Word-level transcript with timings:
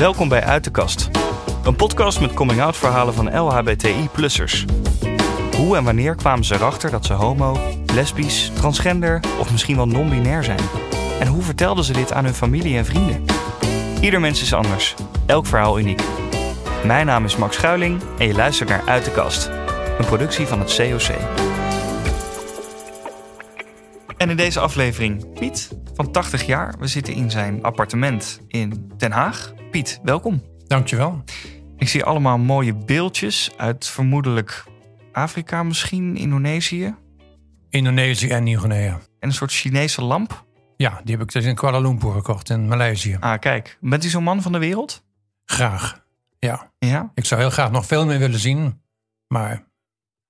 Welkom 0.00 0.28
bij 0.28 0.42
Uit 0.42 0.64
de 0.64 0.70
Kast. 0.70 1.10
Een 1.64 1.76
podcast 1.76 2.20
met 2.20 2.34
coming-out 2.34 2.76
verhalen 2.76 3.14
van 3.14 3.38
LHBTI-plussers. 3.38 4.64
Hoe 5.56 5.76
en 5.76 5.84
wanneer 5.84 6.14
kwamen 6.14 6.44
ze 6.44 6.54
erachter 6.54 6.90
dat 6.90 7.06
ze 7.06 7.12
homo, 7.12 7.58
lesbisch, 7.92 8.50
transgender 8.54 9.20
of 9.38 9.50
misschien 9.50 9.76
wel 9.76 9.86
non-binair 9.86 10.44
zijn? 10.44 10.60
En 11.20 11.26
hoe 11.26 11.42
vertelden 11.42 11.84
ze 11.84 11.92
dit 11.92 12.12
aan 12.12 12.24
hun 12.24 12.34
familie 12.34 12.76
en 12.76 12.84
vrienden? 12.84 13.24
Ieder 14.00 14.20
mens 14.20 14.42
is 14.42 14.52
anders, 14.52 14.94
elk 15.26 15.46
verhaal 15.46 15.78
uniek. 15.78 16.02
Mijn 16.84 17.06
naam 17.06 17.24
is 17.24 17.36
Max 17.36 17.56
Schuiling 17.56 18.00
en 18.18 18.26
je 18.26 18.34
luistert 18.34 18.68
naar 18.68 18.82
Uit 18.86 19.04
de 19.04 19.10
Kast, 19.10 19.50
een 19.98 20.06
productie 20.06 20.46
van 20.46 20.58
het 20.58 20.76
COC. 20.76 21.16
En 24.16 24.30
in 24.30 24.36
deze 24.36 24.60
aflevering 24.60 25.32
Piet 25.32 25.68
van 25.94 26.10
80 26.10 26.46
jaar. 26.46 26.74
We 26.78 26.86
zitten 26.86 27.14
in 27.14 27.30
zijn 27.30 27.62
appartement 27.62 28.40
in 28.48 28.92
Den 28.96 29.12
Haag. 29.12 29.58
Piet, 29.70 30.00
welkom. 30.02 30.42
Dankjewel. 30.66 31.24
Ik 31.76 31.88
zie 31.88 32.04
allemaal 32.04 32.38
mooie 32.38 32.74
beeldjes 32.74 33.50
uit 33.56 33.86
vermoedelijk 33.86 34.64
Afrika 35.12 35.62
misschien, 35.62 36.16
Indonesië. 36.16 36.94
Indonesië 37.68 38.28
en 38.28 38.42
Nieuw-Guinea. 38.42 38.92
En 38.92 39.28
een 39.28 39.32
soort 39.32 39.52
Chinese 39.52 40.02
lamp. 40.02 40.44
Ja, 40.76 41.00
die 41.04 41.14
heb 41.16 41.24
ik 41.24 41.32
dus 41.32 41.44
in 41.44 41.54
Kuala 41.54 41.78
Lumpur 41.78 42.12
gekocht 42.12 42.50
in 42.50 42.68
Maleisië. 42.68 43.16
Ah, 43.20 43.38
kijk. 43.38 43.78
Bent 43.80 44.04
u 44.04 44.08
zo'n 44.08 44.22
man 44.22 44.42
van 44.42 44.52
de 44.52 44.58
wereld? 44.58 45.04
Graag. 45.44 46.04
Ja. 46.38 46.72
Ja? 46.78 47.10
Ik 47.14 47.24
zou 47.24 47.40
heel 47.40 47.50
graag 47.50 47.70
nog 47.70 47.86
veel 47.86 48.06
meer 48.06 48.18
willen 48.18 48.40
zien. 48.40 48.82
Maar 49.26 49.64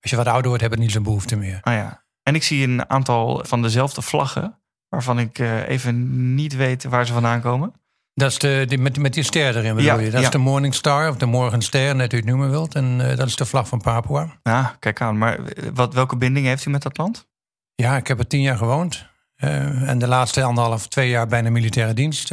als 0.00 0.10
je 0.10 0.16
wat 0.16 0.26
ouder 0.26 0.48
wordt, 0.48 0.62
heb 0.62 0.72
ik 0.72 0.78
niet 0.78 0.92
zo'n 0.92 1.02
behoefte 1.02 1.36
meer. 1.36 1.58
Ah 1.62 1.74
ja. 1.74 2.04
En 2.22 2.34
ik 2.34 2.42
zie 2.42 2.68
een 2.68 2.90
aantal 2.90 3.44
van 3.46 3.62
dezelfde 3.62 4.02
vlaggen. 4.02 4.58
Waarvan 4.88 5.18
ik 5.18 5.38
eh, 5.38 5.68
even 5.68 6.34
niet 6.34 6.56
weet 6.56 6.84
waar 6.84 7.06
ze 7.06 7.12
vandaan 7.12 7.40
komen. 7.40 7.74
Dat 8.20 8.30
is 8.30 8.38
de, 8.38 8.64
die, 8.68 8.78
met, 8.78 8.98
met 8.98 9.14
die 9.14 9.22
ster 9.22 9.56
erin 9.56 9.74
bedoel 9.74 9.90
Ja, 9.90 9.98
je? 9.98 10.10
Dat 10.10 10.20
ja. 10.20 10.26
is 10.26 10.32
de 10.32 10.38
Morning 10.38 10.74
Star 10.74 11.08
of 11.08 11.16
de 11.16 11.26
Morgenster, 11.26 11.96
net 11.96 12.12
u 12.12 12.16
het 12.16 12.24
noemen 12.24 12.50
wilt. 12.50 12.74
En 12.74 13.10
eh, 13.10 13.16
dat 13.16 13.26
is 13.26 13.36
de 13.36 13.44
vlag 13.44 13.68
van 13.68 13.80
Papua. 13.80 14.38
Ah, 14.42 14.66
kijk 14.78 15.00
aan. 15.00 15.18
Maar 15.18 15.38
eh, 15.38 15.68
wat, 15.74 15.94
welke 15.94 16.16
binding 16.16 16.46
heeft 16.46 16.66
u 16.66 16.70
met 16.70 16.82
dat 16.82 16.98
land? 16.98 17.28
Ja, 17.74 17.96
ik 17.96 18.06
heb 18.06 18.18
er 18.18 18.26
tien 18.26 18.40
jaar 18.40 18.56
gewoond. 18.56 19.06
Eh, 19.36 19.88
en 19.88 19.98
de 19.98 20.06
laatste 20.06 20.42
anderhalf, 20.42 20.88
twee 20.88 21.08
jaar 21.08 21.26
bijna 21.26 21.50
militaire 21.50 21.94
dienst 21.94 22.32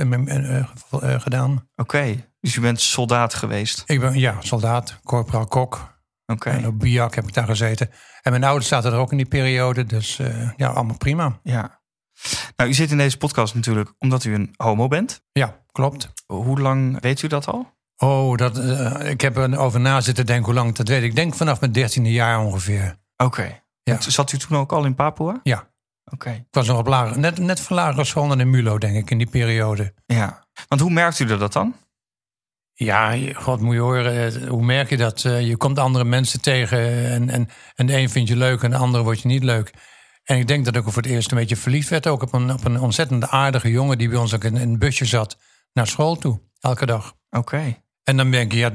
gedaan. 1.02 1.68
Oké. 1.76 2.26
Dus 2.40 2.56
u 2.56 2.62
bent 2.62 2.82
soldaat 2.82 3.34
geweest. 3.34 3.84
Ik 3.86 4.00
ben, 4.00 4.20
ja, 4.20 4.36
soldaat, 4.40 5.00
corporaal 5.04 5.48
kok. 5.48 5.96
Oké. 6.26 6.50
En 6.50 6.68
op 6.68 6.80
Biak 6.80 7.16
heb 7.16 7.28
ik 7.28 7.34
daar 7.34 7.48
gezeten. 7.48 7.90
En 8.22 8.32
mijn 8.32 8.44
ouders 8.44 8.68
zaten 8.68 8.92
er 8.92 9.00
ook 9.00 9.12
in 9.12 9.18
die 9.18 9.28
periode. 9.28 9.84
Dus 9.84 10.20
ja, 10.56 10.68
allemaal 10.68 10.98
prima. 10.98 11.40
Ja. 11.44 11.77
Nou, 12.56 12.70
u 12.70 12.74
zit 12.74 12.92
in 12.92 12.98
deze 12.98 13.18
podcast 13.18 13.56
natuurlijk 13.56 13.94
omdat 14.00 14.24
u 14.24 14.34
een 14.34 14.54
homo 14.58 14.88
bent. 14.88 15.22
Ja, 15.32 15.64
klopt. 15.72 16.10
Hoe 16.26 16.60
lang 16.60 17.02
weet 17.02 17.22
u 17.22 17.28
dat 17.28 17.48
al? 17.48 17.76
Oh, 17.98 18.38
dat, 18.38 18.58
eh, 18.58 19.10
ik 19.10 19.22
heb 19.22 19.38
er 19.38 19.58
over 19.58 19.80
na 19.80 20.02
zitten 20.02 20.26
denken 20.26 20.46
hoe 20.46 20.54
lang 20.54 20.76
dat 20.76 20.88
weet. 20.88 21.04
Ik 21.04 21.16
denk 21.16 21.36
vanaf 21.36 21.60
mijn 21.60 21.72
dertiende 21.72 22.12
jaar 22.12 22.40
ongeveer. 22.40 22.96
Oké. 23.18 23.62
Ja. 23.84 24.02
Zat 24.02 24.32
u 24.32 24.38
toen 24.38 24.58
ook 24.58 24.72
al 24.72 24.86
in 24.86 24.96
Papua? 24.96 25.40
Ja, 25.44 25.68
Oké. 26.12 26.30
ik 26.30 26.46
was 26.52 26.68
nog 26.68 26.78
op 26.78 26.88
lager, 26.88 27.20
net, 27.20 27.38
net 27.38 27.60
van 27.60 27.76
lagere 27.76 28.04
school 28.04 28.26
naar 28.26 28.38
de 28.38 28.46
MULO, 28.46 28.78
denk 28.78 28.96
ik, 28.96 29.12
in 29.12 29.18
die 29.18 29.30
periode. 29.30 29.94
Ja. 30.06 30.46
Want 30.68 30.82
hoe 30.82 30.92
merkt 30.92 31.20
u 31.20 31.26
dat 31.26 31.54
dan? 31.54 31.76
Ja, 32.74 33.18
god 33.34 33.62
moet 33.62 33.74
je 33.74 33.80
horen, 33.80 34.34
eh, 34.34 34.48
hoe 34.50 34.64
merk 34.64 34.90
je 34.90 34.98
dat? 34.98 35.26
Eh, 35.26 35.48
je 35.48 35.58
komt 35.58 35.80
andere 35.80 36.04
mensen 36.04 36.42
tegen 36.42 36.80
en, 37.12 37.30
en, 37.30 37.50
en 37.76 37.86
de 37.86 37.98
een 37.98 38.10
vind 38.10 38.28
je 38.28 38.36
leuk 38.36 38.64
en 38.64 38.72
de 38.72 38.78
andere 38.78 39.04
wordt 39.04 39.22
je 39.22 39.28
niet 39.28 39.44
leuk. 39.44 39.74
En 40.28 40.38
ik 40.38 40.48
denk 40.48 40.66
dat 40.66 40.76
ik 40.76 40.84
voor 40.84 41.02
het 41.02 41.06
eerst 41.06 41.32
een 41.32 41.38
beetje 41.38 41.56
verliefd 41.56 41.90
werd 41.90 42.08
ook 42.08 42.22
op 42.22 42.34
een, 42.34 42.52
op 42.52 42.66
een 42.66 42.80
ontzettend 42.80 43.28
aardige 43.28 43.72
jongen 43.72 43.98
die 43.98 44.10
bij 44.10 44.18
ons 44.18 44.34
ook 44.36 44.44
in, 44.44 44.56
een 44.56 44.80
busje 44.80 45.06
zat 45.06 45.38
naar 45.74 45.88
school 45.88 46.16
toe, 46.18 46.40
elke 46.60 46.86
dag. 46.86 47.14
Oké. 47.30 47.78
En 48.04 48.18
dan 48.18 48.32
denk 48.32 48.52
je, 48.52 48.58
ja, 48.58 48.70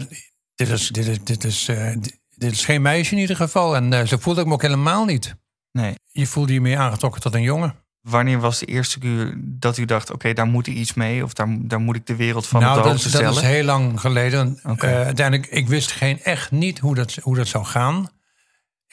dit 0.55 0.69
is, 0.69 0.89
dit 0.89 1.07
is, 1.07 1.19
dit 1.25 1.45
is, 1.45 1.69
eh, 1.69 1.93
dit- 2.37 2.53
is 2.53 2.65
geen 2.65 2.83
meisje 2.83 3.15
in 3.15 3.21
ieder 3.21 3.37
geval. 3.37 3.77
En 3.77 3.93
eh, 3.93 4.07
zo 4.07 4.17
voelde 4.17 4.41
ik 4.41 4.47
me 4.47 4.53
ook 4.53 4.63
helemaal 4.63 5.05
niet. 5.05 5.35
Nee. 5.73 5.95
Je 6.11 6.27
voelde 6.27 6.53
je 6.53 6.61
meer 6.61 6.79
aangetrokken 6.79 7.21
tot 7.21 7.35
een 7.35 7.43
jongen. 7.43 7.75
Wanneer 8.01 8.39
was 8.41 8.59
de 8.59 8.67
eerste 8.67 8.99
keer 8.99 9.35
dat 9.39 9.79
u 9.79 9.85
dacht... 9.85 10.11
oké, 10.11 10.33
daar 10.33 10.47
moet 10.47 10.67
ik 10.67 10.75
iets 10.75 10.95
mee... 10.95 11.25
of 11.25 11.33
daar, 11.33 11.57
daar 11.61 11.81
moet 11.81 11.97
ik 11.97 12.07
de 12.07 12.17
wereld 12.17 12.47
van 12.47 12.61
op 12.61 12.67
nou, 12.67 12.83
de 12.83 12.89
dat 12.89 12.97
is, 12.97 13.03
dat 13.03 13.13
stellen? 13.13 13.33
is 13.35 13.41
heel 13.41 13.65
lang 13.65 14.01
geleden. 14.01 14.61
Oké. 14.65 14.87
Eh, 14.87 15.05
uiteindelijk, 15.05 15.51
ik 15.51 15.69
wist 15.69 15.93
geen, 15.93 16.23
echt 16.23 16.51
niet 16.51 16.79
hoe 16.79 16.95
dat, 16.95 17.15
hoe 17.15 17.37
dat 17.37 17.47
zou 17.49 17.65
gaan. 17.65 18.09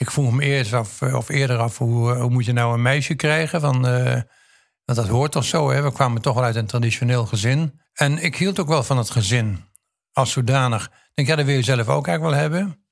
Ik 0.00 0.10
vroeg 0.10 0.32
me 0.32 0.42
eerst 0.42 0.72
af, 0.72 1.02
eh, 1.02 1.14
of 1.14 1.28
eerder 1.28 1.58
af, 1.58 1.78
hoe, 1.78 2.12
eh, 2.12 2.20
hoe 2.20 2.30
moet 2.30 2.44
je 2.44 2.52
nou 2.52 2.74
een 2.74 2.82
meisje 2.82 3.14
krijgen? 3.14 3.60
Van, 3.60 3.86
eh, 3.86 4.20
want 4.84 4.98
dat 4.98 5.08
hoort 5.08 5.32
toch 5.32 5.44
zo, 5.44 5.70
hè? 5.70 5.82
We 5.82 5.92
kwamen 5.92 6.22
toch 6.22 6.34
wel 6.34 6.44
uit 6.44 6.56
een 6.56 6.66
traditioneel 6.66 7.26
gezin. 7.26 7.80
En 7.92 8.18
ik 8.18 8.36
hield 8.36 8.58
ook 8.58 8.68
wel 8.68 8.82
van 8.82 8.98
het 8.98 9.10
gezin, 9.10 9.64
als 10.12 10.30
zodanig. 10.32 10.84
Ik 10.84 10.90
denk, 11.14 11.28
ja, 11.28 11.36
dat 11.36 11.44
wil 11.44 11.54
je 11.54 11.62
zelf 11.62 11.88
ook 11.88 12.06
eigenlijk 12.06 12.22
wel 12.22 12.42
hebben. 12.42 12.84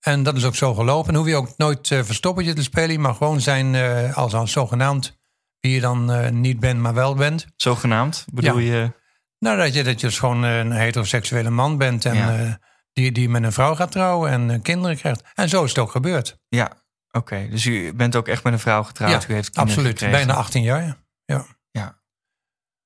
En 0.00 0.22
dat 0.22 0.36
is 0.36 0.44
ook 0.44 0.54
zo 0.54 0.74
gelopen. 0.74 1.10
En 1.12 1.18
hoef 1.18 1.26
je 1.26 1.36
ook 1.36 1.56
nooit 1.56 1.90
eh, 1.90 2.02
verstoppertje 2.02 2.52
te 2.52 2.62
spelen. 2.62 2.92
Je 2.92 2.98
mag 2.98 3.16
gewoon 3.16 3.40
zijn 3.40 3.74
als, 4.14 4.34
als 4.34 4.52
zogenaamd 4.52 5.18
wie 5.60 5.72
je 5.72 5.80
dan 5.80 6.28
niet 6.40 6.60
bent, 6.60 6.80
maar 6.80 6.94
wel 6.94 7.14
bent. 7.14 7.46
Zogenaamd? 7.56 8.24
Bedoel 8.32 8.58
je... 8.58 8.92
Nou, 9.38 9.58
dat 9.58 9.74
je, 9.74 9.84
dat 9.84 10.00
je 10.00 10.06
dus 10.06 10.18
gewoon 10.18 10.42
een 10.42 10.72
heteroseksuele 10.72 11.50
man 11.50 11.78
bent 11.78 12.04
en 12.04 12.16
Ja. 12.16 12.58
Die, 12.98 13.12
die 13.12 13.28
met 13.28 13.42
een 13.42 13.52
vrouw 13.52 13.74
gaat 13.74 13.92
trouwen 13.92 14.30
en 14.30 14.50
eh, 14.50 14.62
kinderen 14.62 14.96
krijgt. 14.96 15.22
En 15.34 15.48
zo 15.48 15.64
is 15.64 15.68
het 15.68 15.78
ook 15.78 15.90
gebeurd. 15.90 16.38
Ja. 16.48 16.86
Oké. 17.10 17.48
Dus 17.50 17.64
u 17.64 17.94
bent 17.94 18.16
ook 18.16 18.28
echt 18.28 18.44
met 18.44 18.52
een 18.52 18.58
vrouw 18.58 18.82
getrouwd? 18.82 19.22
ja, 19.22 19.28
u 19.28 19.34
heeft 19.34 19.50
kinderen 19.50 19.76
absoluut. 19.76 19.98
gekregen. 19.98 20.26
Bijna 20.26 20.34
18 20.34 20.62
jaar. 20.62 20.82
Ja. 21.24 21.46
Ja. 21.70 22.00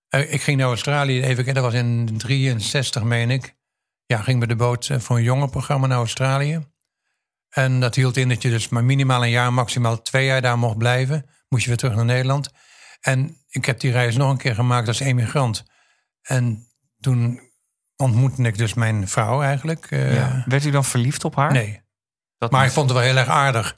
Eh, 0.09 0.33
ik 0.33 0.43
ging 0.43 0.59
naar 0.59 0.67
Australië, 0.67 1.23
even 1.23 1.35
kijken, 1.35 1.55
dat 1.55 1.65
was 1.65 1.75
in 1.75 2.19
63, 2.19 3.03
meen 3.03 3.31
ik. 3.31 3.57
Ja, 4.07 4.23
ging 4.23 4.39
met 4.39 4.49
de 4.49 4.57
boot 4.57 4.89
eh, 4.89 4.99
voor 4.99 5.17
een 5.17 5.23
jongerenprogramma 5.23 5.87
naar 5.87 5.99
Australië. 5.99 6.67
En 7.49 7.81
dat 7.81 7.95
hield 7.95 8.17
in 8.17 8.29
dat 8.29 8.43
je 8.43 8.51
dus 8.51 8.69
maar 8.69 8.85
minimaal 8.85 9.23
een 9.23 9.31
jaar, 9.31 9.53
maximaal 9.53 10.03
twee 10.03 10.27
jaar 10.27 10.43
daar 10.43 10.59
mocht 10.59 10.79
blijven. 10.79 11.27
Moest 11.49 11.63
je 11.63 11.69
weer 11.69 11.79
terug 11.79 11.95
naar 11.95 12.05
Nederland. 12.05 12.51
En 13.01 13.37
ik 13.49 13.65
heb 13.65 13.81
die 13.81 13.93
reis 13.93 14.17
nog 14.17 14.31
een 14.31 14.37
keer 14.37 14.55
gemaakt 14.55 14.89
als 14.89 15.01
emigrant. 15.01 15.65
En 16.23 16.69
toen 17.01 17.52
ontmoette 17.97 18.43
ik 18.43 18.59
dus 18.59 18.75
mijn 18.75 19.09
vrouw 19.09 19.43
eigenlijk. 19.43 19.87
eh, 19.91 20.15
Ja. 20.15 20.45
Werd 20.47 20.65
u 20.65 20.71
dan 20.71 20.85
verliefd 20.85 21.25
op 21.25 21.37
haar? 21.37 21.53
Nee, 21.53 21.81
Dat 22.39 22.51
maar 22.51 22.65
ik 22.67 22.71
vond 22.73 22.89
het 22.89 22.99
wel 22.99 23.07
heel 23.07 23.17
erg 23.17 23.29
aardig. 23.29 23.77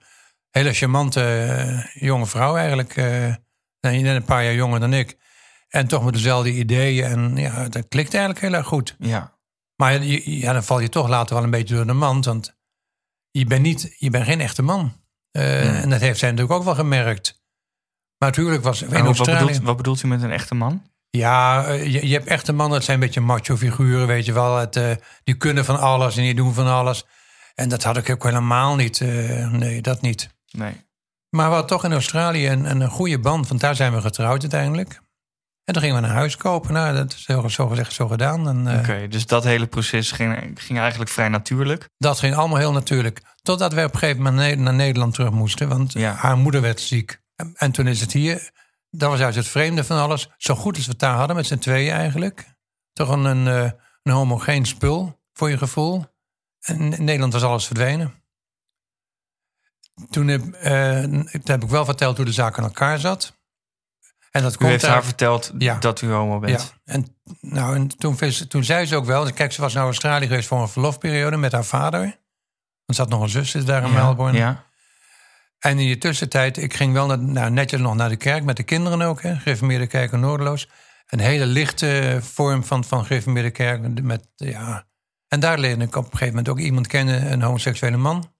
Hele 0.50 0.72
charmante 0.72 1.22
eh, 1.22 2.02
jonge 2.02 2.26
vrouw 2.26 2.56
eigenlijk. 2.56 2.96
eh 2.96 3.34
net 3.80 4.04
een 4.16 4.24
paar 4.24 4.44
jaar 4.44 4.54
jonger 4.54 4.80
dan 4.80 4.92
ik. 4.92 5.16
En 5.68 5.86
toch 5.86 6.04
met 6.04 6.14
dezelfde 6.14 6.52
ideeën. 6.52 7.04
En 7.04 7.36
ja, 7.36 7.68
dat 7.68 7.88
klikt 7.88 8.14
eigenlijk 8.14 8.44
heel 8.44 8.54
erg 8.54 8.66
goed. 8.66 8.96
Ja. 8.98 9.38
Maar 9.76 10.02
ja, 10.04 10.52
dan 10.52 10.64
val 10.64 10.80
je 10.80 10.88
toch 10.88 11.08
later 11.08 11.34
wel 11.34 11.44
een 11.44 11.50
beetje 11.50 11.74
door 11.74 11.86
de 11.86 11.92
mand. 11.92 12.24
Want 12.24 12.56
je 13.30 13.44
bent, 13.44 13.62
niet, 13.62 13.94
je 13.98 14.10
bent 14.10 14.24
geen 14.24 14.40
echte 14.40 14.62
man. 14.62 15.02
Eh, 15.30 15.82
En 15.82 15.90
dat 15.90 16.00
heeft 16.00 16.18
zij 16.18 16.30
natuurlijk 16.30 16.58
ook 16.58 16.64
wel 16.64 16.74
gemerkt. 16.74 17.42
Maar 18.18 18.28
natuurlijk 18.28 18.62
was 18.62 18.82
in 18.82 18.88
Maar 18.90 18.98
wat, 19.04 19.06
Australië... 19.16 19.44
bedoelt, 19.46 19.62
wat 19.62 19.76
bedoelt 19.76 20.02
u 20.02 20.06
met 20.08 20.22
een 20.22 20.30
echte 20.32 20.54
man? 20.54 20.82
Ja, 21.16 21.64
eh, 21.66 21.92
je, 21.92 22.06
je 22.08 22.12
hebt 22.14 22.26
echte 22.26 22.52
mannen, 22.52 22.76
dat 22.76 22.84
zijn 22.84 23.00
een 23.00 23.04
beetje 23.04 23.20
macho 23.20 23.56
figuren, 23.56 24.06
weet 24.06 24.24
je 24.24 24.32
wel. 24.32 24.56
Het, 24.56 24.76
eh, 24.76 24.90
die 25.24 25.34
kunnen 25.34 25.64
van 25.64 25.78
alles 25.80 26.16
en 26.16 26.22
die 26.22 26.34
doen 26.34 26.54
van 26.54 26.66
alles. 26.66 27.04
En 27.54 27.68
dat 27.68 27.82
had 27.82 27.96
ik 27.96 28.10
ook 28.10 28.24
helemaal 28.24 28.74
niet. 28.74 29.00
eh, 29.00 29.50
nee, 29.50 29.80
dat 29.82 30.00
niet. 30.00 30.28
Nee. 30.50 30.72
Maar 31.30 31.46
we 31.46 31.52
hadden 31.52 31.66
toch 31.70 31.84
in 31.84 31.92
Australië 31.92 32.48
een, 32.48 32.80
een 32.80 32.88
goede 32.88 33.18
band, 33.18 33.48
want 33.48 33.60
daar 33.60 33.74
zijn 33.74 33.94
we 33.94 34.00
getrouwd 34.00 34.40
uiteindelijk. 34.40 35.00
En 35.64 35.72
toen 35.72 35.82
gingen 35.82 36.02
we 36.02 36.08
een 36.08 36.14
huis 36.14 36.36
kopen. 36.36 36.72
Nou, 36.72 36.94
dat 36.96 37.12
is 37.12 37.26
heel, 37.26 37.50
zo 37.50 37.68
gezegd 37.68 37.92
zo 37.92 38.08
gedaan. 38.08 38.68
Oké, 38.78 39.08
dus 39.08 39.26
dat 39.26 39.44
hele 39.44 39.66
proces 39.66 40.10
ging, 40.12 40.50
ging 40.54 40.78
eigenlijk 40.78 41.10
vrij 41.10 41.28
natuurlijk. 41.28 41.88
Dat 41.98 42.18
ging 42.18 42.34
allemaal 42.34 42.58
heel 42.58 42.72
natuurlijk. 42.72 43.20
Totdat 43.42 43.72
we 43.72 43.84
op 43.84 43.92
een 43.92 43.98
gegeven 43.98 44.22
moment 44.22 44.58
naar 44.58 44.74
Nederland 44.74 45.14
terug 45.14 45.30
moesten. 45.30 45.68
Want 45.68 45.92
Ja. 45.92 46.12
haar 46.12 46.36
moeder 46.36 46.60
werd 46.60 46.80
ziek. 46.80 47.20
En, 47.36 47.52
en 47.56 47.72
toen 47.72 47.86
is 47.86 48.00
het 48.00 48.12
hier. 48.12 48.50
Dat 48.96 49.10
was 49.10 49.18
juist 49.18 49.36
het 49.36 49.48
vreemde 49.48 49.84
van 49.84 49.98
alles. 49.98 50.30
Zo 50.36 50.54
goed 50.54 50.76
als 50.76 50.84
we 50.84 50.90
het 50.90 51.00
daar 51.00 51.16
hadden 51.16 51.36
met 51.36 51.46
z'n 51.46 51.58
tweeën 51.58 51.92
eigenlijk. 51.92 52.44
Toch 52.92 53.08
een, 53.08 53.24
een, 53.24 53.48
eh, 53.48 53.70
een 54.02 54.12
homogeen 54.12 54.66
spul 54.66 55.20
voor 55.32 55.50
je 55.50 55.58
gevoel. 55.58 56.04
En 56.60 56.92
in 56.92 57.04
Nederland 57.04 57.32
was 57.32 57.42
alles 57.42 57.66
verdwenen. 57.66 58.14
Toen 60.10 60.28
heb, 60.28 60.52
eh, 60.52 61.02
heb 61.44 61.62
ik 61.62 61.68
wel 61.68 61.84
verteld 61.84 62.16
hoe 62.16 62.26
de 62.26 62.32
zaak 62.32 62.58
aan 62.58 62.64
elkaar 62.64 62.98
zat. 62.98 63.38
En 64.30 64.42
dat 64.42 64.52
U 64.52 64.56
komt 64.56 64.70
heeft 64.70 64.86
haar 64.86 65.04
verteld 65.04 65.52
Ja. 65.58 65.78
dat 65.78 66.00
u 66.00 66.10
homo 66.10 66.38
bent. 66.38 66.60
ja, 66.84 66.92
en, 66.94 67.16
nou, 67.40 67.74
en 67.74 67.88
toen, 67.88 68.16
toen 68.48 68.64
zei 68.64 68.86
ze 68.86 68.96
ook 68.96 69.04
wel... 69.04 69.32
Kijk, 69.32 69.52
ze 69.52 69.60
was 69.60 69.74
naar 69.74 69.84
Australië 69.84 70.26
geweest 70.26 70.48
voor 70.48 70.60
een 70.60 70.68
verlofperiode 70.68 71.36
met 71.36 71.52
haar 71.52 71.64
vader. 71.64 72.00
Want 72.84 72.96
ze 72.96 73.00
had 73.00 73.08
nog 73.08 73.20
een 73.22 73.28
zus 73.28 73.52
daar 73.52 73.84
in 73.84 73.92
Melbourne. 73.92 74.38
Ja. 74.38 74.64
En 75.64 75.78
in 75.78 75.86
die 75.86 75.98
tussentijd, 75.98 76.56
ik 76.56 76.74
ging 76.74 76.92
wel 76.92 77.06
naar, 77.06 77.18
nou, 77.18 77.50
netjes 77.50 77.80
nog 77.80 77.94
naar 77.94 78.08
de 78.08 78.16
kerk 78.16 78.44
met 78.44 78.56
de 78.56 78.62
kinderen 78.62 79.02
ook. 79.02 79.22
Hè, 79.22 79.36
Gereformeerde 79.36 79.86
kerk 79.86 80.12
in 80.12 80.20
Noordeloos. 80.20 80.68
Een 81.06 81.20
hele 81.20 81.46
lichte 81.46 82.18
vorm 82.22 82.64
van, 82.64 82.84
van 82.84 83.04
gereformeerde 83.04 83.50
kerk. 83.50 84.02
Met, 84.02 84.28
ja. 84.34 84.86
En 85.28 85.40
daar 85.40 85.58
leerde 85.58 85.84
ik 85.84 85.96
op 85.96 86.04
een 86.04 86.10
gegeven 86.10 86.34
moment 86.34 86.48
ook 86.48 86.58
iemand 86.58 86.86
kennen, 86.86 87.32
een 87.32 87.42
homoseksuele 87.42 87.96
man. 87.96 88.32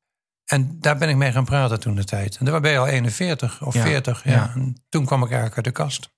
En 0.45 0.77
daar 0.81 0.99
ben 0.99 1.09
ik 1.09 1.17
mee 1.17 1.33
gaan 1.33 1.45
praten 1.45 1.81
toen 1.81 1.95
de 1.95 2.05
tijd. 2.05 2.37
En 2.37 2.45
daar 2.45 2.61
ben 2.61 2.71
je 2.71 2.79
al 2.79 2.87
41 2.87 3.63
of 3.63 3.75
Ja, 3.75 3.83
40. 3.83 4.25
Ja. 4.25 4.33
ja. 4.33 4.53
En 4.55 4.85
toen 4.89 5.05
kwam 5.05 5.23
ik 5.23 5.31
eigenlijk 5.31 5.57
uit 5.57 5.65
de 5.65 5.83
kast. 5.83 6.15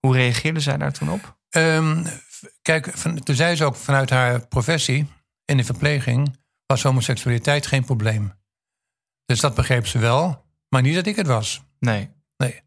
Hoe 0.00 0.14
reageerde 0.14 0.60
zij 0.60 0.76
daar 0.76 0.92
toen 0.92 1.10
op? 1.10 1.36
Ehm, 1.50 2.04
Kijk, 2.62 2.90
van, 2.94 3.18
toen 3.18 3.34
zei 3.34 3.56
ze 3.56 3.64
ook 3.64 3.76
vanuit 3.76 4.10
haar 4.10 4.46
professie 4.46 5.06
in 5.44 5.56
de 5.56 5.64
verpleging 5.64 6.36
was 6.66 6.82
homoseksualiteit 6.82 7.66
geen 7.66 7.84
probleem. 7.84 8.32
Dus 9.26 9.40
dat 9.40 9.54
begreep 9.54 9.86
ze 9.86 9.98
wel, 9.98 10.44
maar 10.68 10.82
niet 10.82 10.94
dat 10.94 11.06
ik 11.06 11.16
het 11.16 11.26
was. 11.26 11.62
Nee. 11.78 12.10
Nee. 12.36 12.62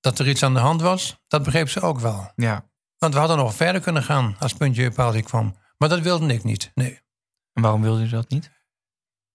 Dat 0.00 0.18
er 0.18 0.28
iets 0.28 0.42
aan 0.42 0.54
de 0.54 0.60
hand 0.60 0.80
was, 0.80 1.16
dat 1.28 1.42
begreep 1.42 1.68
ze 1.68 1.80
ook 1.80 2.00
wel. 2.00 2.32
Ja. 2.36 2.70
Want 2.98 3.14
we 3.14 3.20
hadden 3.20 3.36
nog 3.36 3.54
verder 3.54 3.80
kunnen 3.80 4.02
gaan 4.02 4.36
als 4.38 4.52
puntje 4.52 4.90
paaltje 4.90 5.22
kwam. 5.22 5.56
Maar 5.78 5.88
dat 5.88 6.00
wilde 6.00 6.34
ik 6.34 6.44
niet, 6.44 6.70
nee. 6.74 7.00
En 7.52 7.62
waarom 7.62 7.82
wilde 7.82 8.02
je 8.02 8.08
dat 8.08 8.28
niet? 8.28 8.50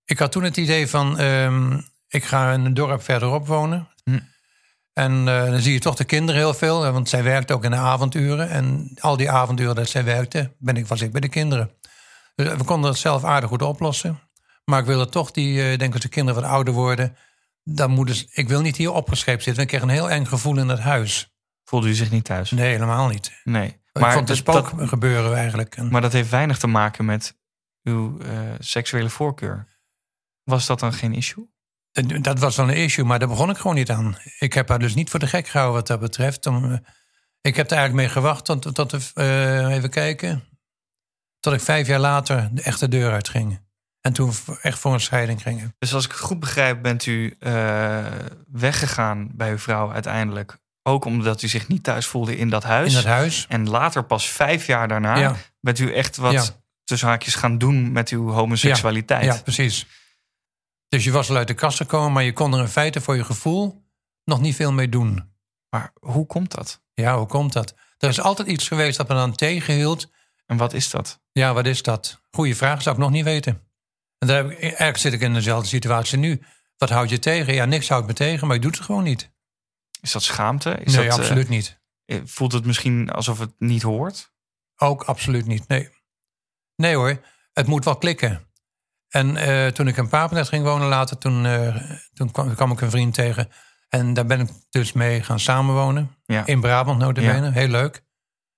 Ik 0.05 0.19
had 0.19 0.31
toen 0.31 0.43
het 0.43 0.57
idee 0.57 0.87
van, 0.87 1.17
ehm, 1.17 1.81
ik 2.07 2.23
ga 2.23 2.51
in 2.51 2.65
een 2.65 2.73
dorp 2.73 3.03
verderop 3.03 3.47
wonen. 3.47 3.87
Hm. 4.03 4.19
En 4.93 5.27
eh, 5.27 5.45
dan 5.45 5.59
zie 5.59 5.73
je 5.73 5.79
toch 5.79 5.95
de 5.95 6.03
kinderen 6.03 6.41
heel 6.41 6.53
veel, 6.53 6.91
want 6.91 7.09
zij 7.09 7.23
werkte 7.23 7.53
ook 7.53 7.63
in 7.63 7.71
de 7.71 7.77
avonduren. 7.77 8.49
En 8.49 8.91
al 8.99 9.17
die 9.17 9.31
avonduren 9.31 9.75
dat 9.75 9.89
zij 9.89 10.03
werkte, 10.03 10.55
ben 10.57 10.77
ik, 10.77 10.87
was 10.87 11.01
ik 11.01 11.11
bij 11.11 11.21
de 11.21 11.29
kinderen. 11.29 11.71
Dus 12.35 12.53
we 12.53 12.63
konden 12.63 12.89
het 12.89 12.99
zelf 12.99 13.23
aardig 13.23 13.49
goed 13.49 13.61
oplossen. 13.61 14.19
Maar 14.69 14.79
ik 14.79 14.85
wilde 14.85 15.09
toch, 15.09 15.31
die, 15.31 15.59
eh, 15.61 15.71
ik 15.71 15.79
denk 15.79 15.93
als 15.93 16.01
de 16.01 16.09
kinderen 16.09 16.41
wat 16.41 16.51
ouder 16.51 16.73
worden, 16.73 17.15
dan 17.63 17.91
moeten 17.91 18.15
ze, 18.15 18.27
ik 18.31 18.47
wil 18.47 18.61
niet 18.61 18.77
hier 18.77 18.91
opgescheept 18.91 19.43
zitten. 19.43 19.63
Ik 19.63 19.69
kreeg 19.69 19.81
een 19.81 19.89
heel 19.89 20.09
eng 20.09 20.25
gevoel 20.25 20.57
in 20.57 20.67
het 20.67 20.79
huis. 20.79 21.31
Voelde 21.63 21.87
u 21.87 21.93
zich 21.93 22.11
niet 22.11 22.23
thuis? 22.25 22.51
Nee, 22.51 22.71
helemaal 22.71 23.07
niet. 23.07 23.31
Nee. 23.43 23.81
Maar 23.93 24.07
ik 24.07 24.13
vond 24.15 24.27
het 24.27 24.37
spook 24.37 24.77
dat- 24.77 24.87
gebeuren 24.89 25.35
eigenlijk. 25.35 25.75
En- 25.75 25.89
maar 25.91 26.01
dat 26.01 26.13
heeft 26.13 26.29
weinig 26.29 26.57
te 26.57 26.67
maken 26.67 27.05
met 27.05 27.37
uw 27.83 28.19
eh, 28.19 28.39
seksuele 28.59 29.09
voorkeur. 29.09 29.67
Was 30.43 30.65
dat 30.65 30.79
dan 30.79 30.93
geen 30.93 31.13
issue? 31.13 31.49
En 31.91 32.21
Dat 32.21 32.39
was 32.39 32.55
wel 32.55 32.67
een 32.69 32.75
issue, 32.75 33.05
maar 33.05 33.19
daar 33.19 33.27
begon 33.27 33.49
ik 33.49 33.57
gewoon 33.57 33.75
niet 33.75 33.91
aan. 33.91 34.17
Ik 34.39 34.53
heb 34.53 34.69
haar 34.69 34.79
dus 34.79 34.95
niet 34.95 35.09
voor 35.09 35.19
de 35.19 35.27
gek 35.27 35.47
gehouden 35.47 35.77
wat 35.77 35.87
dat 35.87 35.99
betreft. 35.99 36.45
Om, 36.45 36.71
eh, 36.71 36.77
ik 37.41 37.55
heb 37.55 37.71
er 37.71 37.77
eigenlijk 37.77 37.93
mee 37.93 38.09
gewacht 38.09 38.45
tot, 38.45 38.75
tot 38.75 38.89
de, 38.89 38.99
eh, 39.13 39.75
even 39.75 39.89
kijken, 39.89 40.43
tot 41.39 41.53
ik 41.53 41.61
vijf 41.61 41.87
jaar 41.87 41.99
later 41.99 42.49
de 42.51 42.61
echte 42.61 42.87
deur 42.87 43.11
uitging. 43.11 43.65
En 44.07 44.13
toen 44.13 44.31
echt 44.61 44.79
voor 44.79 44.93
een 44.93 44.99
scheiding 44.99 45.41
gingen. 45.41 45.75
Dus 45.79 45.93
als 45.93 46.05
ik 46.05 46.11
het 46.11 46.19
goed 46.19 46.39
begrijp, 46.39 46.81
bent 46.81 47.05
u 47.05 47.35
eh, 47.39 48.05
weggegaan 48.51 49.29
bij 49.33 49.49
uw 49.51 49.57
vrouw 49.57 49.91
uiteindelijk. 49.91 50.57
Ook 50.83 51.05
omdat 51.05 51.41
u 51.41 51.47
zich 51.47 51.67
niet 51.67 51.83
thuis 51.83 52.05
voelde 52.05 52.37
in 52.37 52.49
dat 52.49 52.63
huis. 52.63 52.89
In 52.89 52.95
dat 52.95 53.03
huis. 53.05 53.45
En 53.49 53.69
later, 53.69 54.03
pas 54.03 54.27
vijf 54.29 54.65
jaar 54.67 54.87
daarna, 54.87 55.15
Ja. 55.17 55.35
bent 55.61 55.79
u 55.79 55.93
echt 55.93 56.17
wat 56.17 56.31
Ja. 56.33 56.43
tussen 56.83 57.07
haakjes 57.07 57.35
gaan 57.35 57.57
doen 57.57 57.91
met 57.91 58.09
uw 58.09 58.29
homoseksualiteit. 58.29 59.23
Ja, 59.23 59.41
precies. 59.43 59.85
Dus 60.87 61.03
je 61.03 61.11
was 61.11 61.29
al 61.29 61.35
uit 61.35 61.47
de 61.47 61.53
kast 61.53 61.77
gekomen, 61.77 62.11
maar 62.11 62.23
je 62.23 62.33
kon 62.33 62.53
er 62.53 62.59
in 62.59 62.67
feite 62.67 63.01
voor 63.01 63.15
je 63.15 63.23
gevoel 63.23 63.83
nog 64.23 64.41
niet 64.41 64.55
veel 64.55 64.71
mee 64.71 64.89
doen. 64.89 65.31
Maar 65.69 65.91
hoe 65.99 66.25
komt 66.25 66.51
dat? 66.55 66.81
Ja, 66.93 67.17
hoe 67.17 67.27
komt 67.27 67.53
dat? 67.53 67.75
Er 67.97 68.09
is 68.09 68.19
altijd 68.21 68.47
iets 68.47 68.67
geweest 68.67 68.97
dat 68.97 69.07
me 69.07 69.13
dan 69.13 69.35
tegenhield. 69.35 70.11
En 70.45 70.57
wat 70.57 70.73
is 70.73 70.89
dat? 70.89 71.19
Ja, 71.31 71.53
wat 71.53 71.65
is 71.65 71.81
dat? 71.81 72.21
Goeie 72.31 72.55
vraag, 72.55 72.81
zou 72.81 72.95
ik 72.95 73.01
nog 73.01 73.11
niet 73.11 73.23
weten. 73.23 73.61
En 74.17 74.27
daar 74.27 74.37
heb 74.37 74.51
ik, 74.51 74.59
eigenlijk 74.61 74.97
zit 74.97 75.13
ik 75.13 75.21
in 75.21 75.33
dezelfde 75.33 75.67
situatie 75.67 76.17
nu. 76.17 76.41
Wat 76.77 76.89
houd 76.89 77.09
je 77.09 77.19
tegen? 77.19 77.53
Ja, 77.53 77.65
niks 77.65 77.89
houdt 77.89 78.07
me 78.07 78.13
tegen, 78.13 78.47
maar 78.47 78.55
ik 78.55 78.61
doe 78.61 78.71
het 78.71 78.79
gewoon 78.79 79.03
niet. 79.03 79.31
Is 80.01 80.11
dat 80.11 80.23
schaamte? 80.23 80.69
Is 80.71 80.95
nee, 80.95 81.05
dat, 81.07 81.13
eh, 81.13 81.19
absoluut 81.23 81.49
niet. 81.49 81.79
eh, 82.05 82.19
voelt 82.25 82.51
het 82.51 82.65
misschien 82.65 83.09
alsof 83.11 83.39
het 83.39 83.53
niet 83.57 83.81
hoort? 83.81 84.31
Ook 84.75 85.03
absoluut 85.03 85.45
niet, 85.45 85.67
nee. 85.67 85.89
Nee 86.75 86.95
hoor, 86.95 87.21
het 87.53 87.67
moet 87.67 87.85
wel 87.85 87.97
klikken. 87.97 88.45
En 89.07 89.37
eh, 89.37 89.67
toen 89.67 89.87
ik 89.87 89.97
in 89.97 90.09
Papendrecht 90.09 90.49
ging 90.49 90.63
wonen 90.63 90.87
later, 90.87 91.17
toen, 91.17 91.47
toen 92.13 92.31
kwam, 92.31 92.55
kwam 92.55 92.71
ik 92.71 92.81
een 92.81 92.89
vriend 92.91 93.13
tegen. 93.13 93.49
En 93.89 94.13
daar 94.13 94.25
ben 94.25 94.39
ik 94.39 94.49
dus 94.69 94.93
mee 94.93 95.23
gaan 95.23 95.39
samenwonen. 95.39 96.15
Ja. 96.25 96.45
In 96.45 96.61
Brabant 96.61 96.99
notabene, 96.99 97.45
Ja. 97.45 97.51
heel 97.51 97.67
leuk. 97.67 98.03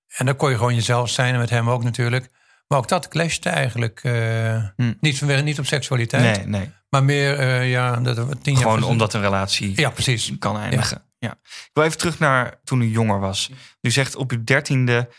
En 0.07 0.25
dan 0.25 0.35
kon 0.35 0.49
je 0.49 0.57
gewoon 0.57 0.75
jezelf 0.75 1.09
zijn 1.09 1.33
en 1.33 1.39
met 1.39 1.49
hem 1.49 1.69
ook 1.69 1.83
natuurlijk. 1.83 2.29
Maar 2.69 2.77
ook 2.77 2.87
dat 2.87 3.07
clashte 3.07 3.49
eigenlijk. 3.49 3.99
eh, 4.03 4.63
Hm. 4.75 4.93
niet, 4.99 5.17
vanwege, 5.17 5.41
niet 5.41 5.59
op 5.59 5.65
seksualiteit, 5.65 6.37
Nee, 6.37 6.45
nee. 6.47 6.71
maar 6.89 7.03
meer, 7.03 7.39
eh, 7.39 7.69
ja, 7.71 7.95
dat 7.95 8.17
we 8.27 8.37
tien 8.37 8.53
jaar... 8.53 8.61
Gewoon 8.63 8.83
omdat 8.83 9.13
een 9.13 9.21
relatie 9.21 9.71
Ja, 9.81 9.89
precies. 9.89 10.31
kan 10.39 10.57
eindigen. 10.57 11.01
Ja. 11.19 11.31
Ik 11.43 11.69
wil 11.73 11.83
even 11.83 11.97
terug 11.97 12.19
naar 12.19 12.59
toen 12.63 12.81
u 12.81 12.87
jonger 12.89 13.19
was. 13.19 13.49
U 13.81 13.91
zegt 13.91 14.15
op 14.15 14.31
uw 14.31 14.43
dertiende 14.43 15.09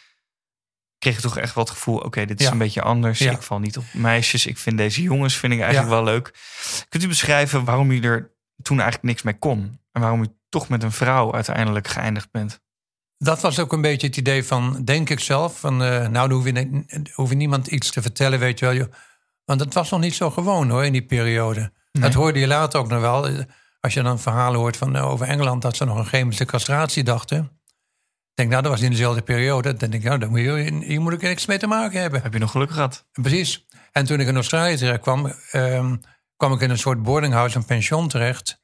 kreeg 0.98 1.14
je 1.16 1.20
toch 1.22 1.38
echt 1.38 1.54
wel 1.54 1.64
het 1.64 1.72
gevoel... 1.72 1.96
oké, 1.98 2.24
dit 2.24 2.40
is 2.40 2.46
Ja. 2.46 2.52
een 2.52 2.58
beetje 2.58 2.82
anders. 2.82 3.18
Ja. 3.18 3.30
Ik 3.30 3.42
val 3.42 3.58
niet 3.58 3.76
op 3.76 3.84
meisjes. 3.92 4.46
Ik 4.46 4.58
vind 4.58 4.76
deze 4.78 5.02
jongens 5.02 5.36
vind 5.36 5.52
ik 5.52 5.60
eigenlijk 5.60 5.90
wel 5.90 6.04
leuk. 6.04 6.34
Kunt 6.88 7.02
u 7.02 7.08
beschrijven 7.08 7.64
waarom 7.64 7.90
u 7.90 8.00
er 8.00 8.30
toen 8.62 8.76
eigenlijk 8.80 9.08
niks 9.08 9.22
mee 9.22 9.38
kon? 9.38 9.80
En 9.92 10.00
waarom 10.00 10.22
u 10.22 10.26
toch 10.48 10.68
met 10.68 10.82
een 10.82 10.92
vrouw 10.92 11.34
uiteindelijk 11.34 11.88
geëindigd 11.88 12.30
bent? 12.30 12.60
Dat 13.22 13.40
was 13.40 13.58
ook 13.58 13.72
een 13.72 13.80
beetje 13.80 14.06
het 14.06 14.16
idee 14.16 14.44
van, 14.44 14.82
denk 14.84 15.10
ik 15.10 15.20
zelf, 15.20 15.60
van 15.60 15.82
eh, 15.82 15.88
nou, 15.88 16.12
dan 16.12 16.30
hoef 16.30 16.44
je, 16.44 16.52
ni- 16.52 16.84
hoef 17.14 17.28
je 17.28 17.34
niemand 17.36 17.66
iets 17.66 17.90
te 17.90 18.02
vertellen, 18.02 18.38
weet 18.38 18.58
je 18.58 18.66
wel. 18.74 18.86
Want 19.44 19.60
het 19.60 19.74
was 19.74 19.90
nog 19.90 20.00
niet 20.00 20.14
zo 20.14 20.30
gewoon 20.30 20.70
hoor, 20.70 20.84
in 20.84 20.92
die 20.92 21.06
periode. 21.06 21.72
Dat 21.92 22.14
hoorde 22.14 22.38
je 22.38 22.46
later 22.46 22.80
ook 22.80 22.88
nog 22.88 23.00
wel. 23.00 23.28
Als 23.80 23.94
je 23.94 24.02
dan 24.02 24.18
verhalen 24.18 24.60
hoort 24.60 24.76
van, 24.76 24.96
eh, 24.96 25.10
over 25.10 25.26
Engeland, 25.26 25.62
dat 25.62 25.76
ze 25.76 25.84
nog 25.84 25.96
een 25.98 26.06
chemische 26.06 26.44
castratie 26.44 27.04
dachten. 27.04 27.38
Ik 27.38 28.34
denk, 28.34 28.50
nou, 28.50 28.62
dat 28.62 28.70
was 28.72 28.80
in 28.80 28.90
dezelfde 28.90 29.22
periode. 29.22 29.74
Dan 29.74 29.90
denk 29.90 30.02
ik, 30.02 30.08
nou, 30.08 30.18
dan 30.18 30.28
moet 30.30 30.40
je, 30.40 30.82
hier 30.84 31.00
moet 31.00 31.12
ik 31.12 31.22
niks 31.22 31.46
mee 31.46 31.58
te 31.58 31.66
maken 31.66 32.00
hebben. 32.00 32.22
Heb 32.22 32.32
je 32.32 32.38
nog 32.38 32.50
geluk 32.50 32.70
gehad? 32.70 33.06
Precies. 33.12 33.66
En 33.92 34.04
toen 34.04 34.20
ik 34.20 34.26
in 34.26 34.34
Australië 34.34 34.76
terecht 34.76 35.00
kwam, 35.00 35.32
ehm, 35.50 35.96
kwam 36.36 36.52
ik 36.52 36.60
in 36.60 36.70
een 36.70 36.78
soort 36.78 37.02
boardinghouse, 37.02 37.56
een 37.56 37.64
pension 37.64 38.08
terecht. 38.08 38.59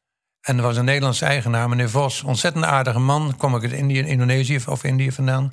En 0.46 0.56
er 0.56 0.62
was 0.62 0.76
een 0.76 0.84
Nederlandse 0.84 1.24
eigenaar, 1.24 1.68
meneer 1.68 1.90
Vos. 1.90 2.22
Ontzettend 2.22 2.64
aardige 2.64 2.98
man. 2.98 3.34
Kwam 3.36 3.56
ik 3.56 3.62
uit 3.62 3.72
Indië, 3.72 3.98
Indonesië 4.06 4.60
of 4.66 4.84
Indië 4.84 5.12
vandaan. 5.12 5.52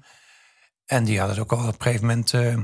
En 0.86 1.04
die 1.04 1.20
had 1.20 1.30
het 1.30 1.40
ook 1.40 1.52
al 1.52 1.58
op 1.68 1.76
een 1.76 1.82
gegeven 1.82 2.08
moment... 2.08 2.34
eh, 2.34 2.58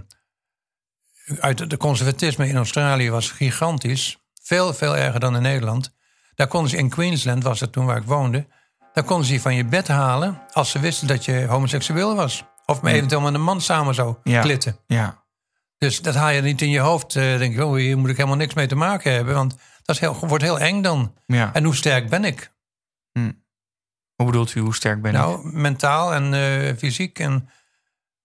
uit 1.40 1.70
de 1.70 1.78
conservatisme 1.78 2.48
in 2.48 2.56
Australië 2.56 3.10
was 3.10 3.32
gigantisch. 3.32 4.18
Veel, 4.42 4.74
veel 4.74 4.98
erger 4.98 5.20
dan 5.20 5.36
in 5.36 5.42
Nederland. 5.42 5.96
Daar 6.36 6.48
konden 6.48 6.70
ze 6.70 6.78
in 6.78 6.90
Queensland, 6.90 7.44
was 7.44 7.60
het 7.60 7.72
toen 7.72 7.86
waar 7.86 7.98
ik 7.98 8.04
woonde... 8.04 8.48
daar 8.94 9.04
konden 9.04 9.26
ze 9.28 9.34
je 9.34 9.42
van 9.42 9.56
je 9.56 9.66
bed 9.66 9.88
halen... 9.88 10.42
als 10.52 10.72
ze 10.72 10.80
wisten 10.80 11.08
dat 11.08 11.26
je 11.26 11.46
homoseksueel 11.46 12.16
was. 12.16 12.44
Of 12.66 12.82
me 12.82 12.92
eventueel 12.92 13.22
met 13.22 13.34
een 13.34 13.42
man 13.44 13.62
samen 13.62 13.94
zou 13.94 14.16
Ja. 14.24 14.42
klitten. 14.42 14.80
Ja. 14.88 15.24
Dus 15.78 16.02
dat 16.02 16.16
haal 16.16 16.30
je 16.30 16.42
niet 16.42 16.62
in 16.62 16.70
je 16.70 16.80
hoofd. 16.80 17.16
eh 17.16 17.38
denk 17.38 17.56
je, 17.56 17.66
oh, 17.66 17.76
hier 17.76 17.98
moet 17.98 18.10
ik 18.10 18.18
helemaal 18.18 18.38
niks 18.38 18.54
mee 18.54 18.68
te 18.68 18.76
maken 18.76 19.12
hebben. 19.14 19.34
Want 19.36 19.56
dat 19.90 19.98
is 19.98 20.02
heel, 20.02 20.28
wordt 20.28 20.44
heel 20.44 20.60
eng 20.60 20.82
dan. 20.82 21.14
ja. 21.26 21.54
En 21.54 21.64
hoe 21.64 21.76
sterk 21.76 22.10
ben 22.10 22.24
ik? 22.24 22.52
Hoe 24.16 24.26
bedoelt 24.26 24.56
u, 24.56 24.60
hoe 24.60 24.76
sterk 24.76 25.02
ben 25.02 25.12
ik? 25.12 25.18
Nou, 25.18 25.54
mentaal 25.54 26.14
en 26.14 26.34
eh, 26.34 26.76
fysiek. 26.78 27.20
En, 27.20 27.50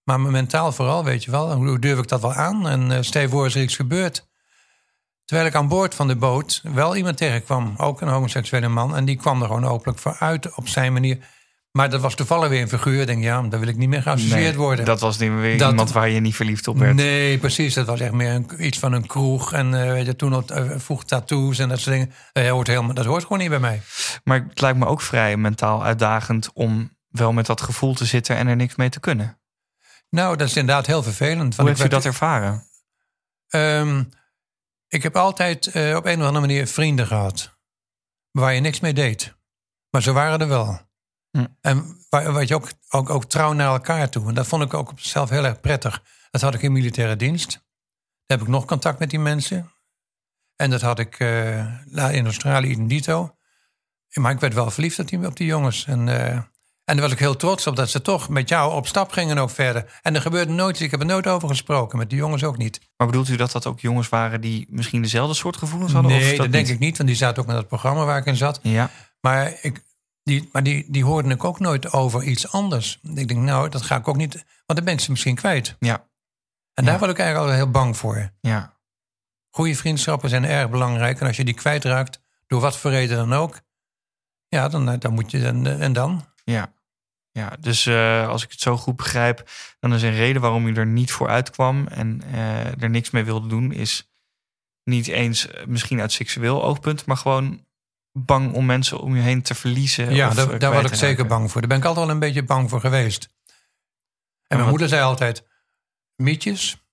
maar 0.03 0.19
mentaal 0.19 0.71
vooral, 0.71 1.03
weet 1.03 1.23
je 1.23 1.31
wel. 1.31 1.53
Hoe 1.53 1.79
durf 1.79 1.99
ik 1.99 2.07
dat 2.07 2.21
wel 2.21 2.33
aan? 2.33 2.67
En 2.67 2.91
uh, 2.91 2.97
stel 3.01 3.29
voor, 3.29 3.45
is 3.45 3.55
er 3.55 3.61
iets 3.61 3.75
gebeurd. 3.75 4.27
Terwijl 5.25 5.47
ik 5.47 5.55
aan 5.55 5.67
boord 5.67 5.95
van 5.95 6.07
de 6.07 6.15
boot 6.15 6.61
wel 6.63 6.95
iemand 6.95 7.17
tegenkwam. 7.17 7.73
Ook 7.77 8.01
een 8.01 8.07
homoseksuele 8.07 8.67
man. 8.67 8.95
En 8.95 9.05
die 9.05 9.15
kwam 9.15 9.41
er 9.41 9.47
gewoon 9.47 9.65
openlijk 9.65 9.99
voor 9.99 10.15
uit 10.19 10.55
op 10.55 10.67
zijn 10.67 10.93
manier. 10.93 11.17
Maar 11.75 11.89
dat 11.89 12.01
was 12.01 12.15
toevallig 12.15 12.49
weer 12.49 12.61
een 12.61 12.69
figuur. 12.69 13.01
Ik 13.01 13.07
denk, 13.07 13.23
ja, 13.23 13.41
daar 13.41 13.59
wil 13.59 13.69
ik 13.69 13.77
niet 13.77 13.89
meer 13.89 14.01
geassocieerd 14.01 14.39
Nee, 14.41 14.55
worden. 14.55 14.85
Dat 14.85 14.99
was 14.99 15.17
niet 15.17 15.31
weer 15.31 15.57
Dat- 15.57 15.69
iemand 15.69 15.91
waar 15.91 16.09
je 16.09 16.19
niet 16.19 16.35
verliefd 16.35 16.67
op 16.67 16.77
werd. 16.77 16.95
Nee, 16.95 17.37
precies. 17.37 17.73
Dat 17.73 17.85
was 17.85 17.99
echt 17.99 18.11
meer 18.11 18.31
een, 18.31 18.65
iets 18.65 18.79
van 18.79 18.93
een 18.93 19.07
kroeg. 19.07 19.53
En 19.53 19.71
weet 19.71 20.05
je, 20.05 20.15
toen 20.15 20.47
eh, 20.47 20.71
vroeg 20.77 21.05
tattoos 21.05 21.59
en 21.59 21.69
dat 21.69 21.79
soort 21.79 21.95
dingen. 21.95 22.13
Eh, 22.33 22.49
hoort 22.49 22.67
helemaal, 22.67 22.93
dat 22.93 23.05
hoort 23.05 23.21
gewoon 23.21 23.37
niet 23.37 23.49
bij 23.49 23.59
mij. 23.59 23.81
Maar 24.23 24.45
het 24.49 24.61
lijkt 24.61 24.77
me 24.77 24.85
ook 24.85 25.01
vrij 25.01 25.37
mentaal 25.37 25.83
uitdagend 25.83 26.49
om 26.53 26.97
wel 27.07 27.33
met 27.33 27.45
dat 27.45 27.61
gevoel 27.61 27.93
te 27.93 28.05
zitten 28.05 28.35
en 28.37 28.47
er 28.47 28.55
niks 28.55 28.75
mee 28.75 28.89
te 28.89 28.99
kunnen. 28.99 29.39
Nou, 30.09 30.35
dat 30.37 30.47
is 30.47 30.55
inderdaad 30.55 30.85
heel 30.85 31.03
vervelend. 31.03 31.57
Hoe 31.57 31.67
heeft 31.67 31.81
u 31.81 31.83
ik 31.83 31.89
dat 31.89 32.05
ervaren? 32.05 32.63
Ehm, 33.47 34.03
ik 34.87 35.03
heb 35.03 35.15
altijd 35.15 35.67
op 35.67 36.05
een 36.05 36.19
of 36.19 36.25
andere 36.27 36.39
manier 36.39 36.67
vrienden 36.67 37.07
gehad. 37.07 37.57
Waar 38.31 38.53
je 38.53 38.61
niks 38.61 38.79
mee 38.79 38.93
deed. 38.93 39.35
Maar 39.89 40.01
ze 40.01 40.11
waren 40.11 40.39
er 40.39 40.47
wel. 40.47 40.83
Hm. 41.35 41.45
En 41.61 41.97
waar, 42.09 42.31
wat 42.31 42.47
je 42.47 42.55
ook, 42.55 42.69
ook, 42.89 43.09
ook 43.09 43.25
trouw 43.25 43.53
naar 43.53 43.67
elkaar 43.67 44.09
toe. 44.09 44.27
En 44.27 44.33
dat 44.33 44.47
vond 44.47 44.63
ik 44.63 44.73
ook 44.73 44.89
op 44.91 44.99
zichzelf 44.99 45.29
heel 45.29 45.45
erg 45.45 45.59
prettig. 45.59 46.03
Dat 46.31 46.41
had 46.41 46.53
ik 46.53 46.61
in 46.61 46.71
militaire 46.71 47.15
dienst. 47.15 47.51
Daar 48.25 48.37
heb 48.37 48.41
ik 48.41 48.53
nog 48.53 48.65
contact 48.65 48.99
met 48.99 49.09
die 49.09 49.19
mensen. 49.19 49.71
En 50.55 50.69
dat 50.69 50.81
had 50.81 50.99
ik 50.99 51.19
la- 51.89 52.09
in 52.09 52.25
Australië 52.25 52.71
in 52.71 52.87
dito. 52.87 53.35
Maar 54.13 54.31
ik 54.31 54.39
werd 54.39 54.53
wel 54.53 54.71
verliefd 54.71 54.99
op 54.99 55.07
die, 55.07 55.25
op 55.25 55.37
die 55.37 55.47
jongens. 55.47 55.85
En, 55.85 56.09
eh, 56.09 56.27
en 56.27 56.47
daar 56.83 57.01
was 57.01 57.11
ik 57.11 57.19
heel 57.19 57.35
trots 57.35 57.67
op 57.67 57.75
dat 57.75 57.89
ze 57.89 58.01
toch 58.01 58.29
met 58.29 58.49
jou 58.49 58.73
op 58.73 58.87
stap 58.87 59.11
gingen 59.11 59.37
ook 59.37 59.49
verder. 59.49 59.99
En 60.01 60.15
er 60.15 60.21
gebeurde 60.21 60.51
nooit, 60.51 60.79
ik 60.79 60.91
heb 60.91 60.99
er 60.99 61.05
nooit 61.05 61.27
over 61.27 61.47
gesproken. 61.47 61.97
Met 61.97 62.09
die 62.09 62.19
jongens 62.19 62.43
ook 62.43 62.57
niet. 62.57 62.79
Maar 62.97 63.07
bedoelt 63.07 63.29
u 63.29 63.35
dat 63.35 63.51
dat 63.51 63.65
ook 63.65 63.79
jongens 63.79 64.09
waren 64.09 64.41
die 64.41 64.67
misschien 64.69 65.01
dezelfde 65.01 65.33
soort 65.35 65.57
gevoelens 65.57 65.93
hadden? 65.93 66.11
Nee, 66.11 66.31
of 66.31 66.37
dat, 66.37 66.51
denk 66.51 66.65
niet? 66.65 66.73
ik 66.73 66.79
niet, 66.79 66.97
want 66.97 67.09
die 67.09 67.17
zaten 67.17 67.41
ook 67.41 67.47
met 67.47 67.55
dat 67.55 67.67
programma 67.67 68.05
waar 68.05 68.17
ik 68.17 68.25
in 68.25 68.35
zat. 68.35 68.59
Ja, 68.61 68.89
Maar, 69.21 69.53
ik, 69.61 69.83
die, 70.25 70.49
maar 70.51 70.63
die, 70.63 70.85
die 70.87 71.03
hoorde 71.03 71.29
ik 71.29 71.43
ook 71.43 71.59
nooit 71.59 71.91
over 71.91 72.23
iets 72.23 72.51
anders. 72.51 72.99
Ik 73.13 73.27
denk, 73.27 73.39
nou, 73.39 73.69
dat 73.69 73.81
ga 73.81 73.95
ik 73.95 74.07
ook 74.07 74.15
niet, 74.15 74.33
want 74.33 74.45
dan 74.65 74.83
ben 74.83 74.93
ik 74.93 74.99
ze 74.99 75.11
misschien 75.11 75.35
kwijt. 75.35 75.75
ja, 75.79 76.07
En 76.73 76.85
daar 76.85 76.99
word 76.99 77.11
ik 77.11 77.19
eigenlijk 77.19 77.49
al 77.49 77.55
heel 77.55 77.71
bang 77.71 77.97
voor. 77.97 78.31
ja. 78.41 78.73
Goede 79.49 79.75
vriendschappen 79.75 80.29
zijn 80.29 80.45
erg 80.45 80.69
belangrijk. 80.69 81.19
En 81.19 81.27
als 81.27 81.37
je 81.37 81.43
die 81.45 81.53
kwijtraakt, 81.53 82.19
door 82.47 82.61
wat 82.61 82.77
voor 82.77 82.91
reden 82.91 83.17
dan 83.17 83.33
ook, 83.33 83.59
ja, 84.47 84.67
dan, 84.69 84.99
dan 84.99 85.13
moet 85.13 85.31
je 85.31 85.41
dan, 85.41 85.65
en 85.67 85.93
dan. 85.93 86.25
Ja. 86.43 86.73
Ja, 87.31 87.57
dus 87.59 87.85
eh, 87.85 88.27
als 88.27 88.43
ik 88.43 88.51
het 88.51 88.59
zo 88.59 88.77
goed 88.77 88.95
begrijp, 88.95 89.49
dan 89.79 89.93
is 89.93 90.01
een 90.01 90.15
reden 90.15 90.41
waarom 90.41 90.67
je 90.67 90.73
er 90.73 90.85
niet 90.85 91.11
voor 91.11 91.27
uitkwam 91.27 91.87
en 91.87 92.21
eh, 92.31 92.81
er 92.81 92.89
niks 92.89 93.09
mee 93.09 93.23
wilde 93.23 93.47
doen, 93.47 93.71
is 93.71 94.11
niet 94.83 95.07
eens 95.07 95.47
eh, 95.47 95.65
misschien 95.65 96.01
uit 96.01 96.11
seksueel 96.11 96.63
oogpunt, 96.63 97.05
maar 97.05 97.17
gewoon 97.17 97.65
bang 98.17 98.53
om 98.53 98.65
mensen 98.65 98.99
om 98.99 99.15
je 99.15 99.21
heen 99.21 99.41
te 99.41 99.55
verliezen. 99.55 100.13
Ja, 100.13 100.29
daar, 100.29 100.51
eh, 100.51 100.59
daar 100.59 100.73
was 100.73 100.83
ik 100.83 100.93
zeker 100.93 101.25
bang 101.25 101.51
voor. 101.51 101.61
Daar 101.61 101.69
ben 101.69 101.79
ik 101.79 101.85
altijd 101.85 102.05
wel 102.05 102.13
een 102.13 102.19
beetje 102.19 102.43
bang 102.43 102.69
voor 102.69 102.79
geweest. 102.79 103.29
En 104.47 104.57
mijn 104.57 104.69
moeder 104.69 104.87
zei 104.87 105.03
altijd, 105.03 105.43
mietjes? 106.15 106.83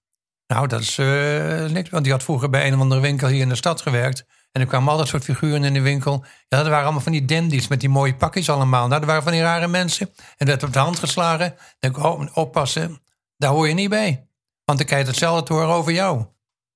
Nou, 0.47 0.67
dat 0.67 0.81
is 0.81 0.99
eh, 0.99 1.65
niks. 1.65 1.91
Want 1.91 2.05
die 2.05 2.13
had 2.13 2.23
vroeger 2.23 2.51
bij 2.51 2.67
een 2.67 2.75
of 2.75 2.81
andere 2.81 3.01
winkel 3.01 3.29
hier 3.29 3.41
in 3.41 3.49
de 3.49 3.55
stad 3.55 3.81
gewerkt. 3.81 4.27
En 4.53 4.61
er 4.61 4.67
kwamen 4.67 4.91
altijd 4.91 5.09
soort 5.09 5.25
figuren 5.25 5.65
in 5.65 5.73
de 5.73 5.81
winkel. 5.81 6.25
Ja, 6.49 6.59
dat 6.59 6.67
waren 6.67 6.83
allemaal 6.83 7.01
van 7.03 7.13
die 7.13 7.25
dandies 7.25 7.69
met 7.69 7.81
die 7.81 7.89
mooie 7.89 8.15
pakjes 8.15 8.51
allemaal. 8.51 8.87
Nou, 8.87 9.01
dat 9.01 9.09
waren 9.09 9.23
van 9.23 9.33
die 9.33 9.41
rare 9.41 9.69
mensen. 9.69 10.07
En 10.17 10.35
dat 10.37 10.49
werd 10.49 10.63
op 10.63 10.73
de 10.73 10.79
hand 10.79 10.99
geslagen. 10.99 11.49
Dan 11.49 11.67
denk 11.79 11.97
ik, 11.97 12.03
oh, 12.03 12.37
oppassen. 12.37 13.03
Daar 13.37 13.51
hoor 13.51 13.69
je 13.69 13.75
niet 13.75 13.91
bij. 13.91 14.27
Want 14.65 14.79
dan 14.79 14.87
krijg 14.87 15.03
je 15.03 15.09
hetzelfde 15.09 15.43
te 15.43 15.53
horen 15.53 15.75
over 15.75 15.93
jou. 15.93 16.27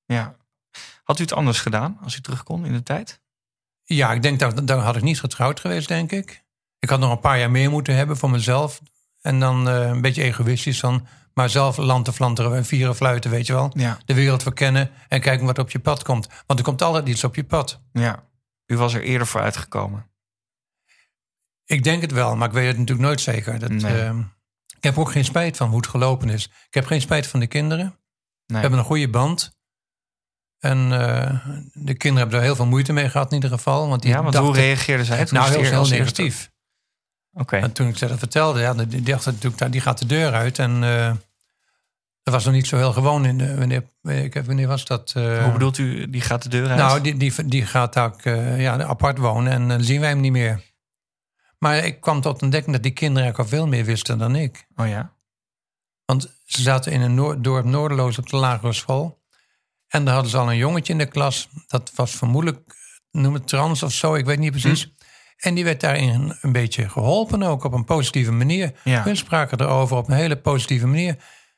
Ja. 0.04 0.36
Had 1.04 1.18
u 1.18 1.22
het 1.22 1.32
anders 1.32 1.60
gedaan 1.60 1.98
als 2.02 2.16
u 2.16 2.20
terug 2.20 2.42
kon 2.42 2.66
in 2.66 2.72
de 2.72 2.82
tijd? 2.82 3.20
Ja, 3.88 4.12
ik 4.12 4.22
denk 4.22 4.38
dat 4.38 4.66
dan 4.66 4.78
had 4.80 4.96
ik 4.96 5.02
niet 5.02 5.20
getrouwd 5.20 5.60
geweest, 5.60 5.88
denk 5.88 6.12
ik. 6.12 6.44
Ik 6.78 6.88
had 6.88 6.98
nog 7.00 7.10
een 7.10 7.20
paar 7.20 7.38
jaar 7.38 7.50
meer 7.50 7.70
moeten 7.70 7.94
hebben 7.96 8.16
voor 8.16 8.30
mezelf. 8.30 8.80
En 9.20 9.40
dan 9.40 9.68
eh, 9.68 9.86
een 9.86 10.00
beetje 10.00 10.22
egoïstisch 10.22 10.80
dan. 10.80 11.06
Maar 11.34 11.50
zelf 11.50 11.76
land 11.76 12.04
te 12.04 12.12
flanteren 12.12 12.56
en 12.56 12.64
vieren 12.64 12.96
fluiten, 12.96 13.30
weet 13.30 13.46
je 13.46 13.52
wel. 13.52 13.70
Ja. 13.74 13.98
De 14.04 14.14
wereld 14.14 14.42
verkennen 14.42 14.90
en 15.08 15.20
kijken 15.20 15.46
wat 15.46 15.58
op 15.58 15.70
je 15.70 15.78
pad 15.78 16.02
komt. 16.02 16.28
Want 16.46 16.58
er 16.58 16.64
komt 16.64 16.82
altijd 16.82 17.08
iets 17.08 17.24
op 17.24 17.34
je 17.34 17.44
pad. 17.44 17.80
Ja. 17.92 18.24
U 18.66 18.76
was 18.76 18.94
er 18.94 19.02
eerder 19.02 19.26
voor 19.26 19.40
uitgekomen. 19.40 20.10
Ik 21.64 21.84
denk 21.84 22.00
het 22.02 22.12
wel, 22.12 22.36
maar 22.36 22.48
ik 22.48 22.54
weet 22.54 22.66
het 22.66 22.78
natuurlijk 22.78 23.06
nooit 23.06 23.20
zeker. 23.20 23.58
Dat, 23.58 23.70
Nee. 23.70 24.00
eh, 24.00 24.18
ik 24.76 24.82
heb 24.82 24.98
ook 24.98 25.10
geen 25.10 25.24
spijt 25.24 25.56
van 25.56 25.68
hoe 25.68 25.76
het 25.76 25.86
gelopen 25.86 26.28
is. 26.28 26.44
Ik 26.44 26.74
heb 26.74 26.86
geen 26.86 27.00
spijt 27.00 27.26
van 27.26 27.40
de 27.40 27.46
kinderen. 27.46 27.84
Nee. 27.86 27.96
We 28.46 28.58
hebben 28.58 28.78
een 28.78 28.84
goede 28.84 29.08
band. 29.10 29.55
En 30.58 30.92
eh, 30.92 31.46
de 31.72 31.94
kinderen 31.94 32.16
hebben 32.16 32.38
er 32.38 32.44
heel 32.44 32.56
veel 32.56 32.66
moeite 32.66 32.92
mee 32.92 33.08
gehad 33.10 33.28
in 33.28 33.34
ieder 33.34 33.50
geval. 33.50 33.88
Want 33.88 34.02
die 34.02 34.10
ja, 34.10 34.22
want 34.22 34.34
hoe 34.34 34.44
dachten- 34.46 34.62
reageerde 34.62 35.04
zij? 35.04 35.26
Nou, 35.30 35.50
heel, 35.50 35.86
negatief. 35.86 36.50
Oké. 37.32 37.56
En 37.56 37.72
toen 37.72 37.88
ik 37.88 37.96
ze 37.96 38.06
dat 38.06 38.18
vertelde, 38.18 38.60
ja, 38.60 38.74
die 38.74 38.86
die 38.86 39.02
dacht 39.02 39.26
natuurlijk, 39.26 39.58
nou, 39.58 39.70
die 39.72 39.80
gaat 39.80 39.98
de 39.98 40.06
deur 40.06 40.32
uit. 40.32 40.58
En 40.58 40.84
eh, 40.84 41.12
dat 42.22 42.34
was 42.34 42.44
nog 42.44 42.54
niet 42.54 42.66
zo 42.66 42.76
heel 42.76 42.92
gewoon. 42.92 43.24
In 43.24 43.38
de, 43.38 43.56
wanneer, 43.56 43.84
wanneer 44.46 44.66
was 44.68 44.84
dat? 44.84 45.12
eh, 45.16 45.42
Hoe 45.42 45.52
bedoelt 45.52 45.78
u, 45.78 46.10
die 46.10 46.20
gaat 46.20 46.42
de 46.42 46.48
deur 46.48 46.68
uit? 46.68 46.78
Nou, 46.78 47.00
die, 47.00 47.16
die, 47.16 47.44
die 47.46 47.66
gaat 47.66 47.98
ook 47.98 48.22
ja, 48.56 48.82
apart 48.82 49.18
wonen 49.18 49.52
en 49.52 49.68
dan 49.68 49.82
zien 49.82 50.00
wij 50.00 50.08
hem 50.08 50.20
niet 50.20 50.32
meer. 50.32 50.60
Maar 51.58 51.76
ik 51.84 52.00
kwam 52.00 52.20
tot 52.20 52.42
ontdekking 52.42 52.72
dat 52.74 52.82
die 52.82 52.92
kinderen 52.92 53.22
eigenlijk 53.22 53.52
al 53.52 53.58
veel 53.58 53.68
meer 53.68 53.84
wisten 53.84 54.18
dan 54.18 54.36
ik. 54.36 54.66
Oh 54.76 54.88
ja? 54.88 55.12
Want 56.04 56.36
ze 56.44 56.62
zaten 56.62 56.92
in 56.92 57.00
een 57.00 57.14
noor- 57.14 57.42
dorp 57.42 57.64
Noorderloos 57.64 58.18
op 58.18 58.28
de 58.28 58.36
lagere 58.36 58.72
school. 58.72 59.18
En 59.88 60.04
daar 60.04 60.14
hadden 60.14 60.30
ze 60.30 60.38
al 60.38 60.50
een 60.50 60.56
jongetje 60.56 60.92
in 60.92 60.98
de 60.98 61.06
klas. 61.06 61.48
Dat 61.66 61.92
was 61.94 62.10
vermoedelijk, 62.10 62.74
noem 63.10 63.34
het 63.34 63.48
trans 63.48 63.82
of 63.82 63.92
zo, 63.92 64.14
ik 64.14 64.24
weet 64.24 64.38
niet 64.38 64.50
precies. 64.50 64.82
Hm. 64.82 64.88
En 65.36 65.54
die 65.54 65.64
werd 65.64 65.80
daarin 65.80 66.36
een 66.40 66.52
beetje 66.52 66.88
geholpen 66.88 67.42
ook 67.42 67.64
op 67.64 67.72
een 67.72 67.84
positieve 67.84 68.32
manier. 68.32 68.72
Ja. 68.84 69.02
Hun 69.02 69.16
spraken 69.16 69.60
erover 69.60 69.96
op 69.96 70.08
een 70.08 70.14
hele 70.14 70.36
positieve 70.36 70.86
manier. 70.86 71.16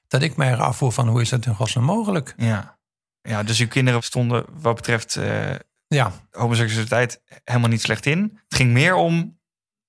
Dat 0.09 0.23
ik 0.23 0.37
mij 0.37 0.57
afvoer 0.57 0.93
van 0.93 1.09
hoe 1.09 1.21
is 1.21 1.29
dat 1.29 1.47
in 1.47 1.55
godsnaam 1.55 1.85
mogelijk? 1.85 2.35
Ja. 2.37 2.79
Ja, 3.23 3.43
dus 3.43 3.61
uw 3.61 3.69
kinderen 3.69 4.03
stonden 4.03 4.45
wat 4.53 4.75
betreft 4.75 5.17
eh, 5.17 5.55
Ja, 5.87 6.13
homoseksualiteit 6.31 7.23
helemaal 7.45 7.69
niet 7.69 7.81
slecht 7.81 8.07
in. 8.07 8.39
Het 8.49 8.55
ging 8.59 8.73
meer 8.73 8.95
om 8.95 9.39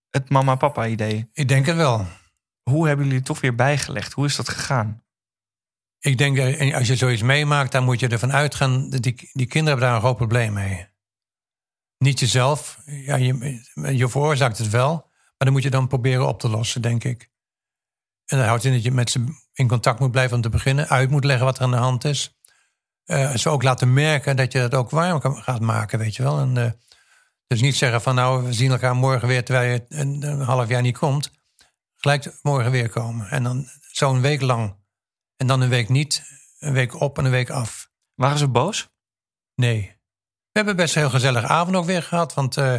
het 0.09 0.29
mama-papa 0.29 0.87
idee. 0.87 1.29
ik 1.33 1.47
denk 1.47 1.65
het 1.65 1.75
wel. 1.75 2.05
Hoe 2.63 2.87
hebben 2.87 3.05
jullie 3.05 3.19
het 3.19 3.27
toch 3.27 3.41
weer 3.41 3.55
bijgelegd? 3.55 4.13
Hoe 4.13 4.25
is 4.25 4.35
dat 4.35 4.49
gegaan? 4.49 5.03
Ik 5.99 6.17
denk 6.17 6.37
dat 6.37 6.73
als 6.73 6.87
je 6.87 6.95
zoiets 6.95 7.21
meemaakt, 7.21 7.71
dan 7.71 7.83
moet 7.83 7.99
je 7.99 8.07
ervan 8.07 8.33
uitgaan 8.33 8.89
dat 8.89 9.01
die, 9.01 9.29
die 9.33 9.47
kinderen 9.47 9.65
hebben 9.65 9.85
daar 9.85 9.95
een 9.95 10.01
groot 10.01 10.17
probleem 10.17 10.53
mee. 10.53 10.87
Niet 11.97 12.19
jezelf. 12.19 12.81
Ja, 12.85 13.15
je, 13.15 13.61
je 13.73 14.09
veroorzaakt 14.09 14.57
het 14.57 14.69
wel, 14.69 14.93
maar 14.93 15.33
dan 15.37 15.51
moet 15.51 15.63
je 15.63 15.69
dan 15.69 15.87
proberen 15.87 16.27
op 16.27 16.39
te 16.39 16.49
lossen, 16.49 16.81
denk 16.81 17.03
ik. 17.03 17.29
En 18.25 18.37
dat 18.37 18.47
houdt 18.47 18.63
in 18.63 18.73
dat 18.73 18.83
je 18.83 18.91
met 18.91 19.09
ze 19.09 19.25
in 19.53 19.67
contact 19.67 19.99
moet 19.99 20.11
blijven 20.11 20.35
om 20.35 20.41
te 20.41 20.49
beginnen, 20.49 20.87
uit 20.87 21.09
moet 21.09 21.23
leggen 21.23 21.45
wat 21.45 21.57
er 21.57 21.63
aan 21.63 21.71
de 21.71 21.77
hand 21.77 22.05
is. 22.05 22.37
Eh, 23.05 23.35
ze 23.35 23.49
ook 23.49 23.63
laten 23.63 23.93
merken 23.93 24.35
dat 24.35 24.51
je 24.51 24.59
het 24.59 24.73
ook 24.73 24.89
warm 24.89 25.21
gaat 25.21 25.61
maken, 25.61 25.99
weet 25.99 26.15
je 26.15 26.23
wel. 26.23 26.39
En, 26.39 26.57
eh, 26.57 26.71
dus 27.47 27.61
niet 27.61 27.75
zeggen 27.75 28.01
van 28.01 28.15
nou, 28.15 28.43
we 28.43 28.53
zien 28.53 28.71
elkaar 28.71 28.95
morgen 28.95 29.27
weer 29.27 29.45
terwijl 29.45 29.71
je 29.71 29.85
een, 29.89 30.23
een 30.23 30.41
half 30.41 30.69
jaar 30.69 30.81
niet 30.81 30.97
komt. 30.97 31.31
Gelijk 31.95 32.39
morgen 32.41 32.71
weer 32.71 32.89
komen. 32.89 33.29
En 33.29 33.43
dan 33.43 33.67
zo'n 33.91 34.21
week 34.21 34.41
lang. 34.41 34.78
En 35.39 35.47
dan 35.47 35.61
een 35.61 35.69
week 35.69 35.89
niet, 35.89 36.23
een 36.59 36.73
week 36.73 37.01
op 37.01 37.17
en 37.17 37.25
een 37.25 37.31
week 37.31 37.49
af. 37.49 37.89
Waren 38.15 38.37
ze 38.37 38.47
boos? 38.47 38.89
Nee. 39.55 39.81
We 40.51 40.57
hebben 40.57 40.75
best 40.75 40.95
een 40.95 41.01
heel 41.01 41.09
gezellige 41.09 41.47
avond 41.47 41.75
ook 41.75 41.85
weer 41.85 42.03
gehad. 42.03 42.33
Want 42.33 42.57
eh, 42.57 42.75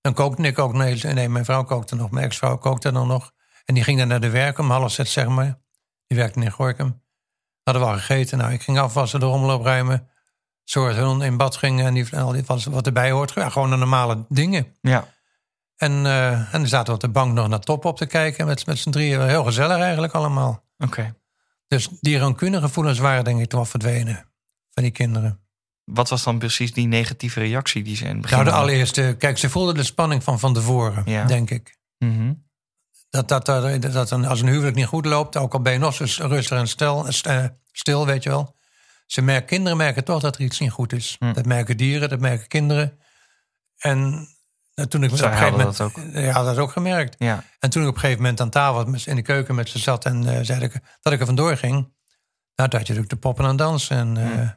dan 0.00 0.14
kookte 0.14 0.42
ik 0.42 0.58
ook. 0.58 0.72
Nee, 0.72 1.04
nee, 1.04 1.28
mijn 1.28 1.44
vrouw 1.44 1.64
kookte 1.64 1.94
nog. 1.94 2.10
Mijn 2.10 2.24
ex-vrouw 2.24 2.58
kookte 2.58 2.92
dan 2.92 3.06
nog. 3.06 3.32
En 3.64 3.74
die 3.74 3.84
ging 3.84 3.98
dan 3.98 4.08
naar 4.08 4.20
de 4.20 4.30
werk 4.30 4.58
om 4.58 4.70
half 4.70 4.92
zes, 4.92 5.12
zeg 5.12 5.28
maar. 5.28 5.60
Die 6.06 6.18
werkte 6.18 6.40
in 6.40 6.50
Gorkum. 6.50 7.02
Hadden 7.62 7.82
we 7.82 7.88
al 7.88 7.96
gegeten. 7.96 8.38
Nou, 8.38 8.52
ik 8.52 8.62
ging 8.62 8.78
afwassen, 8.78 9.20
de 9.20 9.26
rommel 9.26 9.58
opruimen. 9.58 10.08
Dat 10.64 10.94
hun 10.94 11.22
in 11.22 11.36
bad 11.36 11.56
gingen 11.56 11.86
en, 11.86 11.94
die, 11.94 12.10
en 12.10 12.22
al 12.22 12.32
die, 12.32 12.44
wat, 12.46 12.86
erbij 12.86 13.10
hoort. 13.10 13.32
Ja, 13.34 13.48
gewoon 13.48 13.70
de 13.70 13.76
normale 13.76 14.24
dingen. 14.28 14.76
Ja. 14.80 15.08
En, 15.76 16.06
eh, 16.06 16.32
en 16.32 16.60
dan 16.60 16.66
zaten 16.66 16.86
we 16.86 16.92
op 16.92 17.00
de 17.00 17.08
bank 17.08 17.34
nog 17.34 17.48
naar 17.48 17.60
top 17.60 17.84
op 17.84 17.96
te 17.96 18.06
kijken. 18.06 18.46
Met, 18.46 18.66
met 18.66 18.78
z'n 18.78 18.90
drieën. 18.90 19.28
Heel 19.28 19.44
gezellig 19.44 19.78
eigenlijk 19.78 20.12
allemaal. 20.12 20.64
Oké. 20.78 21.14
Dus 21.72 21.88
die 22.00 22.18
rancunegevoelens 22.18 22.98
waren 22.98 23.24
denk 23.24 23.40
ik 23.40 23.48
toch 23.48 23.60
wel 23.60 23.68
verdwenen. 23.68 24.26
Van 24.70 24.82
die 24.82 24.92
kinderen. 24.92 25.40
Wat 25.84 26.08
was 26.08 26.22
dan 26.22 26.38
precies 26.38 26.72
die 26.72 26.86
negatieve 26.86 27.40
reactie 27.40 27.82
die 27.82 27.96
ze 27.96 28.04
in 28.04 28.10
het 28.10 28.20
begin 28.20 28.36
Nou, 28.36 28.50
de 28.50 28.54
allereerste, 28.56 29.14
kijk, 29.18 29.38
ze 29.38 29.50
voelden 29.50 29.74
de 29.74 29.82
spanning 29.82 30.22
van 30.22 30.38
van 30.38 30.54
tevoren, 30.54 31.02
Ja. 31.06 31.24
denk 31.24 31.50
ik. 31.50 31.78
Mhm. 31.98 32.32
Dat, 33.10 33.28
dat, 33.28 33.46
dat, 33.46 33.82
dat 33.82 34.10
een, 34.10 34.24
als 34.24 34.40
een 34.40 34.48
huwelijk 34.48 34.76
niet 34.76 34.86
goed 34.86 35.06
loopt, 35.06 35.36
ook 35.36 35.52
al 35.52 35.60
ben 35.60 35.72
je 35.72 35.78
nog 35.78 35.94
zo 35.94 36.26
rustig 36.26 36.58
en 36.58 36.68
stil, 36.68 37.08
eh, 37.08 37.44
stil 37.72 38.06
weet 38.06 38.22
je 38.22 38.28
wel. 38.28 38.56
Ze 39.06 39.22
merken, 39.22 39.46
kinderen 39.46 39.78
merken 39.78 40.04
toch 40.04 40.20
dat 40.20 40.34
er 40.34 40.42
iets 40.42 40.58
niet 40.60 40.70
goed 40.70 40.92
is. 40.92 41.16
Hm. 41.18 41.32
Dat 41.32 41.46
merken 41.46 41.76
dieren, 41.76 42.08
dat 42.08 42.20
merken 42.20 42.48
kinderen. 42.48 42.98
En 43.78 44.28
eh, 44.74 44.84
toen 44.84 45.02
ik 45.02 45.12
op 45.12 45.18
een 45.18 45.24
gegeven 45.24 45.50
moment. 45.50 45.76
dat 45.76 45.96
ook. 45.96 46.04
Ja, 46.12 46.42
dat 46.42 46.58
ook 46.58 46.70
gemerkt. 46.70 47.14
Ja. 47.18 47.44
En 47.58 47.70
toen 47.70 47.82
ik 47.82 47.88
op 47.88 47.94
een 47.94 48.00
gegeven 48.00 48.22
moment 48.22 48.40
aan 48.40 48.50
tafel 48.50 48.84
met- 48.84 49.06
in 49.06 49.16
de 49.16 49.22
keuken 49.22 49.54
met 49.54 49.68
ze 49.68 49.78
zat 49.78 50.04
en 50.04 50.36
eh, 50.36 50.44
zei 50.44 50.60
ik 50.62 50.80
dat 51.00 51.12
ik 51.12 51.20
er 51.20 51.26
vandoor 51.26 51.56
ging. 51.56 51.74
Nou, 52.54 52.70
toen 52.70 52.78
had 52.78 52.86
je 52.88 52.94
natuurlijk 52.94 53.08
de 53.08 53.16
poppen 53.16 53.44
aan 53.44 53.56
dansen. 53.56 53.96
En 53.96 54.16
eh, 54.16 54.50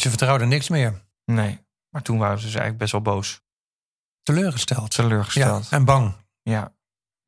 ze 0.00 0.08
vertrouwden 0.08 0.48
niks 0.48 0.68
meer. 0.68 1.02
Nee. 1.24 1.66
Maar 1.90 2.02
toen 2.02 2.18
waren 2.18 2.38
ze 2.38 2.44
dus 2.44 2.54
eigenlijk 2.54 2.78
best 2.78 2.92
wel 2.92 3.02
boos. 3.02 3.42
Teleurgesteld. 4.22 4.94
Ja, 4.94 5.02
Teleurgesteld. 5.02 5.68
en 5.70 5.84
bang 5.84 6.14
Ja. 6.42 6.74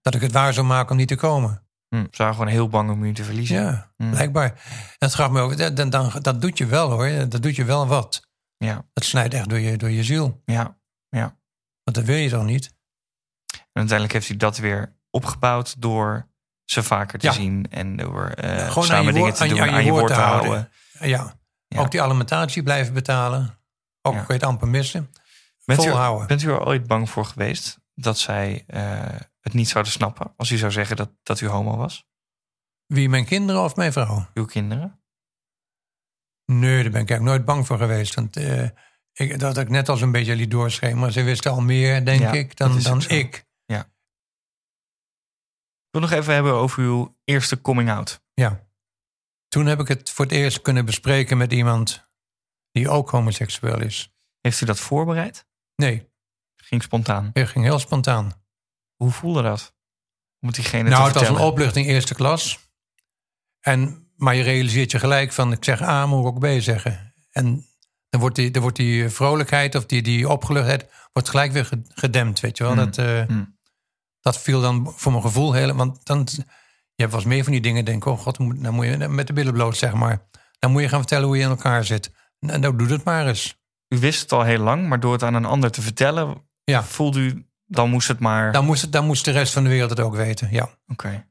dat 0.00 0.14
ik 0.14 0.20
het 0.20 0.32
waar 0.32 0.52
zou 0.52 0.66
maken 0.66 0.90
om 0.90 0.96
niet 0.96 1.08
te 1.08 1.16
komen. 1.16 1.66
Hm. 1.88 1.96
Ze 2.11 2.16
waren 2.22 2.34
gewoon 2.34 2.49
heel 2.50 2.68
bang 2.68 2.90
om 2.90 3.02
u 3.04 3.12
te 3.14 3.25
verliezen. 3.25 3.56
Ja, 3.62 3.92
Hm. 3.96 4.11
blijkbaar. 4.11 4.44
En 4.54 4.96
het 4.99 5.14
gaf 5.14 5.30
me 5.30 5.40
ook, 5.40 5.56
dat, 5.56 5.76
dan, 5.76 5.90
dan, 5.90 6.12
dat 6.20 6.40
doet 6.40 6.58
je 6.58 6.66
wel 6.66 6.90
hoor. 6.90 7.28
Dat 7.28 7.42
doet 7.42 7.56
je 7.56 7.64
wel 7.64 7.87
wat. 7.87 8.28
Ja. 8.56 8.84
Dat 8.92 9.04
snijdt 9.04 9.34
echt 9.34 9.49
door 9.49 9.58
je, 9.58 9.76
door 9.76 9.90
je 9.90 10.04
ziel. 10.04 10.42
Ja. 10.44 10.76
Ja. 11.08 11.37
Want 11.85 11.97
dat 11.97 12.05
wil 12.05 12.17
je 12.17 12.29
dan 12.29 12.47
niet. 12.47 12.75
En 13.53 13.59
uiteindelijk 13.73 14.12
heeft 14.12 14.29
hij 14.29 14.37
dat 14.37 14.57
weer 14.59 14.97
opgebouwd 15.11 15.81
door 15.81 16.31
ze 16.65 16.83
vaker 16.83 17.19
te 17.19 17.27
Ja. 17.27 17.33
zien 17.33 17.67
en 17.71 17.97
door 17.97 18.27
eh, 18.27 18.51
Gewoon 18.51 18.67
aan 18.77 18.85
samen 18.85 19.05
dingen 19.05 19.21
woord- 19.21 19.35
te 19.37 19.43
aan 19.43 19.49
je- 19.49 19.55
doen, 19.55 19.71
aan 19.71 19.85
je 19.85 19.91
woord 19.91 20.07
te 20.07 20.21
houden. 20.21 20.73
Ja. 21.01 21.41
Ja. 21.69 21.81
Ook 21.81 21.91
die 21.91 22.03
alimentatie 22.03 22.62
blijven 22.62 22.95
betalen. 22.95 23.59
Ook 24.03 24.12
Ja. 24.15 24.19
kun 24.19 24.35
je 24.35 24.41
het 24.41 24.43
amper 24.51 24.69
missen. 24.69 25.11
Bent 25.65 25.81
u, 25.85 25.89
Volhouden. 25.89 26.27
bent 26.27 26.43
u 26.43 26.49
er 26.51 26.65
ooit 26.67 26.87
bang 26.87 27.11
voor 27.11 27.25
geweest 27.25 27.81
dat 27.95 28.19
zij 28.19 28.65
eh, 28.67 29.21
het 29.41 29.53
niet 29.53 29.69
zouden 29.69 29.93
snappen 29.93 30.33
als 30.37 30.51
u 30.51 30.57
zou 30.57 30.73
zeggen 30.73 30.97
dat, 30.97 31.11
dat 31.23 31.41
u 31.41 31.47
homo 31.47 31.77
was? 31.77 32.07
Wie, 32.87 33.09
mijn 33.09 33.25
kinderen 33.25 33.62
of 33.62 33.77
mijn 33.77 33.93
vrouw? 33.93 34.27
Uw 34.35 34.45
kinderen? 34.45 35.01
Nee, 36.45 36.83
daar 36.83 36.91
ben 36.93 37.01
ik 37.01 37.11
eigenlijk 37.11 37.23
nooit 37.23 37.45
bang 37.45 37.67
voor 37.67 37.79
geweest. 37.79 38.15
Want 38.15 38.37
eh, 38.37 38.69
ik, 39.12 39.38
dat 39.38 39.59
ik 39.59 39.69
net 39.69 39.88
als 39.88 40.00
een 40.00 40.12
beetje 40.12 40.37
liet 40.37 40.50
doorschemeren. 40.50 41.12
Ze 41.12 41.23
wisten 41.23 41.50
al 41.50 41.61
meer, 41.61 42.04
denk 42.04 42.21
Ja, 42.21 42.33
ik, 42.33 42.57
dan, 42.57 42.83
dan 42.83 43.02
ik. 43.09 43.47
Ik 45.92 46.00
wil 46.00 46.09
nog 46.09 46.19
even 46.19 46.35
hebben 46.35 46.52
over 46.52 46.83
uw 46.83 47.16
eerste 47.25 47.61
coming 47.61 47.90
out. 47.90 48.23
Ja. 48.35 48.66
Toen 49.49 49.66
heb 49.66 49.81
ik 49.81 49.88
het 49.88 50.11
voor 50.11 50.25
het 50.25 50.35
eerst 50.35 50.62
kunnen 50.62 50.85
bespreken 50.85 51.37
met 51.37 51.52
iemand 51.52 52.09
die 52.71 52.88
ook 52.88 53.11
homoseksueel 53.11 53.81
is. 53.81 54.14
Heeft 54.40 54.61
u 54.61 54.66
dat 54.66 54.81
voorbereid? 54.81 55.47
Nee, 55.76 56.11
Ging 56.57 56.83
spontaan. 56.83 57.31
het 57.33 57.49
ging 57.49 57.64
heel 57.64 57.78
spontaan. 57.78 58.33
Hoe 58.97 59.11
voelde 59.11 59.42
dat? 59.42 59.75
Om 60.40 60.49
het 60.49 60.57
diegene 60.57 60.88
nou, 60.88 61.12
te 61.12 61.19
het 61.19 61.28
was 61.28 61.38
een 61.38 61.45
opluchting 61.45 61.87
eerste 61.87 62.14
klas. 62.14 62.71
En, 63.61 64.11
maar 64.16 64.35
je 64.35 64.42
realiseert 64.42 64.90
je 64.90 64.99
gelijk 64.99 65.33
van, 65.33 65.52
ik 65.52 65.64
zeg 65.64 65.83
A, 65.83 66.07
moet 66.07 66.21
ik 66.21 66.26
ook 66.26 66.38
B 66.38 66.61
zeggen. 66.61 67.14
En 67.31 67.66
dan 68.12 68.21
wordt 68.21 68.37
die, 68.37 68.50
dan 68.50 68.62
wordt 68.62 68.76
die 68.76 69.09
vrolijkheid 69.09 69.75
of 69.75 69.87
die, 69.87 70.02
die 70.02 70.28
opgeluchtheid 70.28 70.87
wordt 71.12 71.28
gelijk 71.28 71.52
weer 71.52 71.64
ge- 71.64 71.83
gedempt, 71.88 72.40
weet 72.40 72.57
je 72.57 72.64
wel. 72.64 72.73
Mm. 72.73 72.78
Dat, 72.78 72.99
eh, 72.99 73.26
Mm. 73.28 73.57
Dat 74.21 74.38
viel 74.38 74.61
dan 74.61 74.92
voor 74.97 75.12
mijn 75.12 75.25
gevoel 75.25 75.52
heel... 75.52 75.75
Want 75.75 76.04
dan, 76.04 76.28
je 76.35 76.42
hebt 77.02 77.11
wel 77.11 77.21
eens 77.21 77.25
meer 77.25 77.42
van 77.42 77.52
die 77.52 77.61
dingen. 77.61 77.85
Denk, 77.85 78.04
oh 78.04 78.19
god, 78.19 78.37
dan 78.37 78.75
moet 78.75 78.87
je 78.87 79.09
met 79.09 79.26
de 79.26 79.33
billen 79.33 79.52
bloot, 79.52 79.76
zeg 79.76 79.92
maar. 79.92 80.28
Dan 80.59 80.71
moet 80.73 80.83
je 80.83 80.88
gaan 80.88 80.99
vertellen 80.99 81.26
hoe 81.26 81.37
je 81.37 81.42
in 81.42 81.49
elkaar 81.49 81.85
zit. 81.85 82.12
En 82.38 82.61
dan 82.61 82.76
doe 82.76 82.88
het 82.88 83.04
maar 83.04 83.26
eens. 83.26 83.61
U 83.88 83.99
wist 83.99 84.21
het 84.21 84.33
al 84.33 84.42
heel 84.42 84.59
lang, 84.62 84.88
maar 84.88 85.00
door 85.00 85.12
het 85.12 85.23
aan 85.23 85.35
een 85.35 85.45
ander 85.45 85.71
te 85.71 85.83
vertellen... 85.83 86.49
Ja. 86.64 86.83
voelde 86.85 87.21
u, 87.21 87.47
dan 87.66 87.90
moest 87.90 88.09
het 88.09 88.19
maar... 88.19 88.52
Dan 88.52 88.64
moest, 88.64 88.83
het, 88.83 88.92
dan 88.92 89.07
moest 89.07 89.25
de 89.25 89.31
rest 89.31 89.52
van 89.52 89.62
de 89.62 89.69
wereld 89.69 89.90
het 89.90 90.00
ook 90.00 90.14
weten, 90.16 90.49
ja. 90.50 90.69
Oké. 90.87 91.26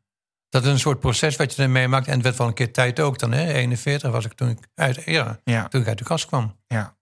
Dat 0.52 0.64
is 0.64 0.70
een 0.70 0.80
soort 0.80 1.00
proces 1.00 1.36
wat 1.36 1.56
je 1.56 1.62
dan 1.62 1.72
meemaakt. 1.72 2.08
En 2.08 2.14
het 2.14 2.24
werd 2.24 2.38
wel 2.38 2.48
een 2.48 2.54
keer 2.54 2.74
tijd 2.74 3.00
ook 3.00 3.20
dan. 3.20 3.32
Hè? 3.32 3.54
41 3.54 4.12
was 4.12 4.26
ik 4.26 4.34
toen 4.34 4.50
ik 4.50 4.68
uit, 4.74 5.04
ja, 5.04 5.40
Ja, 5.44 5.68
toen 5.68 5.82
ik 5.82 5.88
uit 5.88 5.98
de 5.98 6.04
kast 6.04 6.26
kwam. 6.26 6.60
ja. 6.68 7.00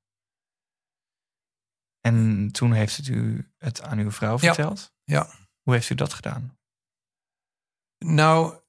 En 1.99 2.49
toen 2.51 2.71
heeft 2.73 2.97
het 2.97 3.07
u 3.07 3.51
het 3.57 3.81
aan 3.81 3.97
uw 3.97 4.11
vrouw 4.11 4.39
verteld? 4.39 4.93
Ja. 5.03 5.29
Hoe 5.63 5.73
heeft 5.73 5.89
u 5.89 5.95
dat 5.95 6.13
gedaan? 6.13 6.57
Nou, 8.05 8.59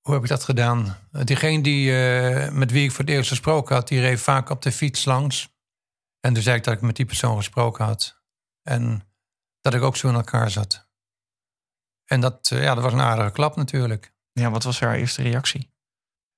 hoe 0.00 0.14
heb 0.14 0.22
ik 0.22 0.28
dat 0.28 0.44
gedaan? 0.44 0.96
Diegene 1.24 1.62
die, 1.62 1.92
eh, 1.96 2.52
met 2.52 2.70
wie 2.70 2.84
ik 2.84 2.90
voor 2.90 3.04
het 3.04 3.14
eerst 3.14 3.28
gesproken 3.28 3.74
had, 3.74 3.88
die 3.88 4.00
reed 4.00 4.20
vaak 4.20 4.50
op 4.50 4.62
de 4.62 4.72
fiets 4.72 5.04
langs. 5.04 5.56
En 6.20 6.34
toen 6.34 6.42
zei 6.42 6.56
ik 6.56 6.64
dat 6.64 6.74
ik 6.74 6.80
met 6.80 6.96
die 6.96 7.06
persoon 7.06 7.36
gesproken 7.36 7.84
had. 7.84 8.22
En 8.62 9.02
dat 9.60 9.74
ik 9.74 9.82
ook 9.82 9.96
zo 9.96 10.08
in 10.08 10.14
elkaar 10.14 10.50
zat. 10.50 10.87
En 12.08 12.20
dat, 12.20 12.50
eh, 12.50 12.62
ja, 12.62 12.74
dat 12.74 12.84
was 12.84 12.92
een 12.92 13.00
aardige 13.00 13.30
klap 13.30 13.56
natuurlijk. 13.56 14.12
Ja, 14.32 14.50
wat 14.50 14.62
was 14.62 14.80
haar 14.80 14.94
eerste 14.94 15.22
reactie? 15.22 15.72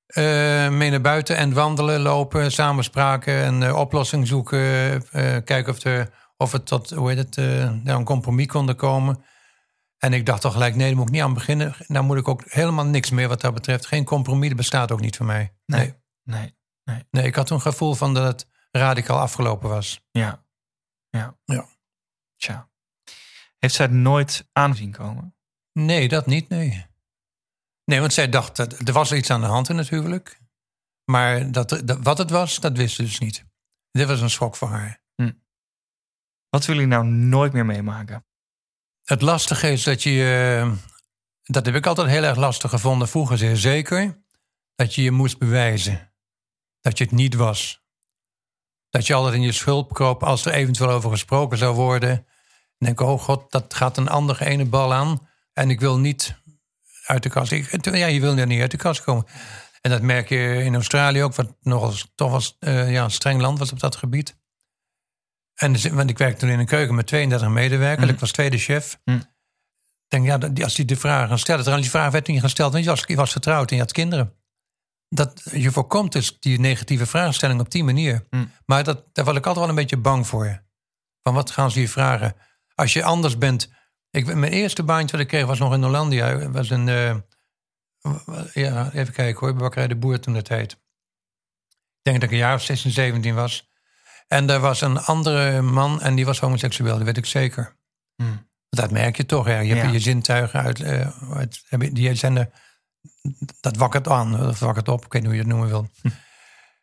Eh, 0.07 0.69
mee 0.69 0.91
naar 0.91 1.01
buiten 1.01 1.37
en 1.37 1.53
wandelen, 1.53 2.01
lopen, 2.01 2.53
samenspraken 2.53 3.35
en 3.43 3.63
eh, 3.63 3.77
oplossing 3.77 4.27
zoeken. 4.27 5.09
kijken 5.45 5.69
of, 5.69 5.85
er, 5.85 6.11
of 6.37 6.53
het 6.53 6.67
tot 6.67 6.91
hoe 6.91 7.09
heet 7.09 7.19
het, 7.19 7.37
een 7.37 8.05
compromis 8.05 8.47
konden 8.47 8.77
komen. 8.77 9.25
En 9.99 10.13
ik 10.13 10.27
dacht 10.27 10.41
toch 10.41 10.53
gelijk, 10.53 10.75
nee, 10.75 10.87
daar 10.89 10.97
moet 10.97 11.07
ik 11.07 11.13
niet 11.13 11.23
aan 11.23 11.35
beginnen. 11.35 11.75
Nou 11.87 12.05
moet 12.05 12.19
ik 12.19 12.29
ook 12.29 12.43
helemaal 12.45 12.85
niks 12.85 13.11
meer 13.11 13.29
wat 13.29 13.41
dat 13.41 13.55
betreft. 13.55 13.87
Geen 13.87 14.05
compromis, 14.05 14.49
dat 14.49 14.57
bestaat 14.57 14.93
ook 14.93 15.01
niet 15.01 15.17
voor 15.17 15.27
mij. 15.27 15.55
Nee. 15.67 15.95
Nee, 16.23 16.59
Nee. 16.85 17.07
nee 17.11 17.25
ik 17.27 17.35
had 17.35 17.47
toen 17.47 17.57
een 17.57 17.63
gevoel 17.63 17.95
van 17.95 18.15
dat 18.15 18.25
het 18.25 18.49
radicaal 18.71 19.19
afgelopen 19.19 19.69
was. 19.69 20.07
Ja. 20.11 20.45
Ja. 21.11 21.39
Ja. 21.45 21.67
Tja. 22.37 22.69
Heeft 23.59 23.75
zij 23.75 23.87
het 23.87 23.95
nooit 23.95 24.49
aanzien 24.53 24.93
komen? 24.93 25.35
Nee, 25.73 26.09
dat 26.09 26.27
niet, 26.27 26.49
nee. 26.49 26.87
Nee, 27.85 28.01
want 28.01 28.13
zij 28.13 28.29
dacht, 28.29 28.57
dat, 28.57 28.89
er 28.89 28.93
was 28.93 29.13
iets 29.13 29.31
aan 29.31 29.41
de 29.41 29.47
hand 29.47 29.69
in 29.69 29.79
het 29.79 29.89
huwelijk. 29.89 30.41
Maar 31.05 31.53
dat, 31.53 31.81
dat, 31.85 31.99
wat 32.03 32.19
het 32.19 32.31
was, 32.31 32.61
dat 32.61 32.77
wist 32.77 32.95
ze 32.95 33.03
dus 33.03 33.19
niet. 33.19 33.45
Dit 33.91 34.09
was 34.09 34.21
een 34.21 34.31
schok 34.31 34.57
voor 34.57 34.69
haar. 34.69 35.01
Wat 36.51 36.67
wil 36.67 36.81
je 36.81 36.87
nou 36.87 37.05
nooit 37.07 37.53
meer 37.53 37.67
meemaken? 37.67 38.27
Het 39.05 39.23
lastige 39.23 39.71
is 39.71 39.83
dat 39.83 40.03
je, 40.03 40.61
eh, 40.63 40.73
dat 41.43 41.67
heb 41.67 41.75
ik 41.75 41.87
altijd 41.87 42.09
heel 42.09 42.23
erg 42.23 42.37
lastig 42.37 42.71
gevonden, 42.71 43.09
vroeger 43.09 43.39
zeer 43.39 43.57
zeker, 43.57 44.23
dat 44.75 44.95
je 44.95 45.03
je 45.03 45.11
moest 45.11 45.39
bewijzen. 45.39 46.13
Dat 46.81 46.99
je 46.99 47.05
het 47.05 47.13
niet 47.13 47.35
was. 47.35 47.85
Dat 48.89 49.07
je 49.07 49.15
altijd 49.15 49.35
in 49.35 49.43
je 49.43 49.53
schulp 49.53 49.93
kroop 49.93 50.23
als 50.23 50.45
er 50.45 50.53
eventueel 50.53 50.91
over 50.91 51.11
gesproken 51.11 51.59
zou 51.59 51.75
worden. 51.75 52.11
En 52.11 52.27
denk, 52.79 53.01
oh 53.01 53.21
god, 53.21 53.51
dat 53.51 53.75
gaat 53.75 53.97
een 53.97 54.09
andere 54.09 54.45
ene 54.45 54.65
bal 54.65 54.93
aan. 54.93 55.29
En 55.53 55.71
ik 55.71 55.81
wil 55.81 55.99
niet 55.99 56.35
uit 57.07 57.23
de 57.23 57.29
kast. 57.29 57.53
Ik, 57.53 57.85
ja, 57.95 58.07
je 58.07 58.21
wil 58.21 58.37
er 58.37 58.47
niet 58.47 58.61
uit 58.61 58.71
de 58.71 58.77
kast 58.77 59.05
komen. 59.05 59.27
En 59.81 59.91
dat 59.91 60.03
merk 60.03 60.29
je 60.29 60.63
in 60.65 60.75
Australië 60.75 61.23
ook, 61.23 61.35
wat 61.35 61.57
nogal 61.61 61.93
toch 62.15 62.31
was, 62.31 62.57
eh, 62.59 62.93
ja, 62.93 63.05
een 63.05 63.11
streng 63.11 63.41
land 63.41 63.59
was 63.59 63.73
op 63.73 63.81
dat 63.81 63.97
gebied. 63.97 64.39
En 65.55 65.95
want 65.95 66.11
ik 66.11 66.19
werkte 66.19 66.41
toen 66.41 66.49
in 66.49 66.59
een 66.59 66.67
keuken 66.67 66.95
met 66.95 67.07
32 67.07 67.49
medewerkers. 67.49 68.07
Mm. 68.07 68.13
Ik 68.13 68.21
was 68.21 68.33
tweede 68.33 68.59
chef. 68.59 68.99
Mm. 69.05 69.17
Ik 70.09 70.23
denk, 70.23 70.27
ja, 70.27 70.65
als 70.65 70.75
die 70.75 70.85
de 70.85 70.97
vraag 70.97 71.29
gaan 71.29 71.39
stellen. 71.39 71.61
Trouwens, 71.61 71.91
die 71.91 71.99
vraag 71.99 72.13
werd 72.13 72.27
niet 72.27 72.41
gesteld, 72.41 72.73
want 72.73 72.85
je 72.85 72.91
was, 72.91 73.05
je 73.07 73.17
was 73.17 73.33
getrouwd 73.33 73.71
en 73.71 73.77
je 73.77 73.83
had 73.83 73.93
kinderen. 73.93 74.35
Dat, 75.09 75.43
je 75.53 75.71
voorkomt 75.71 76.13
dus 76.13 76.41
die 76.41 76.61
negatieve 76.61 77.07
vraagstelling 77.07 77.61
op 77.61 77.71
die 77.71 77.85
manier. 77.85 78.27
Mm. 78.31 78.51
Maar 78.67 78.85
dat, 78.85 79.05
daar 79.13 79.25
was 79.25 79.37
ik 79.37 79.47
altijd 79.47 79.59
wel 79.59 79.69
een 79.69 79.81
beetje 79.81 79.97
bang 79.97 80.27
voor. 80.27 80.65
Van 81.23 81.35
wat 81.35 81.51
gaan 81.51 81.71
ze 81.71 81.81
je 81.81 81.89
vragen? 81.89 82.35
Als 82.75 82.93
je 82.93 83.05
anders 83.05 83.39
bent. 83.39 83.71
Ik, 84.11 84.35
mijn 84.35 84.53
eerste 84.53 84.83
baantje 84.83 85.13
wat 85.17 85.21
ik 85.21 85.29
kreeg 85.29 85.47
was 85.47 85.59
nog 85.59 85.75
in 85.75 85.83
Hollandia. 85.83 86.51
Was 86.51 86.71
een, 86.71 86.89
eh, 86.89 87.17
ja, 88.53 88.91
even 88.93 89.15
kijken 89.15 89.47
hoor, 89.47 89.55
Bakkerij 89.57 89.89
de 89.89 89.97
Boer 89.97 90.21
toen 90.21 90.35
de 90.35 90.43
tijd. 90.43 90.73
Ik 90.73 92.07
denk 92.07 92.21
dat 92.21 92.25
ik 92.29 92.31
een 92.31 92.43
jaar 92.43 92.55
of 92.55 92.63
16, 92.63 92.91
17 92.91 93.35
was. 93.35 93.69
En 94.29 94.51
er 94.51 94.61
was 94.61 94.81
een 94.81 94.99
andere 94.99 95.63
man 95.63 96.01
en 96.01 96.15
die 96.15 96.25
was 96.25 96.41
homoseksueel, 96.41 96.97
dat 96.97 97.05
weet 97.07 97.17
ik 97.17 97.27
zeker. 97.27 97.77
Hmm. 98.17 98.49
Dat 98.69 98.91
merk 98.91 99.17
je 99.17 99.27
toch. 99.27 99.47
Ja. 99.47 99.59
Je 99.59 99.75
hebt 99.75 99.87
Ja. 99.87 99.93
je 99.93 99.99
zintuigen 99.99 100.61
uit, 100.61 100.81
eh, 100.81 101.33
uit 101.33 101.65
die 101.93 102.15
zijn 102.15 102.37
er, 102.37 102.51
dat 103.61 103.77
wakkert 103.77 104.09
aan, 104.09 104.49
of 104.49 104.59
wakkert 104.59 104.89
op, 104.89 105.05
ik 105.05 105.13
weet 105.13 105.23
niet 105.23 105.31
hoe 105.31 105.41
je 105.41 105.45
het 105.47 105.51
noemen 105.51 105.69
wil. 105.69 105.89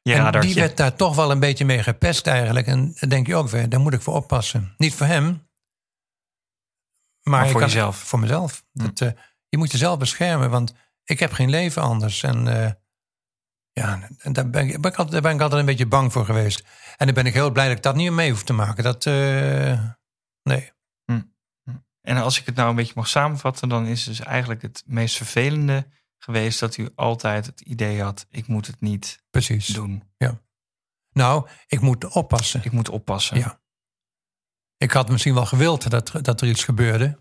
Je 0.02 0.14
en 0.14 0.40
die 0.40 0.54
werd 0.54 0.78
daar 0.78 0.96
toch 0.96 1.16
wel 1.16 1.32
een 1.32 1.40
beetje 1.40 1.66
mee 1.66 1.84
gepest 1.84 2.28
eigenlijk. 2.28 2.68
En 2.68 2.96
dan 3.00 3.10
denk 3.10 3.28
je 3.28 3.36
ook 3.36 3.50
weer, 3.50 3.70
daar 3.70 3.80
moet 3.80 3.94
ik 3.94 4.02
voor 4.02 4.16
oppassen. 4.16 4.74
Niet 4.78 4.94
voor 4.94 5.06
hem, 5.06 5.47
maar, 7.28 7.50
voor 7.50 7.62
jezelf. 7.62 7.98
Voor 7.98 8.20
mezelf. 8.20 8.64
Hm. 8.72 8.84
Dat, 8.84 9.02
eh, 9.02 9.12
je 9.50 9.58
moet 9.58 9.72
jezelf 9.72 9.98
beschermen, 9.98 10.50
want 10.50 10.74
ik 11.04 11.20
heb 11.20 11.32
geen 11.32 11.50
leven 11.50 11.82
anders. 11.82 12.24
En 12.24 12.48
eh, 12.48 12.72
ja, 13.72 14.10
daar 14.24 14.50
ben, 14.50 14.68
ik, 14.68 14.82
ben 14.82 14.92
ik 14.92 14.98
altijd, 14.98 15.12
daar 15.12 15.22
ben 15.22 15.34
ik 15.34 15.42
altijd 15.42 15.60
een 15.60 15.66
beetje 15.66 15.86
bang 15.86 16.12
voor 16.12 16.26
geweest. 16.26 16.64
En 16.98 17.06
dan 17.06 17.16
ben 17.16 17.26
ik 17.26 17.34
heel 17.34 17.52
blij 17.52 17.68
dat 17.68 17.78
ik 17.78 17.84
dat 17.84 17.96
niet 17.96 18.12
mee 18.12 18.30
hoef 18.30 18.44
te 18.44 18.54
maken. 18.54 18.84
Dat, 18.84 19.06
eh, 19.06 19.84
nee. 20.44 20.76
En 22.02 22.18
als 22.18 22.40
ik 22.40 22.46
het 22.46 22.56
nou 22.56 22.70
een 22.70 22.76
beetje 22.76 22.94
mag 22.96 23.08
samenvatten, 23.08 23.70
dan 23.70 23.86
is 23.86 24.04
dus 24.04 24.20
eigenlijk 24.20 24.62
het 24.62 24.84
meest 24.86 25.18
vervelende 25.18 25.88
geweest 26.18 26.60
dat 26.60 26.78
u 26.78 26.90
altijd 26.96 27.46
het 27.46 27.62
idee 27.62 28.02
had: 28.02 28.26
ik 28.30 28.48
moet 28.48 28.68
het 28.68 28.82
niet 28.82 29.24
Precies. 29.30 29.68
doen. 29.68 30.04
Nou, 31.18 31.48
ik 31.68 31.82
moet 31.82 32.06
oppassen. 32.06 32.62
Ik 32.64 32.72
moet 32.72 32.90
oppassen. 32.90 33.38
Ja. 33.38 33.62
Ik 34.78 34.92
had 34.92 35.10
misschien 35.10 35.34
wel 35.34 35.46
gewild 35.46 35.90
dat, 35.90 36.12
dat 36.22 36.42
er 36.42 36.48
iets 36.48 36.64
gebeurde. 36.64 37.20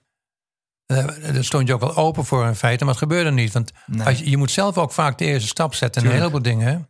Eh, 0.86 1.06
Daar 1.32 1.44
stond 1.44 1.66
je 1.68 1.74
ook 1.74 1.80
wel 1.80 1.96
open 1.96 2.24
voor 2.24 2.46
in 2.46 2.54
feite, 2.54 2.84
maar 2.84 2.92
het 2.92 3.02
gebeurde 3.02 3.30
niet. 3.30 3.52
Want 3.52 3.72
Nee. 3.86 4.06
als 4.06 4.18
je, 4.18 4.30
je 4.30 4.36
moet 4.36 4.50
zelf 4.50 4.78
ook 4.78 4.92
vaak 4.92 5.18
de 5.18 5.24
eerste 5.24 5.48
stap 5.48 5.74
zetten 5.74 6.02
in 6.02 6.08
een 6.08 6.14
heleboel 6.16 6.42
dingen. 6.42 6.88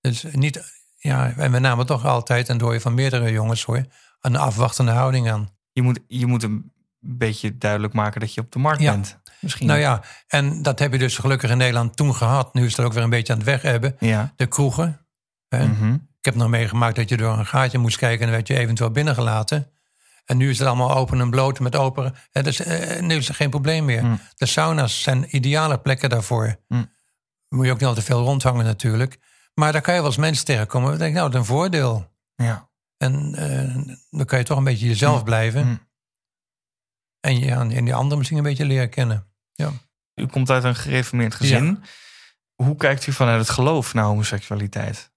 Dus 0.00 0.22
niet, 0.32 0.62
ja, 0.96 1.32
en 1.36 1.52
we 1.52 1.58
namen 1.58 1.86
toch 1.86 2.04
altijd, 2.06 2.48
en 2.48 2.58
door 2.58 2.72
je 2.72 2.80
van 2.80 2.94
meerdere 2.94 3.30
jongens 3.32 3.64
hoor, 3.64 3.84
een 4.20 4.36
afwachtende 4.36 4.90
houding 4.92 5.30
aan. 5.30 5.48
je, 5.72 5.82
moet, 5.82 5.98
je 6.06 6.26
moet 6.26 6.42
een 6.42 6.72
beetje 6.98 7.58
duidelijk 7.58 7.92
maken 7.92 8.20
dat 8.20 8.34
je 8.34 8.40
op 8.40 8.52
de 8.52 8.58
markt 8.58 8.80
Ja. 8.80 8.92
bent. 8.92 9.18
Misschien. 9.40 9.66
Nou 9.66 9.78
ja, 9.78 10.02
en 10.26 10.62
dat 10.62 10.78
heb 10.78 10.92
je 10.92 10.98
dus 10.98 11.18
gelukkig 11.18 11.50
in 11.50 11.56
Nederland 11.56 11.96
toen 11.96 12.14
gehad. 12.14 12.54
Nu 12.54 12.64
is 12.66 12.76
het 12.76 12.86
ook 12.86 12.92
weer 12.92 13.02
een 13.02 13.10
beetje 13.10 13.32
aan 13.32 13.38
het 13.38 13.48
weg 13.48 13.62
hebben. 13.62 13.96
Ja. 13.98 14.32
De 14.36 14.46
kroegen. 14.46 15.06
Mhm. 15.48 15.92
Ik 15.94 16.24
heb 16.26 16.34
nog 16.34 16.48
meegemaakt 16.48 16.96
dat 16.96 17.08
je 17.08 17.16
door 17.16 17.38
een 17.38 17.46
gaatje 17.46 17.78
moest 17.78 17.96
kijken 17.96 18.18
en 18.20 18.26
dan 18.26 18.34
werd 18.34 18.48
je 18.48 18.56
eventueel 18.58 18.90
binnengelaten. 18.90 19.70
En 20.30 20.36
nu 20.36 20.50
is 20.50 20.58
het 20.58 20.66
allemaal 20.68 20.94
open 20.96 21.20
en 21.20 21.30
bloot 21.30 21.60
met 21.60 21.76
open. 21.76 22.14
hè, 22.30 22.42
Dus, 22.42 22.60
eh, 22.60 23.00
nu 23.00 23.16
is 23.16 23.28
er 23.28 23.34
geen 23.34 23.50
probleem 23.50 23.84
meer. 23.84 24.04
Mm. 24.04 24.20
De 24.34 24.46
sauna's 24.46 25.02
zijn 25.02 25.36
ideale 25.36 25.80
plekken 25.80 26.08
daarvoor. 26.10 26.56
Mm. 26.68 26.92
Moet 27.48 27.64
je 27.64 27.72
ook 27.72 27.78
niet 27.78 27.88
al 27.88 27.94
te 27.94 28.02
veel 28.02 28.22
rondhangen 28.22 28.64
natuurlijk. 28.64 29.18
Maar 29.54 29.72
daar 29.72 29.80
kan 29.82 29.94
je 29.94 30.00
wel 30.00 30.08
eens 30.08 30.18
mensen 30.18 30.44
tegenkomen. 30.44 30.88
Dan 30.88 30.98
denk 30.98 31.10
ik, 31.10 31.16
nou, 31.16 31.30
dat 31.30 31.40
is 31.42 31.48
een 31.48 31.54
voordeel. 31.54 32.12
Ja. 32.34 32.70
En 32.96 33.34
eh, 33.34 33.94
dan 34.10 34.24
kan 34.26 34.38
je 34.38 34.44
toch 34.44 34.58
een 34.58 34.64
beetje 34.64 34.86
jezelf 34.86 35.18
Mm. 35.18 35.24
blijven. 35.24 35.80
En, 37.20 37.38
je, 37.38 37.50
en 37.50 37.68
die 37.84 37.94
anderen 37.94 38.18
misschien 38.18 38.38
een 38.38 38.44
beetje 38.44 38.64
leren 38.64 38.90
kennen. 38.90 39.26
U 40.14 40.26
komt 40.26 40.50
uit 40.50 40.64
een 40.64 40.74
gereformeerd 40.76 41.34
gezin. 41.34 41.82
Hoe 42.54 42.76
kijkt 42.76 43.06
u 43.06 43.12
vanuit 43.12 43.38
het 43.40 43.50
geloof 43.50 43.94
naar 43.94 44.04
homoseksualiteit? 44.04 45.12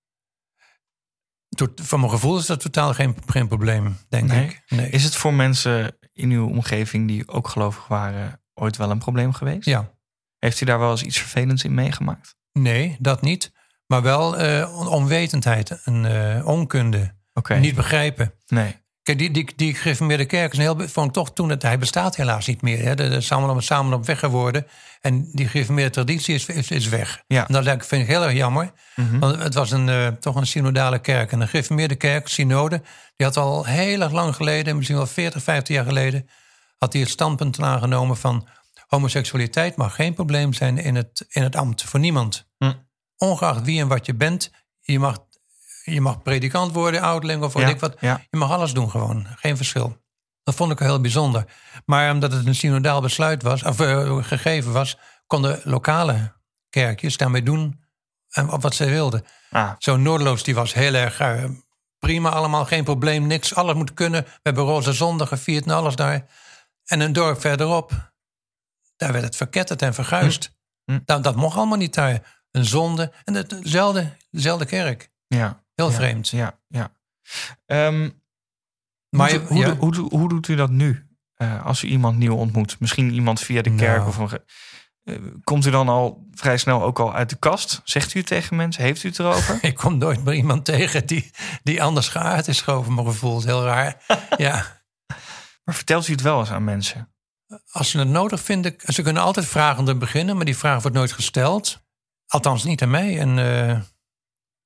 Van 1.75 1.99
mijn 1.99 2.11
gevoel 2.11 2.37
is 2.37 2.45
dat 2.45 2.59
totaal 2.59 2.93
geen, 2.93 3.15
geen 3.25 3.47
probleem, 3.47 3.97
denk 4.09 4.27
Nee? 4.27 4.45
ik. 4.45 4.61
Nee. 4.67 4.89
Is 4.89 5.03
het 5.03 5.15
voor 5.15 5.33
mensen 5.33 5.97
in 6.13 6.29
uw 6.31 6.47
omgeving 6.47 7.07
die 7.07 7.27
ook 7.27 7.47
gelovig 7.47 7.87
waren 7.87 8.41
ooit 8.53 8.77
wel 8.77 8.89
een 8.91 8.97
probleem 8.99 9.33
geweest? 9.33 9.65
Ja. 9.65 9.91
Heeft 10.39 10.61
u 10.61 10.65
daar 10.65 10.79
wel 10.79 10.91
eens 10.91 11.03
iets 11.03 11.17
vervelends 11.19 11.63
in 11.63 11.73
meegemaakt? 11.73 12.35
Nee, 12.51 12.95
dat 12.99 13.21
niet. 13.21 13.51
Maar 13.87 14.01
wel 14.01 14.37
eh, 14.37 14.77
on- 14.79 14.87
onwetendheid 14.87 15.81
en 15.83 16.05
eh, 16.37 16.47
onkunde. 16.47 17.15
Niet 17.61 17.75
begrijpen. 17.75 18.33
Nee. 18.47 18.81
Kijk, 19.03 19.17
die, 19.17 19.31
die, 19.31 19.47
die 19.55 19.73
gereformeerde 19.75 20.25
kerk 20.25 20.51
is 20.51 20.57
een 20.57 20.63
heel, 20.63 20.87
vond 20.87 21.07
ik 21.07 21.13
toch 21.13 21.33
toen 21.33 21.49
het, 21.49 21.61
hij 21.61 21.77
bestaat 21.79 22.15
helaas 22.15 22.47
niet 22.47 22.61
meer. 22.61 22.83
Hè. 22.83 22.95
De, 22.95 23.09
de 23.09 23.21
samen 23.21 23.49
op 23.49 23.61
samen 23.61 23.93
op 23.93 24.05
weg 24.05 24.19
geworden. 24.19 24.67
En 25.01 25.29
die 25.31 25.47
gereformeerde 25.47 25.91
traditie 25.91 26.35
is, 26.35 26.45
is, 26.45 26.71
is 26.71 26.87
weg. 26.87 27.23
Ja. 27.27 27.47
En 27.47 27.53
dat 27.53 27.85
vind 27.85 28.01
ik- 28.01 28.07
heel 28.07 28.23
erg 28.23 28.33
jammer. 28.33 28.71
Mhm. 28.95 29.19
Want 29.19 29.43
het 29.43 29.53
was 29.53 29.71
een, 29.71 29.89
eh, 29.89 30.07
toch 30.07 30.35
een 30.35 30.47
synodale 30.47 30.99
kerk. 30.99 31.31
En 31.31 31.41
een 31.41 31.47
gereformeerde 31.47 31.95
kerk, 31.95 32.27
synode, 32.27 32.81
die 33.15 33.25
had 33.25 33.37
al 33.37 33.65
heel 33.65 34.01
erg 34.01 34.11
lang 34.11 34.35
geleden, 34.35 34.75
misschien 34.75 34.97
wel 34.97 35.07
40, 35.07 35.43
50 35.43 35.75
jaar 35.75 35.85
geleden, 35.85 36.29
had 36.77 36.93
hij 36.93 37.01
het 37.01 37.11
standpunt 37.11 37.61
aangenomen 37.61 38.17
van 38.17 38.47
homoseksualiteit 38.87 39.75
mag 39.75 39.95
geen 39.95 40.13
probleem 40.13 40.53
zijn 40.53 40.77
in 40.77 40.95
het, 40.95 41.25
in 41.29 41.43
het 41.43 41.55
ambt. 41.55 41.83
Voor 41.83 41.99
niemand. 41.99 42.47
Hm. 42.57 42.73
Ongeacht 43.17 43.61
wie 43.65 43.79
en 43.81 43.87
wat 43.87 44.05
je 44.05 44.15
bent, 44.15 44.51
je 44.81 44.99
mag, 44.99 45.17
je 45.83 46.01
mag 46.01 46.21
predikant 46.21 46.71
worden, 46.71 47.01
ouderling 47.01 47.43
of 47.43 47.53
wat 47.53 47.61
Ja, 47.61 47.69
ik 47.69 47.79
wat. 47.79 47.95
ja. 47.99 48.21
Je 48.29 48.37
mag 48.37 48.51
alles 48.51 48.73
doen 48.73 48.89
gewoon, 48.89 49.27
geen 49.35 49.57
verschil. 49.57 50.01
Dat 50.43 50.55
vond 50.55 50.71
ik 50.71 50.79
heel 50.79 51.01
bijzonder. 51.01 51.45
Maar 51.85 52.11
omdat 52.11 52.31
het 52.31 52.45
een 52.45 52.55
synodaal 52.55 53.01
besluit 53.01 53.43
was, 53.43 53.63
of 53.63 53.79
uh, 53.81 54.23
gegeven 54.23 54.71
was, 54.71 54.97
konden 55.27 55.61
lokale 55.63 56.33
kerkjes 56.69 57.17
daarmee 57.17 57.43
doen 57.43 57.81
en 58.29 58.59
wat 58.59 58.75
ze 58.75 58.85
wilden. 58.85 59.25
Ah. 59.49 59.71
Zo 59.77 59.97
Noordeloos 59.97 60.43
die 60.43 60.55
was 60.55 60.73
heel 60.73 60.93
erg 60.93 61.21
uh, 61.21 61.43
prima 61.99 62.29
allemaal, 62.29 62.65
geen 62.65 62.83
probleem, 62.83 63.27
niks. 63.27 63.55
Alles 63.55 63.75
moet 63.75 63.93
kunnen. 63.93 64.23
We 64.23 64.39
hebben 64.41 64.63
Roze 64.63 64.93
Zondag 64.93 65.27
gevierd 65.27 65.65
en 65.65 65.71
alles 65.71 65.95
daar. 65.95 66.25
En 66.85 66.99
een 66.99 67.13
dorp 67.13 67.41
verderop, 67.41 68.13
daar 68.95 69.11
werd 69.11 69.23
het 69.23 69.35
verketterd 69.35 69.81
en 69.81 69.93
verguisd. 69.93 70.51
Hm. 70.85 70.91
Hm. 70.91 70.99
Dat, 71.05 71.23
dat 71.23 71.35
mocht 71.35 71.57
allemaal 71.57 71.77
niet 71.77 71.93
daar. 71.93 72.41
Een 72.51 72.65
zonde. 72.65 73.11
En 73.23 73.33
het, 73.33 73.49
dezelfde, 73.49 74.17
dezelfde 74.31 74.65
kerk. 74.65 75.09
Ja. 75.27 75.62
Heel 75.75 75.89
ja, 75.89 75.95
vreemd. 75.95 76.29
Ja, 76.29 76.59
ja. 76.67 76.91
Um, 77.65 78.21
Maar 79.09 79.31
hoe, 79.31 79.39
hoe, 79.47 79.57
ja. 79.57 79.75
hoe, 80.09 80.29
doet 80.29 80.47
u 80.47 80.55
dat 80.55 80.69
nu? 80.69 81.07
Eh, 81.33 81.65
als 81.65 81.83
u 81.83 81.87
iemand 81.87 82.17
nieuw 82.17 82.35
ontmoet, 82.35 82.79
misschien 82.79 83.11
iemand 83.13 83.39
via 83.39 83.61
de 83.61 83.75
kerk 83.75 83.97
Nou. 83.97 84.07
of 84.07 84.17
een. 84.17 84.39
eh, 85.03 85.15
komt 85.43 85.65
u 85.65 85.69
dan 85.71 85.89
al 85.89 86.27
vrij 86.31 86.57
snel 86.57 86.83
ook 86.83 86.99
al 86.99 87.13
uit 87.13 87.29
de 87.29 87.35
kast? 87.35 87.81
Zegt 87.83 88.13
u 88.13 88.19
het 88.19 88.27
tegen 88.27 88.55
mensen? 88.55 88.83
Heeft 88.83 89.03
u 89.03 89.07
het 89.09 89.19
erover? 89.19 89.57
Ik 89.69 89.75
kom 89.75 89.97
nooit 89.97 90.23
meer 90.23 90.33
iemand 90.33 90.65
tegen 90.65 91.05
die, 91.07 91.31
die 91.63 91.83
anders 91.83 92.07
geaard 92.07 92.47
is, 92.47 92.67
over 92.67 92.91
mijn 92.91 93.07
gevoel. 93.07 93.41
Heel 93.43 93.63
raar. 93.63 94.03
ja. 94.37 94.81
maar 95.63 95.75
vertelt 95.75 96.07
u 96.07 96.11
het 96.11 96.21
wel 96.21 96.39
eens 96.39 96.51
aan 96.51 96.63
mensen? 96.63 97.07
Als 97.71 97.89
ze 97.89 97.99
het 97.99 98.07
nodig 98.07 98.41
vinden, 98.41 98.75
ze 98.77 99.01
kunnen 99.01 99.21
altijd 99.23 99.45
vragende 99.45 99.95
beginnen, 99.95 100.35
maar 100.35 100.45
die 100.45 100.57
vraag 100.57 100.81
wordt 100.81 100.97
nooit 100.97 101.11
gesteld. 101.11 101.81
Althans, 102.27 102.63
niet 102.63 102.81
aan 102.81 102.89
mij. 102.89 103.19
En, 103.19 103.39
eh, 103.39 103.79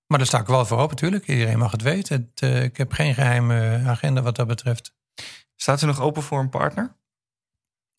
maar 0.08 0.17
daar 0.17 0.28
sta 0.28 0.39
ik 0.39 0.48
wel 0.48 0.65
voor 0.65 0.82
op, 0.82 0.89
natuurlijk. 0.89 1.28
Iedereen 1.28 1.58
mag 1.58 1.72
het 1.72 1.82
weten. 1.82 2.30
Het, 2.32 2.41
eh, 2.41 2.63
ik 2.63 2.78
heb 2.78 2.91
geen 2.91 3.13
geheime 3.13 3.84
agenda 3.86 4.22
wat 4.22 4.36
dat 4.36 4.48
betreft. 4.48 4.96
Staat 5.56 5.82
u 5.82 5.86
nog 5.86 6.02
open 6.02 6.24
voor 6.24 6.39
een 6.39 6.50
partner? 6.50 6.96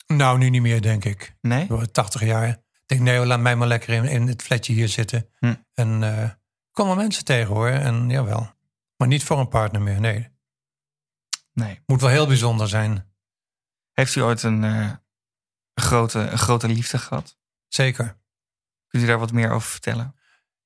Nou, 0.07 0.37
nu 0.37 0.49
niet 0.49 0.61
meer, 0.61 0.81
denk 0.81 1.05
ik. 1.05 1.35
Nee? 1.41 1.67
Word 1.67 1.93
80 1.93 2.23
jaar. 2.23 2.47
Ik 2.47 2.61
denk, 2.85 3.01
nee, 3.01 3.25
laat 3.25 3.39
mij 3.39 3.55
maar 3.55 3.67
lekker 3.67 3.89
in, 3.93 4.03
in 4.03 4.27
het 4.27 4.41
flatje 4.41 4.73
hier 4.73 4.87
zitten. 4.87 5.29
Hm. 5.37 5.55
En 5.73 6.03
eh, 6.03 6.17
er 6.17 6.39
komen 6.71 6.97
mensen 6.97 7.25
tegen 7.25 7.53
hoor. 7.53 7.69
En 7.69 8.09
jawel. 8.09 8.53
Maar 8.97 9.07
niet 9.07 9.23
voor 9.23 9.39
een 9.39 9.47
partner 9.47 9.81
meer, 9.81 9.99
nee. 9.99 10.27
Nee. 11.53 11.81
Moet 11.85 12.01
wel 12.01 12.09
heel 12.09 12.27
bijzonder 12.27 12.67
zijn. 12.67 13.13
Heeft 13.93 14.15
u 14.15 14.21
ooit 14.21 14.43
een, 14.43 14.63
eh, 14.63 14.91
grote, 15.73 16.19
een 16.19 16.37
grote 16.37 16.67
liefde 16.67 16.97
gehad? 16.97 17.37
Zeker. 17.67 18.17
Kunt 18.87 19.03
u 19.03 19.05
daar 19.05 19.19
wat 19.19 19.31
meer 19.31 19.51
over 19.51 19.69
vertellen? 19.69 20.15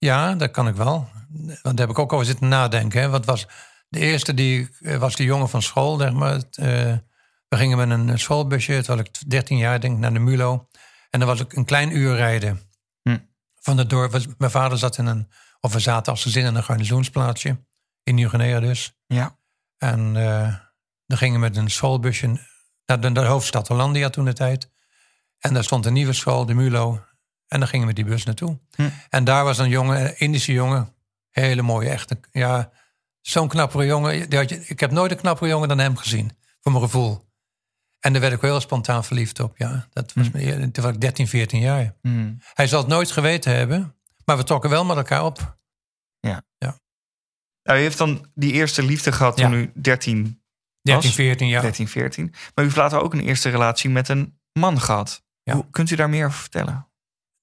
Ja, 0.04 0.36
dat 0.36 0.52
kan 0.52 0.68
ik 0.68 0.76
wel. 0.76 1.10
Want 1.62 1.62
daar 1.62 1.88
heb 1.88 1.90
ik 1.90 2.00
ook 2.00 2.14
over 2.14 2.26
zitten 2.26 2.48
nadenken. 2.48 3.02
Hè. 3.02 3.10
Wat 3.10 3.26
was 3.26 3.48
de 3.90 4.00
eerste 4.00 4.34
die 4.34 4.70
eh, 4.80 4.98
was 4.98 5.16
die 5.16 5.26
jongen 5.26 5.50
van 5.50 5.62
school, 5.62 5.98
zeg 5.98 6.12
maar. 6.14 6.36
Eh, 6.36 6.98
we 7.48 7.58
gingen 7.58 7.78
met 7.78 7.90
een 7.90 8.20
schoolbusje, 8.20 8.84
was 8.86 9.00
ik 9.00 9.30
13 9.30 9.58
jaar, 9.58 9.80
denk 9.80 9.98
naar 9.98 10.14
de 10.14 10.20
Mulo. 10.20 10.68
En 11.10 11.20
dan 11.20 11.28
was 11.28 11.40
ik 11.40 11.54
een 11.54 11.66
klein 11.66 11.96
uur 11.98 12.16
rijden 12.16 12.62
Hm. 13.02 13.18
van 13.60 13.78
het 13.78 13.90
dorp. 13.90 14.26
Mijn 14.38 14.52
vader 14.52 14.78
zat 14.78 14.98
in 14.98 15.06
een, 15.06 15.30
of 15.60 15.74
we 15.74 15.80
zaten 15.80 16.12
als 16.12 16.22
gezin 16.22 16.46
in 16.46 16.56
een 16.56 16.64
garnizoensplaatsje. 16.64 17.66
In 18.04 18.16
Nieuw-Guinea 18.16 18.60
dus. 18.60 18.94
Ja. 19.06 19.38
En 19.78 20.16
eh 20.16 20.56
dan 21.06 21.18
gingen 21.18 21.40
we 21.40 21.48
met 21.48 21.58
een 21.58 21.70
schoolbusje 21.70 22.28
naar 22.86 23.00
de, 23.02 23.10
naar 23.10 23.24
de 23.24 23.30
hoofdstad 23.30 23.68
Hollandia 23.68 24.10
toen 24.10 24.26
de 24.26 24.34
tijd. 24.34 24.70
En 25.40 25.54
daar 25.54 25.64
stond 25.64 25.86
een 25.86 25.94
nieuwe 25.94 26.14
school, 26.14 26.46
de 26.46 26.54
Mulo. 26.54 27.06
En 27.54 27.60
dan 27.60 27.68
gingen 27.68 27.88
we 27.88 27.94
met 27.94 28.04
die 28.04 28.14
bus 28.14 28.24
naartoe. 28.26 28.60
Hm. 28.76 28.90
En 29.10 29.24
daar 29.24 29.44
was 29.44 29.58
een 29.58 29.70
jongen, 29.70 30.02
een 30.06 30.18
Indische 30.20 30.52
jongen. 30.52 30.94
Hele 31.30 31.62
mooie, 31.62 31.90
echte. 31.90 32.20
Ja, 32.32 32.72
zo'n 33.22 33.48
knappere 33.48 33.86
jongen. 33.86 34.30
Die 34.30 34.40
had 34.40 34.50
je, 34.50 34.66
ik 34.68 34.80
heb 34.80 34.92
nooit 34.92 35.12
een 35.12 35.18
knappere 35.18 35.50
jongen 35.50 35.68
dan 35.68 35.80
hem 35.80 35.98
gezien. 35.98 36.38
Voor 36.62 36.72
mijn 36.72 36.84
gevoel. 36.84 37.32
En 38.00 38.12
daar 38.12 38.22
werd 38.22 38.34
ik 38.34 38.42
wel 38.42 38.52
heel 38.52 38.60
spontaan 38.62 39.04
verliefd 39.04 39.40
op. 39.40 39.58
Ja, 39.58 39.88
dat 39.92 40.14
was, 40.14 40.32
me- 40.32 40.72
toen 40.72 40.84
was 40.84 40.94
ik 40.94 41.02
13, 41.02 41.28
14 41.28 41.60
jaar. 41.60 41.96
Hmm. 42.02 42.38
Hij 42.54 42.68
zal 42.68 42.80
het 42.80 42.88
nooit 42.88 43.12
geweten 43.12 43.56
hebben. 43.56 43.96
Maar 44.26 44.38
we 44.38 44.44
trokken 44.44 44.70
wel 44.70 44.86
met 44.86 44.98
elkaar 44.98 45.26
op. 45.26 45.58
Nou, 47.64 47.80
u 47.80 47.82
heeft 47.82 47.98
dan 47.98 48.26
die 48.34 48.52
eerste 48.52 48.84
liefde 48.84 49.12
gehad 49.12 49.38
toen 49.38 49.52
Ja. 49.52 49.58
u 49.58 49.72
13, 49.76 50.42
13, 50.82 51.10
Was? 51.10 51.16
14 51.16 51.48
jaar. 51.48 51.62
13, 51.62 51.88
14. 51.88 52.30
Maar 52.30 52.52
u 52.56 52.68
heeft 52.68 52.76
later 52.76 53.02
ook 53.02 53.14
een 53.14 53.20
eerste 53.20 53.50
relatie 53.50 53.90
met 53.90 54.10
een 54.10 54.40
man 54.54 54.82
gehad. 54.82 55.24
Ja. 55.44 55.54
Hoe, 55.54 55.66
kunt 55.72 55.90
u 55.92 55.96
daar 55.96 56.10
meer 56.10 56.26
over 56.26 56.40
vertellen? 56.40 56.88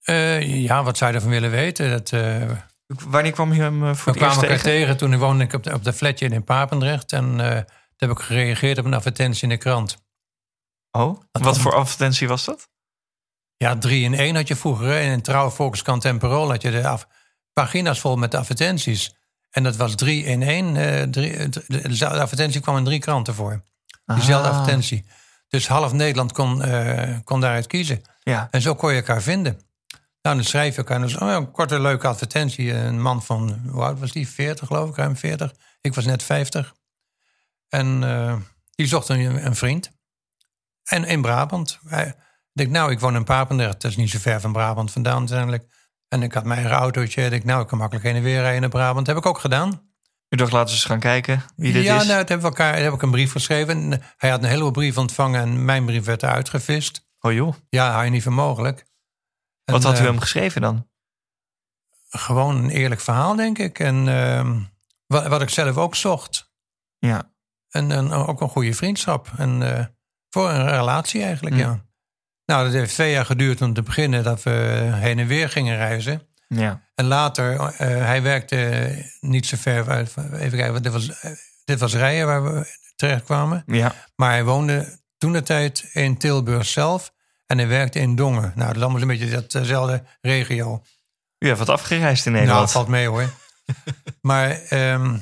Eh, 0.03 0.63
ja, 0.63 0.83
wat 0.83 0.97
zou 0.97 1.11
je 1.11 1.17
ervan 1.17 1.33
willen 1.33 1.51
weten? 1.51 1.91
Dat, 1.91 2.13
eh, 2.13 2.51
Wanneer 2.87 3.33
kwam 3.33 3.53
u 3.53 3.57
hem 3.61 3.85
eh, 3.89 3.95
voor 3.95 4.13
het 4.13 4.23
eerst 4.23 4.33
kwamen 4.33 4.51
elkaar 4.51 4.65
tegen? 4.65 4.81
tegen. 4.81 4.97
Toen 4.97 5.19
woonde 5.19 5.45
ik 5.45 5.53
op 5.53 5.63
de, 5.65 5.75
op 5.75 5.85
de 5.85 5.93
flatje 5.93 6.29
in 6.29 6.45
Papendrecht. 6.45 7.13
En 7.13 7.41
eh, 7.41 7.57
toen 7.57 8.09
heb 8.09 8.11
ik 8.11 8.19
gereageerd 8.19 8.79
op 8.79 8.85
een 8.85 8.95
advertentie 8.95 9.43
in 9.43 9.49
de 9.49 9.57
krant. 9.57 9.97
Oh, 10.91 11.21
wat 11.33 11.59
voor 11.59 11.75
advertentie 11.75 12.29
was 12.29 12.45
dat? 12.45 12.69
Ja, 13.57 13.79
drie 13.79 14.05
in 14.05 14.15
één 14.15 14.35
had 14.35 14.49
je 14.49 14.57
vroeger. 14.57 14.87
hè. 14.87 15.01
In 15.01 15.23
Trouw, 15.23 15.51
Volkskrant 15.51 16.05
en 16.05 16.19
Parool 16.19 16.51
had 16.51 16.63
je 16.63 16.71
de 16.71 16.89
af- 16.89 17.07
pagina's 17.53 18.01
vol 18.01 18.17
met 18.17 18.35
advertenties. 18.35 19.15
En 19.51 19.63
dat 19.63 19.77
was 19.77 19.95
drie 19.95 20.25
in 20.25 20.43
één. 20.43 20.77
eh, 20.77 21.03
drie, 21.03 21.49
de, 21.49 22.07
advertentie 22.09 22.61
kwam 22.61 22.77
in 22.77 22.85
drie 22.85 22.99
kranten 22.99 23.35
voor. 23.35 23.63
Diezelfde 24.05 24.49
Ah, 24.49 24.55
advertentie. 24.57 25.05
Dus 25.49 25.69
half 25.69 25.93
Nederland 25.93 26.33
kon, 26.33 26.63
kon 27.25 27.41
daaruit 27.41 27.67
kiezen. 27.67 28.03
Ja, 28.23 28.49
En 28.51 28.61
zo 28.61 28.75
kon 28.75 28.91
je 28.91 28.97
elkaar 28.97 29.23
vinden. 29.23 29.61
Nou, 30.23 30.37
dan 30.37 30.45
schrijf 30.45 30.73
je 30.73 30.79
elkaar. 30.79 31.01
Dus, 31.01 31.15
oh 31.15 31.29
ja, 31.29 31.37
een 31.37 31.51
korte, 31.51 31.81
leuke 31.81 32.07
advertentie. 32.07 32.73
Een 32.73 33.01
man 33.01 33.23
van, 33.23 33.61
hoe 33.71 33.83
oud 33.83 33.99
was 33.99 34.13
die? 34.13 34.29
40 34.29 34.67
geloof 34.67 34.89
ik, 34.89 34.97
ruim 34.97 35.17
40. 35.17 35.55
Ik 35.81 35.95
was 35.95 36.05
net 36.05 36.23
50. 36.23 36.75
En 37.69 38.05
eh, 38.05 38.37
die 38.71 38.87
zocht 38.87 39.09
een, 39.09 39.47
een 39.47 39.57
vriend. 39.57 39.91
En 40.85 41.05
in 41.05 41.23
Brabant. 41.23 41.79
Hij, 41.87 42.07
ik 42.07 42.17
denk, 42.53 42.71
nou, 42.71 42.91
ik 42.91 43.01
woon 43.01 43.15
in 43.15 43.25
Papendrecht. 43.25 43.81
Dat 43.81 43.91
is 43.91 43.97
niet 43.97 44.11
zo 44.11 44.19
ver 44.19 44.41
van 44.41 44.53
Brabant 44.53 44.91
vandaan 44.93 45.19
uiteindelijk. 45.19 45.65
En 46.09 46.23
ik 46.23 46.35
had 46.35 46.45
mijn 46.45 46.61
eigen 46.61 46.79
autootje. 46.79 47.25
Ik 47.25 47.31
denk, 47.31 47.45
nou, 47.45 47.63
ik 47.63 47.67
kan 47.67 47.79
makkelijk 47.79 48.07
heen 48.07 48.17
en 48.17 48.23
weer 48.23 48.41
rijden 48.41 48.61
naar 48.61 48.71
Brabant. 48.71 49.07
heb 49.07 49.17
ik 49.17 49.27
ook 49.27 49.39
gedaan. 49.39 49.91
u 50.29 50.37
dacht 50.37 50.53
laten 50.53 50.69
we 50.69 50.75
eens 50.75 50.85
gaan 50.85 51.01
kijken 51.01 51.43
wie 51.57 51.73
dit 51.73 51.85
ja, 51.85 52.01
is. 52.01 52.07
nou, 52.07 52.19
toen 52.19 52.29
hebben 52.29 52.51
we 52.51 52.57
elkaar, 52.57 52.83
heb 52.83 52.93
ik 52.93 53.03
een 53.03 53.11
brief 53.11 53.33
geschreven. 53.33 53.93
En 53.93 54.03
hij 54.17 54.31
had 54.31 54.43
een 54.43 54.49
heleboel 54.49 54.71
brieven 54.71 55.01
ontvangen. 55.01 55.41
En 55.41 55.65
mijn 55.65 55.85
brief 55.85 56.05
werd 56.05 56.23
eruit 56.23 56.49
gevist. 56.49 57.09
Oh 57.21 57.33
joh, 57.33 57.55
Ja, 57.69 57.91
hou 57.91 58.05
je 58.05 58.11
niet 58.11 58.23
voor 58.23 58.33
mogelijk. 58.33 58.85
Wat 59.71 59.83
had 59.83 59.97
u 59.97 60.01
eh, 60.01 60.05
hem 60.05 60.19
geschreven 60.19 60.61
dan? 60.61 60.89
gewoon 62.11 62.57
een 62.57 62.71
eerlijk 62.71 63.01
verhaal, 63.01 63.37
denk 63.37 63.59
ik. 63.59 63.79
En 63.79 64.09
ehm, 64.09 64.59
wat, 65.07 65.27
wat 65.27 65.43
ik 65.43 65.49
zelf 65.49 65.77
ook 65.77 65.95
zocht. 65.95 66.51
Ja, 66.99 67.33
En, 67.69 67.91
en 67.93 68.13
ook 68.13 68.41
een 68.41 68.49
goede 68.49 68.75
vriendschap. 68.75 69.31
En 69.37 69.77
eh, 69.77 69.85
voor 70.31 70.51
een 70.51 70.69
relatie 70.69 71.23
eigenlijk, 71.23 71.57
ja. 71.57 71.89
Nou, 72.45 72.65
dat 72.65 72.73
heeft 72.73 72.95
twee 72.95 73.11
jaar 73.11 73.27
geduurd 73.27 73.63
om 73.63 73.75
te 73.75 73.83
beginnen 73.83 74.25
dat 74.25 74.43
we 74.43 74.51
heen 74.95 75.19
en 75.19 75.27
weer 75.27 75.49
gingen 75.49 75.77
reizen. 75.77 76.23
ja, 76.49 76.83
En 76.95 77.05
later, 77.05 77.61
eh, 77.61 77.71
hij 77.87 78.23
werkte 78.23 78.91
niet 79.21 79.47
zo 79.47 79.57
ver 79.57 79.89
uit. 79.89 80.15
Even 80.17 80.59
kijken, 80.59 80.73
want 80.73 80.85
dit 80.85 80.93
was, 80.93 81.11
dit 81.65 81.81
was 81.81 81.95
Rijen 81.95 82.27
waar 82.27 82.45
we 82.45 82.79
terecht 82.97 83.25
kwamen. 83.25 83.63
ja. 83.67 83.95
Maar 84.17 84.31
hij 84.31 84.45
woonde 84.45 84.99
toen 85.19 85.33
de 85.33 85.43
tijd 85.43 85.91
in 85.93 86.17
Tilburg 86.17 86.67
zelf. 86.67 87.13
En 87.51 87.59
hij 87.59 87.69
werkte 87.69 87.99
in 87.99 88.15
Dongen. 88.17 88.53
Nou, 88.55 88.67
dat 88.67 88.77
is 88.77 88.83
allemaal 88.83 89.01
een 89.01 89.07
beetje 89.09 89.47
datzelfde 89.49 90.03
regio. 90.21 90.83
U 91.39 91.47
heeft 91.47 91.59
wat 91.59 91.69
afgereisd 91.69 92.27
in 92.27 92.33
Nou, 92.33 92.45
Nederland. 92.45 92.71
valt 92.73 92.89
mee 92.89 93.07
hoor. 93.09 93.31
maar 94.31 94.51
ehm, 94.51 95.19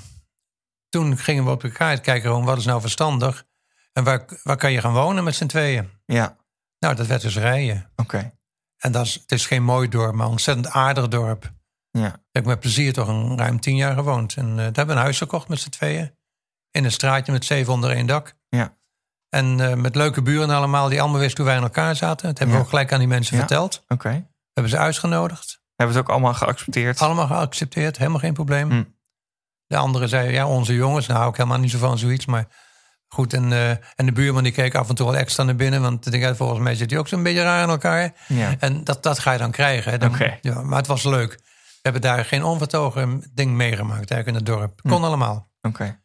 toen 0.88 1.18
gingen 1.18 1.44
we 1.44 1.50
op 1.50 1.64
elkaar 1.64 2.00
kijken, 2.00 2.30
gewoon, 2.30 2.44
wat 2.44 2.58
is 2.58 2.64
nou 2.64 2.80
verstandig? 2.80 3.44
En 3.92 4.04
waar, 4.04 4.24
waar 4.42 4.56
kan 4.56 4.72
je 4.72 4.80
gaan 4.80 4.92
wonen 4.92 5.24
met 5.24 5.34
z'n 5.34 5.46
tweeën? 5.46 5.90
Ja, 6.04 6.36
Nou, 6.78 6.94
dat 6.94 7.06
werd 7.06 7.22
dus 7.22 7.36
rijden. 7.36 7.90
oké. 7.96 8.32
En 8.76 8.92
dat 8.92 9.06
is, 9.06 9.14
het 9.14 9.32
is 9.32 9.46
geen 9.46 9.62
mooi 9.62 9.88
dorp, 9.88 10.14
maar 10.14 10.24
een 10.26 10.32
ontzettend 10.32 10.68
aardig 10.68 11.08
dorp. 11.08 11.52
Ja, 11.90 12.14
Ik 12.14 12.20
heb 12.32 12.44
met 12.46 12.60
plezier 12.60 12.92
toch 12.92 13.08
een 13.08 13.38
ruim 13.38 13.60
tien 13.60 13.76
jaar 13.76 13.94
gewoond. 13.94 14.34
En 14.36 14.48
eh, 14.50 14.56
daar 14.56 14.64
hebben 14.64 14.86
we 14.86 14.92
een 14.92 14.98
huis 14.98 15.18
gekocht 15.18 15.48
met 15.48 15.60
z'n 15.60 15.68
tweeën. 15.70 16.14
In 16.70 16.84
een 16.84 16.92
straatje 16.92 17.32
met 17.32 17.44
zeven 17.44 17.72
onder 17.72 17.90
één 17.90 18.06
dak. 18.06 18.34
ja, 18.48 18.76
En 19.28 19.60
eh, 19.60 19.74
met 19.74 19.94
leuke 19.94 20.22
buren 20.22 20.50
allemaal, 20.50 20.88
die 20.88 21.00
allemaal 21.00 21.20
wisten 21.20 21.36
hoe 21.38 21.46
wij 21.46 21.56
in 21.56 21.62
elkaar 21.66 21.96
zaten. 21.96 22.26
Dat 22.28 22.38
hebben 22.38 22.48
Ja. 22.56 22.60
we 22.62 22.66
ook 22.66 22.70
gelijk 22.70 22.92
aan 22.92 22.98
die 22.98 23.08
mensen 23.08 23.34
Ja. 23.36 23.40
verteld. 23.42 23.84
oké. 23.88 24.26
Hebben 24.52 24.72
ze 24.72 24.78
uitgenodigd. 24.78 25.60
Hebben 25.76 25.96
het 25.96 26.04
ook 26.06 26.10
allemaal 26.12 26.34
geaccepteerd? 26.34 27.00
Allemaal 27.02 27.26
geaccepteerd, 27.26 27.98
helemaal 27.98 28.18
geen 28.20 28.32
probleem. 28.32 28.70
Hm. 28.70 28.84
De 29.66 29.76
anderen 29.76 30.08
zeiden, 30.08 30.32
ja, 30.32 30.46
onze 30.46 30.74
jongens, 30.74 31.06
nou 31.06 31.18
hou 31.18 31.30
ik 31.30 31.36
helemaal 31.36 31.58
niet 31.58 31.70
zo 31.70 31.78
van 31.78 31.98
zoiets. 31.98 32.26
Maar 32.26 32.46
goed, 33.08 33.32
en, 33.32 33.52
eh, 33.52 33.70
en 33.70 34.06
de 34.06 34.12
buurman 34.12 34.42
die 34.42 34.52
keek 34.52 34.74
af 34.74 34.88
en 34.88 34.94
toe 34.94 35.06
wel 35.06 35.16
extra 35.16 35.42
naar 35.42 35.54
binnen. 35.56 35.80
Want 35.82 36.06
ik 36.14 36.20
denk, 36.20 36.36
volgens 36.36 36.60
mij 36.60 36.74
zit 36.74 36.90
hij 36.90 36.98
ook 36.98 37.08
zo'n 37.08 37.22
beetje 37.22 37.42
raar 37.42 37.62
in 37.62 37.68
elkaar. 37.68 38.12
Ja, 38.28 38.54
En 38.58 38.84
dat, 38.84 39.02
dat 39.02 39.18
ga 39.18 39.32
je 39.32 39.38
dan 39.38 39.50
krijgen. 39.50 39.92
hè. 39.92 39.98
Dan- 39.98 40.10
Oké. 40.10 40.38
ja, 40.40 40.62
maar 40.62 40.78
het 40.78 40.86
was 40.86 41.02
leuk. 41.02 41.32
We 41.32 41.78
hebben 41.82 42.00
daar 42.02 42.24
geen 42.24 42.44
onvertogen 42.44 43.22
ding 43.34 43.52
meegemaakt 43.52 44.10
eigenlijk 44.10 44.26
in 44.26 44.34
het 44.34 44.46
dorp. 44.46 44.80
Kon 44.82 45.04
allemaal. 45.04 45.50
oké. 45.62 46.00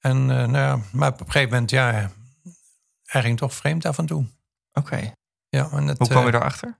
En 0.00 0.16
eh, 0.30 0.36
nou 0.36 0.56
ja, 0.56 0.78
maar 0.92 1.12
op 1.12 1.20
een 1.20 1.26
gegeven 1.26 1.50
moment, 1.52 1.70
ja, 1.70 2.10
hij 3.06 3.22
ging 3.22 3.38
toch 3.38 3.54
vreemd 3.54 3.84
af 3.84 3.98
en 3.98 4.06
toe. 4.06 4.26
Oké. 4.72 5.12
Ja, 5.48 5.68
en 5.70 5.86
Hoe 5.86 6.08
kwam 6.08 6.18
eh, 6.18 6.24
je 6.24 6.30
daarachter? 6.30 6.78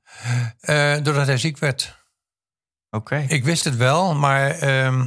eh, 0.60 0.94
doordat 1.02 1.26
hij 1.26 1.38
ziek 1.38 1.58
werd. 1.58 2.04
Oké. 2.90 3.24
Ik 3.28 3.44
wist 3.44 3.64
het 3.64 3.76
wel, 3.76 4.14
maar 4.14 4.50
ehm, 4.50 4.98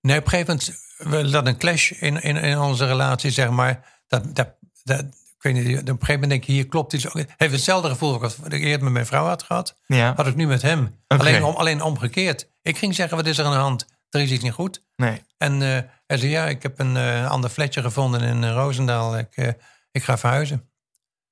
nee, 0.00 0.18
op 0.18 0.24
een 0.24 0.30
gegeven 0.30 0.46
moment 0.46 0.80
we 0.96 1.34
hadden 1.34 1.46
een 1.52 1.58
clash 1.58 1.90
in, 1.90 2.22
in, 2.22 2.36
in 2.36 2.58
onze 2.58 2.86
relatie, 2.86 3.30
zeg 3.30 3.50
maar. 3.50 4.00
Dat, 4.06 4.34
dat, 4.36 4.54
dat, 4.82 5.00
ik 5.04 5.42
weet 5.42 5.54
niet, 5.54 5.78
op 5.78 5.86
een 5.86 5.86
gegeven 5.86 6.12
moment 6.12 6.30
denk 6.30 6.44
je, 6.44 6.52
hier 6.52 6.66
klopt 6.66 6.92
iets. 6.92 7.06
Heeft 7.36 7.52
hetzelfde 7.52 7.88
gevoel 7.88 8.18
wat 8.18 8.36
ik 8.52 8.62
eerder 8.62 8.82
met 8.84 8.92
mijn 8.92 9.06
vrouw 9.06 9.26
had 9.26 9.42
gehad. 9.42 9.76
Ja. 9.86 10.12
Had 10.16 10.26
ik 10.26 10.34
nu 10.34 10.46
met 10.46 10.62
hem. 10.62 11.02
Alleen, 11.06 11.44
om, 11.44 11.54
alleen 11.54 11.82
omgekeerd. 11.82 12.48
Ik 12.62 12.78
ging 12.78 12.94
zeggen, 12.94 13.16
wat 13.16 13.26
is 13.26 13.38
er 13.38 13.44
aan 13.44 13.52
de 13.52 13.58
hand? 13.58 13.86
Er 14.10 14.20
is 14.20 14.30
iets 14.30 14.42
niet 14.42 14.52
goed. 14.52 14.82
Nee. 14.96 15.22
En 15.38 15.60
uh, 15.60 15.78
hij 16.06 16.16
zei, 16.16 16.30
ja, 16.30 16.46
ik 16.46 16.62
heb 16.62 16.78
een 16.78 16.94
uh, 16.96 17.30
ander 17.30 17.50
flatje 17.50 17.82
gevonden 17.82 18.20
in 18.20 18.50
Roosendaal. 18.50 19.18
Ik, 19.18 19.56
ik 19.92 20.02
ga 20.02 20.18
verhuizen. 20.18 20.70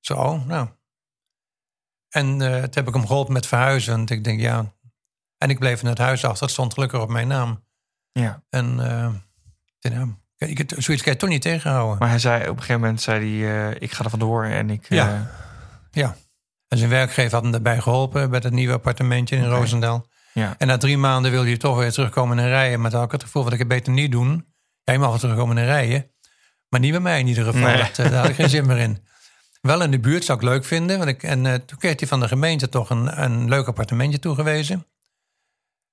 Zo, 0.01 0.15
oh, 0.15 0.47
nou. 0.47 0.69
En 2.09 2.39
toen 2.39 2.51
heb 2.51 2.89
ik 2.89 2.95
hem 2.95 3.07
geholpen 3.07 3.33
met 3.33 3.47
verhuizen. 3.47 3.95
En 3.95 4.07
ik 4.07 4.25
denk, 4.25 4.41
ja. 4.41 4.75
En 5.39 5.51
ik 5.51 5.59
bleef 5.59 5.83
in 5.83 5.89
het 5.89 5.99
huis 5.99 6.25
achter. 6.25 6.43
Het 6.43 6.51
stond 6.51 6.75
gelukkig 6.75 7.01
op 7.01 7.09
mijn 7.09 7.29
naam. 7.29 7.65
Ja. 8.13 8.43
En 8.49 8.79
uh, 8.79 9.13
ik, 10.37 10.59
het, 10.59 10.75
zoiets 10.79 11.03
kan 11.03 11.13
je 11.13 11.19
toch 11.19 11.29
niet 11.29 11.43
tegenhouden. 11.43 11.99
Maar 11.99 12.09
hij 12.09 12.19
zei 12.19 12.43
op 12.43 12.49
een 12.49 12.57
gegeven 12.57 12.81
moment, 12.81 13.01
zei 13.01 13.45
hij, 13.45 13.75
ik 13.75 13.93
ga 13.93 14.05
er 14.05 14.11
vandoor 14.11 14.45
en 14.45 14.71
ik... 14.71 14.89
Ja. 14.89 15.31
ja. 15.91 16.17
En 16.69 16.79
zijn 16.79 16.91
werkgever 16.91 17.33
had 17.33 17.43
hem 17.43 17.53
daarbij 17.53 17.81
geholpen 17.81 18.31
bij 18.31 18.41
het 18.43 18.53
nieuwe 18.53 18.75
appartementje 18.75 19.37
in 19.37 19.45
okay. 19.45 19.57
Roosendaal. 19.57 20.07
Ja. 20.33 20.55
En 20.59 20.67
na 20.67 20.77
drie 20.77 20.99
maanden 20.99 21.31
wilde 21.31 21.49
hij 21.49 21.57
toch 21.57 21.77
weer 21.77 21.93
terugkomen 21.93 22.39
en 22.39 22.49
rijden. 22.49 22.81
Maar 22.81 22.91
dan 22.91 22.99
had 23.01 23.09
ik 23.09 23.15
het 23.15 23.25
gevoel 23.25 23.45
dat 23.45 23.53
ik 23.53 23.59
het 23.59 23.69
beter 23.69 23.93
niet 23.93 24.13
doen. 24.13 24.47
Jij 24.83 24.99
mag 24.99 25.09
wel 25.09 25.19
terugkomen 25.19 25.59
en 25.59 25.65
rijden. 25.65 26.11
Maar 26.71 26.81
niet 26.81 26.91
bij 26.91 27.01
mij 27.01 27.19
in 27.19 27.27
ieder 27.27 27.45
geval. 27.45 27.61
Nee. 27.61 27.77
Dat, 27.77 27.97
daar 27.97 28.13
had 28.13 28.29
ik 28.29 28.35
geen 28.35 28.49
zin 28.49 28.67
meer 28.67 28.79
in. 28.79 29.05
Wel 29.61 29.83
in 29.83 29.91
de 29.91 29.99
buurt 30.01 30.25
zou 30.25 30.39
ik 30.39 30.45
leuk 30.45 30.65
vinden. 30.65 30.99
Want 30.99 31.11
ik, 31.11 31.23
en 31.23 31.45
uh, 31.45 31.55
toen 31.55 31.79
kreeg 31.79 31.99
hij 31.99 32.09
van 32.09 32.21
de 32.21 32.29
gemeente 32.29 32.69
toch 32.69 32.91
een, 32.91 33.23
een 33.23 33.49
leuk 33.49 33.67
appartementje 33.67 34.19
toegewezen. 34.19 34.87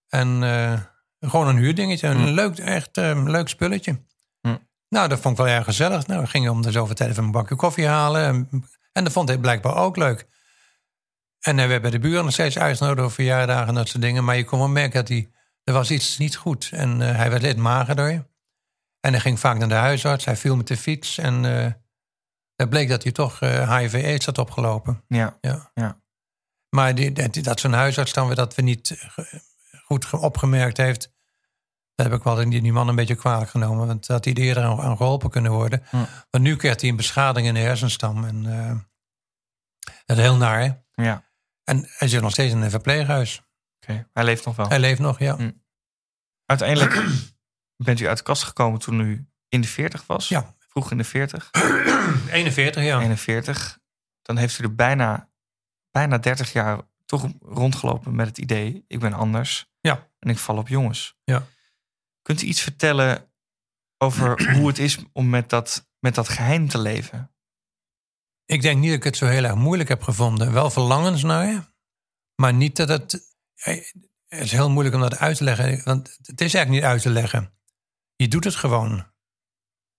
En 0.08 0.42
uh, 0.42 0.80
gewoon 1.20 1.48
een 1.48 1.58
huurdingetje. 1.58 2.08
Een 2.08 2.18
Mm. 2.18 2.26
leuk, 2.26 2.58
echt 2.58 2.98
uh, 2.98 3.24
leuk 3.26 3.48
spulletje. 3.50 4.00
Mm. 4.42 4.68
Nou, 4.90 5.08
dat 5.08 5.20
vond 5.20 5.38
ik 5.40 5.46
wel 5.46 5.54
erg 5.56 5.64
gezellig. 5.66 6.08
Nou, 6.08 6.22
we 6.22 6.28
gingen 6.28 6.52
om 6.52 6.62
de 6.62 6.72
zoveel 6.72 6.96
tijd 6.96 7.10
even 7.10 7.24
een 7.24 7.32
bakje 7.32 7.56
koffie 7.56 7.88
halen. 7.88 8.24
En, 8.24 8.50
en 8.92 9.04
dat 9.04 9.14
vond 9.14 9.28
hij 9.28 9.38
blijkbaar 9.38 9.76
ook 9.76 9.98
leuk. 9.98 10.28
En 11.40 11.56
we 11.56 11.62
hebben 11.62 11.92
de 11.92 12.00
buren 12.00 12.24
nog 12.24 12.34
steeds 12.34 12.58
uitgenodigd 12.58 13.02
voor 13.02 13.12
verjaardagen 13.12 13.68
en 13.68 13.74
dat 13.74 13.88
soort 13.88 14.02
dingen. 14.02 14.24
Maar 14.24 14.38
je 14.38 14.46
kon 14.46 14.60
wel 14.60 14.68
merken 14.68 15.00
dat 15.00 15.08
hij, 15.08 15.30
er 15.64 15.74
was 15.74 15.92
iets 15.92 16.18
niet 16.18 16.36
goed. 16.36 16.70
En 16.72 17.00
hij 17.00 17.30
werd 17.30 17.42
lid 17.42 17.58
magerder. 17.58 18.28
En 19.00 19.12
hij 19.12 19.20
ging 19.20 19.40
vaak 19.40 19.58
naar 19.58 19.68
de 19.68 19.74
huisarts. 19.74 20.26
Hij 20.26 20.36
viel 20.36 20.56
met 20.56 20.68
de 20.68 20.78
fiets. 20.78 21.18
En 21.18 21.44
uh, 21.44 21.72
het 22.56 22.70
bleek 22.70 22.90
dat 22.90 23.04
hij 23.04 23.12
toch 23.12 23.40
HIV-AIDS 23.40 24.26
had 24.26 24.38
opgelopen. 24.38 25.04
Ja. 25.08 25.38
ja. 25.42 25.72
ja. 25.74 26.02
Maar 26.70 26.96
die, 26.96 27.42
dat 27.42 27.60
zo'n 27.60 27.74
huisarts 27.74 28.14
dan 28.14 28.28
weer 28.28 28.36
dat 28.36 28.56
we 28.56 28.62
niet 28.62 29.08
goed 29.86 30.10
opgemerkt 30.10 30.78
heeft... 30.78 31.16
Dat 31.96 32.06
heb 32.06 32.16
ik 32.16 32.24
wel 32.24 32.36
die, 32.36 32.62
die 32.62 32.74
man 32.74 32.88
een 32.88 32.96
beetje 32.96 33.16
kwalijk 33.16 33.50
genomen. 33.50 33.88
Want 33.88 34.06
dat 34.06 34.26
hij 34.26 34.34
er 34.34 34.42
eerder 34.42 34.64
aan, 34.64 34.80
aan 34.80 34.98
geholpen 34.98 35.30
kunnen 35.30 35.52
worden. 35.52 35.84
Hm. 35.90 35.96
Maar 36.32 36.42
nu 36.42 36.56
kreeg 36.56 36.82
hij 36.82 36.90
een 36.90 36.96
beschadiging 36.96 37.48
in 37.48 37.54
de 37.54 37.60
hersenstam. 37.60 38.26
En 38.26 38.44
dat 40.06 40.18
is 40.18 40.24
heel 40.24 40.36
naar. 40.36 40.60
Hè? 40.60 40.72
Ja. 41.04 41.24
En 41.64 41.86
hij 41.98 42.08
zit 42.08 42.22
nog 42.22 42.32
steeds 42.32 42.54
in 42.54 42.62
een 42.62 42.70
verpleeghuis. 42.70 43.38
Oké, 43.38 43.92
okay. 43.92 44.08
hij 44.14 44.24
leeft 44.24 44.46
nog 44.46 44.56
wel. 44.56 44.68
Hij 44.68 44.80
leeft 44.80 45.00
nog, 45.00 45.20
ja. 45.20 45.36
Hm. 45.36 45.52
Uiteindelijk 46.46 47.04
bent 47.78 48.00
u 48.00 48.08
uit 48.08 48.18
de 48.18 48.24
kast 48.24 48.44
gekomen 48.44 48.80
toen 48.80 49.00
u 49.00 49.28
in 49.50 49.62
de 49.62 49.68
40 49.68 50.06
was. 50.06 50.28
Ja. 50.28 50.56
Vroeg 50.60 50.92
in 50.92 50.98
de 50.98 51.04
40. 51.04 51.50
41, 52.32 52.84
ja. 52.84 53.00
41. 53.02 53.80
Dan 54.22 54.38
heeft 54.38 54.60
u 54.60 54.64
er 54.64 54.76
bijna, 54.76 55.30
bijna 55.92 56.18
30 56.18 56.54
jaar 56.54 56.82
toch 57.06 57.28
rondgelopen 57.42 58.16
met 58.16 58.28
het 58.28 58.38
idee: 58.38 58.84
ik 58.88 59.00
ben 59.00 59.14
anders. 59.14 59.72
Ja. 59.80 60.10
En 60.20 60.30
ik 60.30 60.38
val 60.38 60.58
op 60.58 60.68
jongens. 60.68 61.18
Ja. 61.24 61.48
Kunt 62.22 62.42
u 62.42 62.46
iets 62.46 62.62
vertellen 62.62 63.32
over 63.98 64.44
hoe 64.56 64.68
het 64.68 64.80
is 64.80 64.98
om 65.14 65.30
met 65.30 65.50
dat, 65.50 65.90
met 66.00 66.16
dat 66.16 66.30
geheim 66.30 66.68
te 66.70 66.78
leven? 66.78 67.32
Ik 68.46 68.62
denk 68.62 68.80
niet 68.80 68.90
dat 68.90 68.98
ik 68.98 69.04
het 69.04 69.18
zo 69.18 69.26
heel 69.26 69.44
erg 69.44 69.56
moeilijk 69.56 69.90
heb 69.90 70.04
gevonden. 70.04 70.54
Wel 70.54 70.70
verlangens 70.70 71.24
naar, 71.24 71.74
maar 72.36 72.54
niet 72.54 72.76
dat 72.76 72.90
het. 72.90 73.36
Het 74.28 74.44
is 74.44 74.52
heel 74.52 74.70
moeilijk 74.70 74.96
om 74.96 75.02
dat 75.02 75.18
uit 75.18 75.38
te 75.38 75.44
leggen, 75.44 75.82
want 75.84 76.18
het 76.22 76.42
is 76.42 76.54
eigenlijk 76.54 76.70
niet 76.70 76.92
uit 76.92 77.02
te 77.02 77.10
leggen. 77.10 77.57
Je 78.18 78.28
doet 78.28 78.44
het 78.44 78.56
gewoon. 78.56 79.06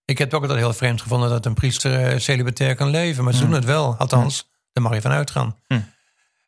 Ik 0.04 0.18
heb 0.18 0.26
het 0.26 0.36
ook 0.36 0.42
altijd 0.42 0.60
heel 0.60 0.72
vreemd 0.72 1.02
gevonden 1.02 1.28
dat 1.30 1.46
een 1.46 1.54
priester 1.54 2.12
uh, 2.12 2.18
celibatair 2.18 2.74
kan 2.74 2.88
leven, 2.88 3.24
maar 3.24 3.32
ze 3.32 3.38
Hmm. 3.38 3.48
doen 3.48 3.58
het 3.58 3.68
wel. 3.68 3.96
Althans, 3.96 4.44
Mm. 4.44 4.50
daar 4.72 4.82
mag 4.84 4.94
je 4.94 5.00
van 5.00 5.10
uitgaan. 5.10 5.58
Mm. 5.68 5.90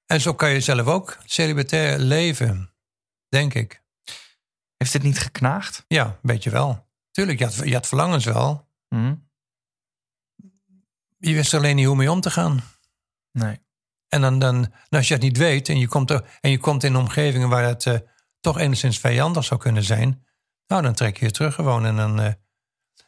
En 0.07 0.21
zo 0.21 0.35
kan 0.35 0.51
je 0.51 0.61
zelf 0.61 0.87
ook 0.87 1.19
celibatair 1.25 1.99
leven, 1.99 2.73
denk 3.29 3.55
ik. 3.55 3.83
Heeft 4.77 4.93
het 4.93 5.03
niet 5.03 5.19
geknaagd? 5.19 5.85
Ja, 5.89 6.05
een 6.07 6.17
beetje 6.23 6.51
wel. 6.51 6.89
Tuurlijk, 7.11 7.39
je 7.39 7.45
had, 7.45 7.55
je 7.55 7.73
had 7.75 7.87
verlangens 7.87 8.25
wel. 8.25 8.69
Je 11.19 11.35
wist 11.35 11.55
alleen 11.55 11.77
niet 11.77 11.87
hoe 11.87 11.97
mee 11.97 12.11
om 12.11 12.21
te 12.21 12.31
gaan. 12.31 12.63
Nee. 13.33 13.59
En 14.09 14.21
dan, 14.21 14.39
dan 14.39 14.73
als 14.89 15.09
je 15.09 15.15
het 15.15 15.23
niet 15.23 15.37
weet 15.37 15.69
en 15.69 15.79
je 15.79 15.89
komt, 15.89 16.11
er, 16.11 16.39
en 16.41 16.51
je 16.51 16.59
komt 16.59 16.85
in 16.85 16.97
omgevingen 16.97 17.49
waar 17.49 17.65
het 17.65 17.85
uh, 17.85 17.99
toch 18.41 18.59
enigszins 18.59 18.99
vijandig 18.99 19.45
zou 19.45 19.61
kunnen 19.61 19.83
zijn, 19.85 20.27
nou 20.71 20.83
dan 20.83 20.95
trek 20.95 21.19
je 21.19 21.25
je 21.25 21.31
terug 21.31 21.55
gewoon. 21.55 21.85
En 21.85 21.97
dan, 21.97 22.21
uh, 22.21 22.27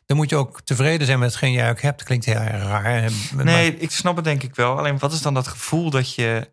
dan 0.07 0.17
moet 0.17 0.31
je 0.31 0.37
ook 0.37 0.61
tevreden 0.61 1.07
zijn 1.07 1.19
met 1.19 1.29
hetgeen 1.29 1.53
jij 1.53 1.71
ook 1.71 1.81
hebt. 1.81 2.03
Klinkt 2.03 2.25
heel 2.25 2.35
erg 2.35 2.63
raar. 2.63 3.13
Maar, 3.35 3.45
nee, 3.45 3.77
ik 3.77 3.91
snap 3.91 4.17
het 4.17 4.25
denk 4.25 4.43
ik 4.43 4.55
wel. 4.55 4.79
Alleen 4.79 4.99
wat 4.99 5.13
is 5.13 5.23
dan 5.23 5.35
dat 5.35 5.47
gevoel 5.47 5.91
dat 5.91 6.15
je, 6.15 6.53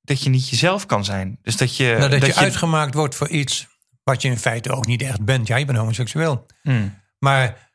dat 0.00 0.22
je 0.22 0.30
niet 0.30 0.48
jezelf 0.48 0.86
kan 0.86 1.04
zijn? 1.04 1.38
Dus 1.42 1.56
dat 1.56 1.76
je, 1.76 1.86
nou, 1.86 2.00
dat, 2.00 2.10
dat 2.10 2.20
je, 2.20 2.26
je 2.26 2.34
uitgemaakt 2.34 2.94
wordt 2.94 3.14
voor 3.14 3.28
iets 3.28 3.68
wat 4.02 4.22
je 4.22 4.28
in 4.28 4.38
feite 4.38 4.72
ook 4.72 4.86
niet 4.86 5.02
echt 5.02 5.24
bent. 5.24 5.46
Ja, 5.46 5.56
je 5.56 5.64
bent 5.64 5.78
homoseksueel. 5.78 6.46
Mm. 6.62 6.98
Maar 7.18 7.70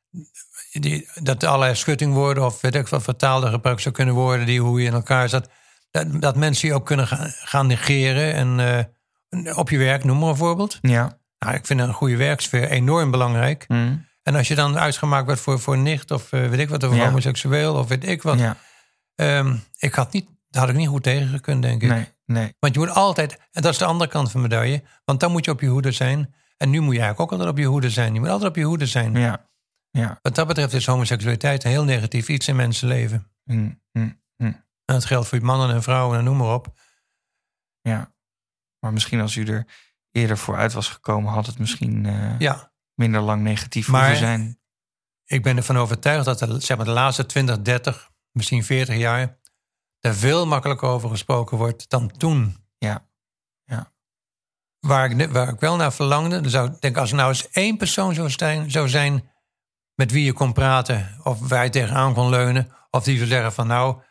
die, 0.72 1.10
dat 1.14 1.44
allerlei 1.44 1.76
schuttingwoorden 1.76 2.46
of 2.46 2.62
weet 2.62 2.76
ik 2.76 2.88
wat 2.88 3.04
vertaalde 3.04 3.50
gebruikt 3.50 3.82
zou 3.82 3.96
kunnen 3.96 4.14
worden, 4.14 4.46
die 4.46 4.62
hoe 4.62 4.82
je 4.82 4.88
in 4.88 4.94
elkaar 4.94 5.30
zat. 5.30 5.50
Dat, 5.92 6.22
dat 6.22 6.36
mensen 6.36 6.68
je 6.68 6.74
ook 6.74 6.86
kunnen 6.86 7.08
gaan, 7.08 7.30
gaan 7.30 7.68
negeren. 7.68 8.34
En 8.34 8.60
uh, 9.30 9.58
op 9.58 9.70
je 9.70 9.78
werk, 9.78 10.04
noem 10.04 10.20
maar 10.20 10.30
een 10.30 10.36
voorbeeld. 10.36 10.78
Ja. 10.82 11.20
Nou, 11.40 11.56
ik 11.56 11.66
vind 11.66 11.80
een 11.80 11.94
goede 11.94 12.16
werksfeer 12.16 12.70
enorm 12.70 13.12
belangrijk. 13.12 13.66
Mm. 13.68 14.06
En 14.24 14.36
als 14.36 14.48
je 14.48 14.56
dan 14.56 14.78
uitgemaakt 14.78 15.26
wordt 15.26 15.42
voor, 15.42 15.60
voor 15.60 15.78
nicht 15.78 16.12
of 16.12 16.32
uh, 16.32 16.50
weet 16.50 16.60
ik 16.60 16.70
wat, 16.70 16.84
of 16.84 16.96
ja. 16.96 17.06
homoseksueel 17.06 17.76
of 17.76 17.88
weet 17.88 18.08
ik 18.08 18.22
wat. 18.22 18.40
Ja. 18.40 18.58
Um, 19.16 19.64
ik 19.78 19.94
had 19.94 20.14
niet, 20.14 20.28
daar 20.50 20.62
had 20.62 20.72
ik 20.72 20.78
niet 20.78 20.88
goed 20.88 21.04
tegen 21.04 21.28
gekund, 21.28 21.62
denk 21.62 21.82
ik. 21.82 21.90
Nee, 21.90 22.08
nee. 22.26 22.56
Want 22.60 22.74
je 22.74 22.80
moet 22.80 22.90
altijd, 22.90 23.38
en 23.52 23.62
dat 23.62 23.72
is 23.72 23.78
de 23.78 23.86
andere 23.86 24.10
kant 24.10 24.32
van 24.32 24.42
de 24.42 24.48
medaille, 24.48 24.84
want 25.04 25.20
dan 25.20 25.32
moet 25.32 25.46
je 25.46 25.52
op 25.52 25.62
je 25.62 25.68
hoede 25.68 25.92
zijn. 25.92 26.34
En 26.58 26.70
nu 26.70 26.80
moet 26.80 26.94
je 26.94 27.00
eigenlijk 27.00 27.20
ook 27.20 27.32
altijd 27.32 27.50
op 27.50 27.58
je 27.58 27.66
hoede 27.66 27.90
zijn. 27.90 28.14
Je 28.14 28.20
moet 28.20 28.30
altijd 28.30 28.50
op 28.50 28.56
je 28.56 28.64
hoede 28.64 28.86
zijn. 28.86 29.14
Ja. 29.14 29.50
Ja. 29.90 30.20
Wat 30.22 30.36
dat 30.36 30.48
betreft 30.48 30.74
is 30.74 30.86
homoseksualiteit 30.86 31.64
een 31.64 31.70
heel 31.70 31.84
negatief 31.84 32.30
iets 32.30 32.48
in 32.48 32.56
mensenleven. 32.56 33.32
Mm, 33.44 33.82
mm, 33.92 34.22
mm. 34.38 34.64
En 34.86 34.94
dat 34.94 35.06
geldt 35.06 35.28
voor 35.28 35.46
mannen 35.46 35.70
en 35.70 35.84
vrouwen 35.84 36.18
en 36.18 36.24
noem 36.24 36.38
maar 36.38 36.54
op. 36.54 36.80
Ja, 37.82 38.14
maar 38.80 38.94
misschien 38.94 39.22
als 39.22 39.36
u 39.36 39.46
er 39.46 39.66
eerder 40.16 40.38
voor 40.38 40.56
uit 40.56 40.74
was 40.74 40.90
gekomen, 40.90 41.34
had 41.34 41.46
het 41.46 41.60
misschien 41.60 42.04
uh, 42.04 42.40
ja. 42.40 42.72
minder 42.94 43.22
lang 43.22 43.42
negatief 43.42 43.88
maar 43.88 44.02
hoeven 44.02 44.28
zijn. 44.28 44.60
Ik 45.26 45.44
ben 45.44 45.58
ervan 45.58 45.78
overtuigd 45.78 46.26
dat 46.26 46.40
de, 46.40 46.60
zeg 46.60 46.78
maar, 46.78 46.86
de 46.86 46.92
laatste 46.92 47.26
20, 47.26 47.62
30, 47.62 48.12
misschien 48.32 48.64
40 48.64 48.98
jaar 48.98 49.40
er 50.00 50.16
veel 50.16 50.48
makkelijker 50.48 50.88
over 50.88 51.10
gesproken 51.10 51.58
wordt 51.58 51.90
dan 51.90 52.12
toen. 52.18 52.56
Ja. 52.78 53.08
ja. 53.64 53.94
Waar, 54.80 55.12
ik, 55.12 55.30
waar 55.30 55.50
ik 55.50 55.60
wel 55.60 55.76
naar 55.76 55.94
verlangde, 55.94 56.42
dan 56.42 56.50
zou 56.50 56.70
ik 56.70 56.82
denken, 56.82 57.02
als 57.02 57.10
er 57.10 57.18
nou 57.18 57.30
eens 57.30 57.50
één 57.50 57.78
persoon 57.78 58.14
zou 58.14 58.30
zijn, 58.30 58.72
zou 58.72 58.90
zijn 58.90 59.30
met 59.96 60.12
wie 60.12 60.26
je 60.26 60.34
kon 60.34 60.54
praten, 60.54 61.20
of 61.24 61.48
waar 61.48 61.64
je 61.64 61.70
tegenaan 61.70 62.14
kon 62.14 62.30
leunen, 62.30 62.72
of 62.90 63.04
die 63.04 63.18
zou 63.18 63.30
zeggen 63.30 63.54
van 63.54 63.68
nou, 63.68 64.02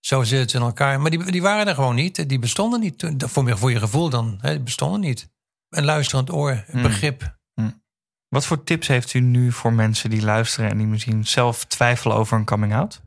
zo 0.00 0.22
zit 0.22 0.40
het 0.40 0.52
in 0.52 0.60
elkaar. 0.60 1.00
Maar 1.00 1.10
die, 1.10 1.30
die 1.30 1.42
waren 1.42 1.66
er 1.66 1.74
gewoon 1.74 1.94
niet. 1.94 2.28
Die 2.28 2.38
bestonden 2.38 2.80
niet. 2.80 3.14
Voor 3.16 3.48
je, 3.48 3.56
voor 3.56 3.70
je 3.70 3.78
gevoel 3.78 4.10
dan. 4.10 4.38
Hè, 4.40 4.50
die 4.50 4.62
bestonden 4.62 5.00
niet. 5.00 5.32
Een 5.74 5.84
luisterend 5.84 6.32
oor, 6.32 6.64
een 6.66 6.82
begrip. 6.82 7.36
Mm. 7.54 7.64
Mm. 7.64 7.82
Wat 8.28 8.46
voor 8.46 8.64
tips 8.64 8.86
heeft 8.86 9.14
u 9.14 9.20
nu 9.20 9.52
voor 9.52 9.72
mensen 9.72 10.10
die 10.10 10.22
luisteren 10.22 10.70
en 10.70 10.78
die 10.78 10.86
misschien 10.86 11.26
zelf 11.26 11.64
twijfelen 11.64 12.16
over 12.16 12.38
een 12.38 12.44
coming 12.44 12.74
out? 12.74 13.02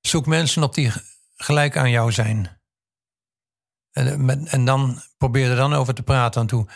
Zoek 0.00 0.26
mensen 0.26 0.62
op 0.62 0.74
die 0.74 0.92
gelijk 1.36 1.76
aan 1.76 1.90
jou 1.90 2.12
zijn. 2.12 2.60
En, 3.92 4.24
met, 4.24 4.48
en 4.48 4.64
dan 4.64 5.02
probeer 5.18 5.50
er 5.50 5.56
dan 5.56 5.74
over 5.74 5.94
te 5.94 6.02
praten 6.02 6.40
aan 6.40 6.46
toe. 6.46 6.66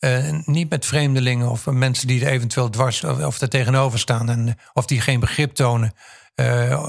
Uh, 0.00 0.38
niet 0.44 0.70
met 0.70 0.86
vreemdelingen 0.86 1.50
of 1.50 1.66
mensen 1.66 2.06
die 2.06 2.24
er 2.24 2.30
eventueel 2.30 2.70
dwars 2.70 3.04
of, 3.04 3.24
of 3.24 3.40
er 3.40 3.48
tegenover 3.48 3.98
staan. 3.98 4.28
En, 4.28 4.58
of 4.72 4.86
die 4.86 5.00
geen 5.00 5.20
begrip 5.20 5.54
tonen. 5.54 5.92
Uh, 6.34 6.88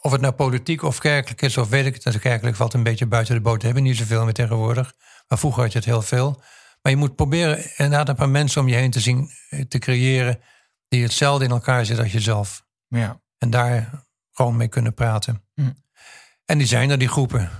of 0.00 0.12
het 0.12 0.20
nou 0.20 0.32
politiek 0.34 0.82
of 0.82 0.98
kerkelijk 0.98 1.42
is, 1.42 1.56
of 1.56 1.68
weet 1.68 1.86
ik 1.86 2.04
het. 2.04 2.18
Kerkelijk 2.18 2.56
valt 2.56 2.74
een 2.74 2.82
beetje 2.82 3.06
buiten 3.06 3.34
de 3.34 3.40
boot. 3.40 3.62
Hebben 3.62 3.82
niet 3.82 3.96
zoveel 3.96 4.24
meer 4.24 4.32
tegenwoordig. 4.32 4.94
Maar 5.28 5.38
vroeger 5.38 5.62
had 5.62 5.72
je 5.72 5.78
het 5.78 5.86
heel 5.86 6.02
veel. 6.02 6.42
Maar 6.86 6.94
je 6.94 7.00
moet 7.00 7.16
proberen 7.16 7.58
inderdaad 7.76 8.08
een 8.08 8.14
paar 8.14 8.28
mensen 8.28 8.60
om 8.60 8.68
je 8.68 8.74
heen 8.74 8.90
te 8.90 9.00
zien, 9.00 9.30
te 9.68 9.78
creëren. 9.78 10.40
die 10.88 11.02
hetzelfde 11.02 11.44
in 11.44 11.50
elkaar 11.50 11.84
zitten 11.84 12.04
als 12.04 12.12
jezelf. 12.12 12.66
Ja. 12.88 13.20
En 13.38 13.50
daar 13.50 14.04
gewoon 14.32 14.56
mee 14.56 14.68
kunnen 14.68 14.94
praten. 14.94 15.44
Hm. 15.54 15.70
En 16.44 16.58
die 16.58 16.66
zijn 16.66 16.90
er, 16.90 16.98
die 16.98 17.08
groepen. 17.08 17.50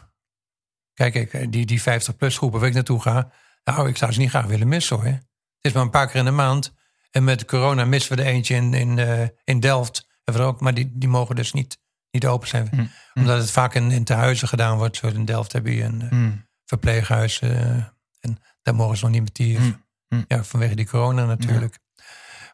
Kijk, 0.94 1.14
ik, 1.14 1.52
die, 1.52 1.66
die 1.66 1.80
50-plus 1.80 2.36
groepen 2.36 2.58
waar 2.60 2.68
ik 2.68 2.74
naartoe 2.74 3.02
ga. 3.02 3.30
Nou, 3.64 3.88
ik 3.88 3.96
zou 3.96 4.12
ze 4.12 4.18
niet 4.18 4.28
graag 4.28 4.46
willen 4.46 4.68
missen 4.68 4.96
hoor. 4.96 5.04
Het 5.04 5.22
is 5.60 5.72
maar 5.72 5.82
een 5.82 5.90
paar 5.90 6.06
keer 6.06 6.16
in 6.16 6.24
de 6.24 6.30
maand. 6.30 6.74
En 7.10 7.24
met 7.24 7.44
corona 7.44 7.84
missen 7.84 8.16
we 8.16 8.22
er 8.22 8.28
eentje 8.28 8.54
in, 8.54 8.74
in, 8.74 8.96
uh, 8.98 9.22
in 9.44 9.60
Delft. 9.60 10.06
En 10.24 10.34
ook, 10.36 10.60
maar 10.60 10.74
die, 10.74 10.92
die 10.94 11.08
mogen 11.08 11.36
dus 11.36 11.52
niet 11.52 11.78
niet 12.10 12.26
open 12.26 12.48
zijn. 12.48 12.68
Mm. 12.70 12.90
Omdat 13.14 13.38
het 13.38 13.50
vaak 13.50 13.74
in, 13.74 13.90
in 13.90 14.04
tehuizen 14.04 14.48
gedaan 14.48 14.76
wordt. 14.76 14.96
Zoals 14.96 15.14
in 15.14 15.24
Delft 15.24 15.52
heb 15.52 15.66
je 15.66 15.82
een 15.82 16.02
eh, 16.02 16.10
Mm. 16.10 16.46
verpleeghuis. 16.64 17.40
eh, 17.40 17.84
en 18.20 18.38
daar 18.66 18.74
mogen 18.74 18.96
ze 18.96 19.04
nog 19.04 19.12
niet 19.14 19.22
met 19.22 19.34
die... 19.34 19.58
Mm. 19.58 19.84
Mm. 20.08 20.24
Ja, 20.28 20.44
vanwege 20.44 20.74
die 20.74 20.88
corona 20.88 21.24
natuurlijk. 21.24 21.78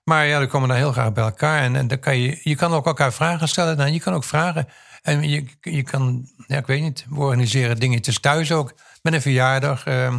Maar 0.05 0.27
ja, 0.27 0.39
dan 0.39 0.49
komen 0.49 0.69
dan 0.69 0.77
heel 0.77 0.93
graag 0.93 1.13
bij 1.13 1.25
elkaar. 1.25 1.63
En, 1.63 1.77
en 1.77 1.89
dan 1.89 1.99
kan 1.99 2.19
je, 2.19 2.41
je 2.43 2.55
kan 2.57 2.73
ook 2.73 2.87
elkaar 2.87 3.13
vragen 3.13 3.49
stellen. 3.49 3.77
Nou, 3.77 3.91
je 3.91 4.01
kan 4.01 4.15
ook 4.15 4.25
vragen. 4.25 4.67
En 5.03 5.29
je, 5.29 5.45
je 5.61 5.83
kan, 5.83 6.27
ja, 6.47 6.57
ik 6.59 6.67
weet 6.67 6.81
niet, 6.83 7.07
we 7.09 7.19
organiseren 7.21 7.77
dingetjes 7.79 8.19
thuis 8.21 8.53
ook. 8.53 8.75
Met 9.03 9.13
een 9.13 9.23
verjaardag. 9.23 9.85
eh, 9.85 10.15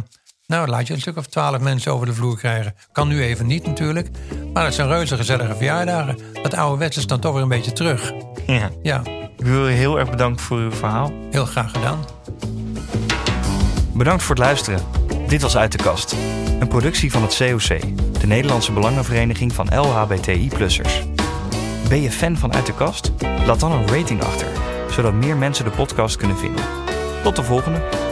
nou, 0.46 0.68
laat 0.68 0.86
je 0.86 0.94
een 0.94 1.00
stuk 1.00 1.16
of 1.16 1.26
twaalf 1.26 1.60
mensen 1.60 1.92
over 1.92 2.06
de 2.06 2.14
vloer 2.14 2.36
krijgen. 2.38 2.74
Kan 2.92 3.08
nu 3.08 3.22
even 3.22 3.46
niet 3.46 3.66
natuurlijk. 3.66 4.08
Maar 4.52 4.64
dat 4.64 4.74
zijn 4.74 4.88
reuze 4.88 5.16
gezellige 5.16 5.54
verjaardagen. 5.56 6.18
Dat 6.42 6.54
ouderwets 6.54 6.96
is 6.96 7.06
dan 7.06 7.20
toch 7.20 7.32
weer 7.32 7.42
een 7.42 7.48
beetje 7.48 7.72
terug. 7.72 8.12
Ja. 8.46 8.70
Ja, 8.82 9.02
Ik 9.36 9.44
wil 9.46 9.68
je 9.68 9.74
heel 9.76 9.98
erg 9.98 10.10
bedanken 10.10 10.44
voor 10.44 10.58
uw 10.58 10.72
verhaal. 10.72 11.12
heel 11.30 11.46
graag 11.46 11.70
gedaan. 11.70 12.04
Bedankt 13.94 14.22
voor 14.22 14.34
het 14.34 14.44
luisteren. 14.44 15.03
Dit 15.28 15.42
was 15.42 15.56
Uit 15.56 15.72
de 15.72 15.78
Kast. 15.78 16.16
Een 16.60 16.68
productie 16.68 17.10
van 17.10 17.22
het 17.22 17.36
COC, 17.36 17.80
de 18.20 18.26
Nederlandse 18.26 18.72
Belangenvereniging 18.72 19.52
van 19.52 19.68
LHBTI-plussers. 19.74 21.02
Ben 21.88 22.02
je 22.02 22.10
fan 22.10 22.36
van 22.36 22.54
Uit 22.54 22.66
de 22.66 22.74
Kast? 22.74 23.12
Laat 23.46 23.60
dan 23.60 23.72
een 23.72 23.88
rating 23.88 24.22
achter, 24.22 24.46
zodat 24.90 25.12
meer 25.12 25.36
mensen 25.36 25.64
de 25.64 25.70
podcast 25.70 26.16
kunnen 26.16 26.38
vinden. 26.38 26.64
Tot 27.22 27.36
de 27.36 27.42
volgende! 27.42 28.03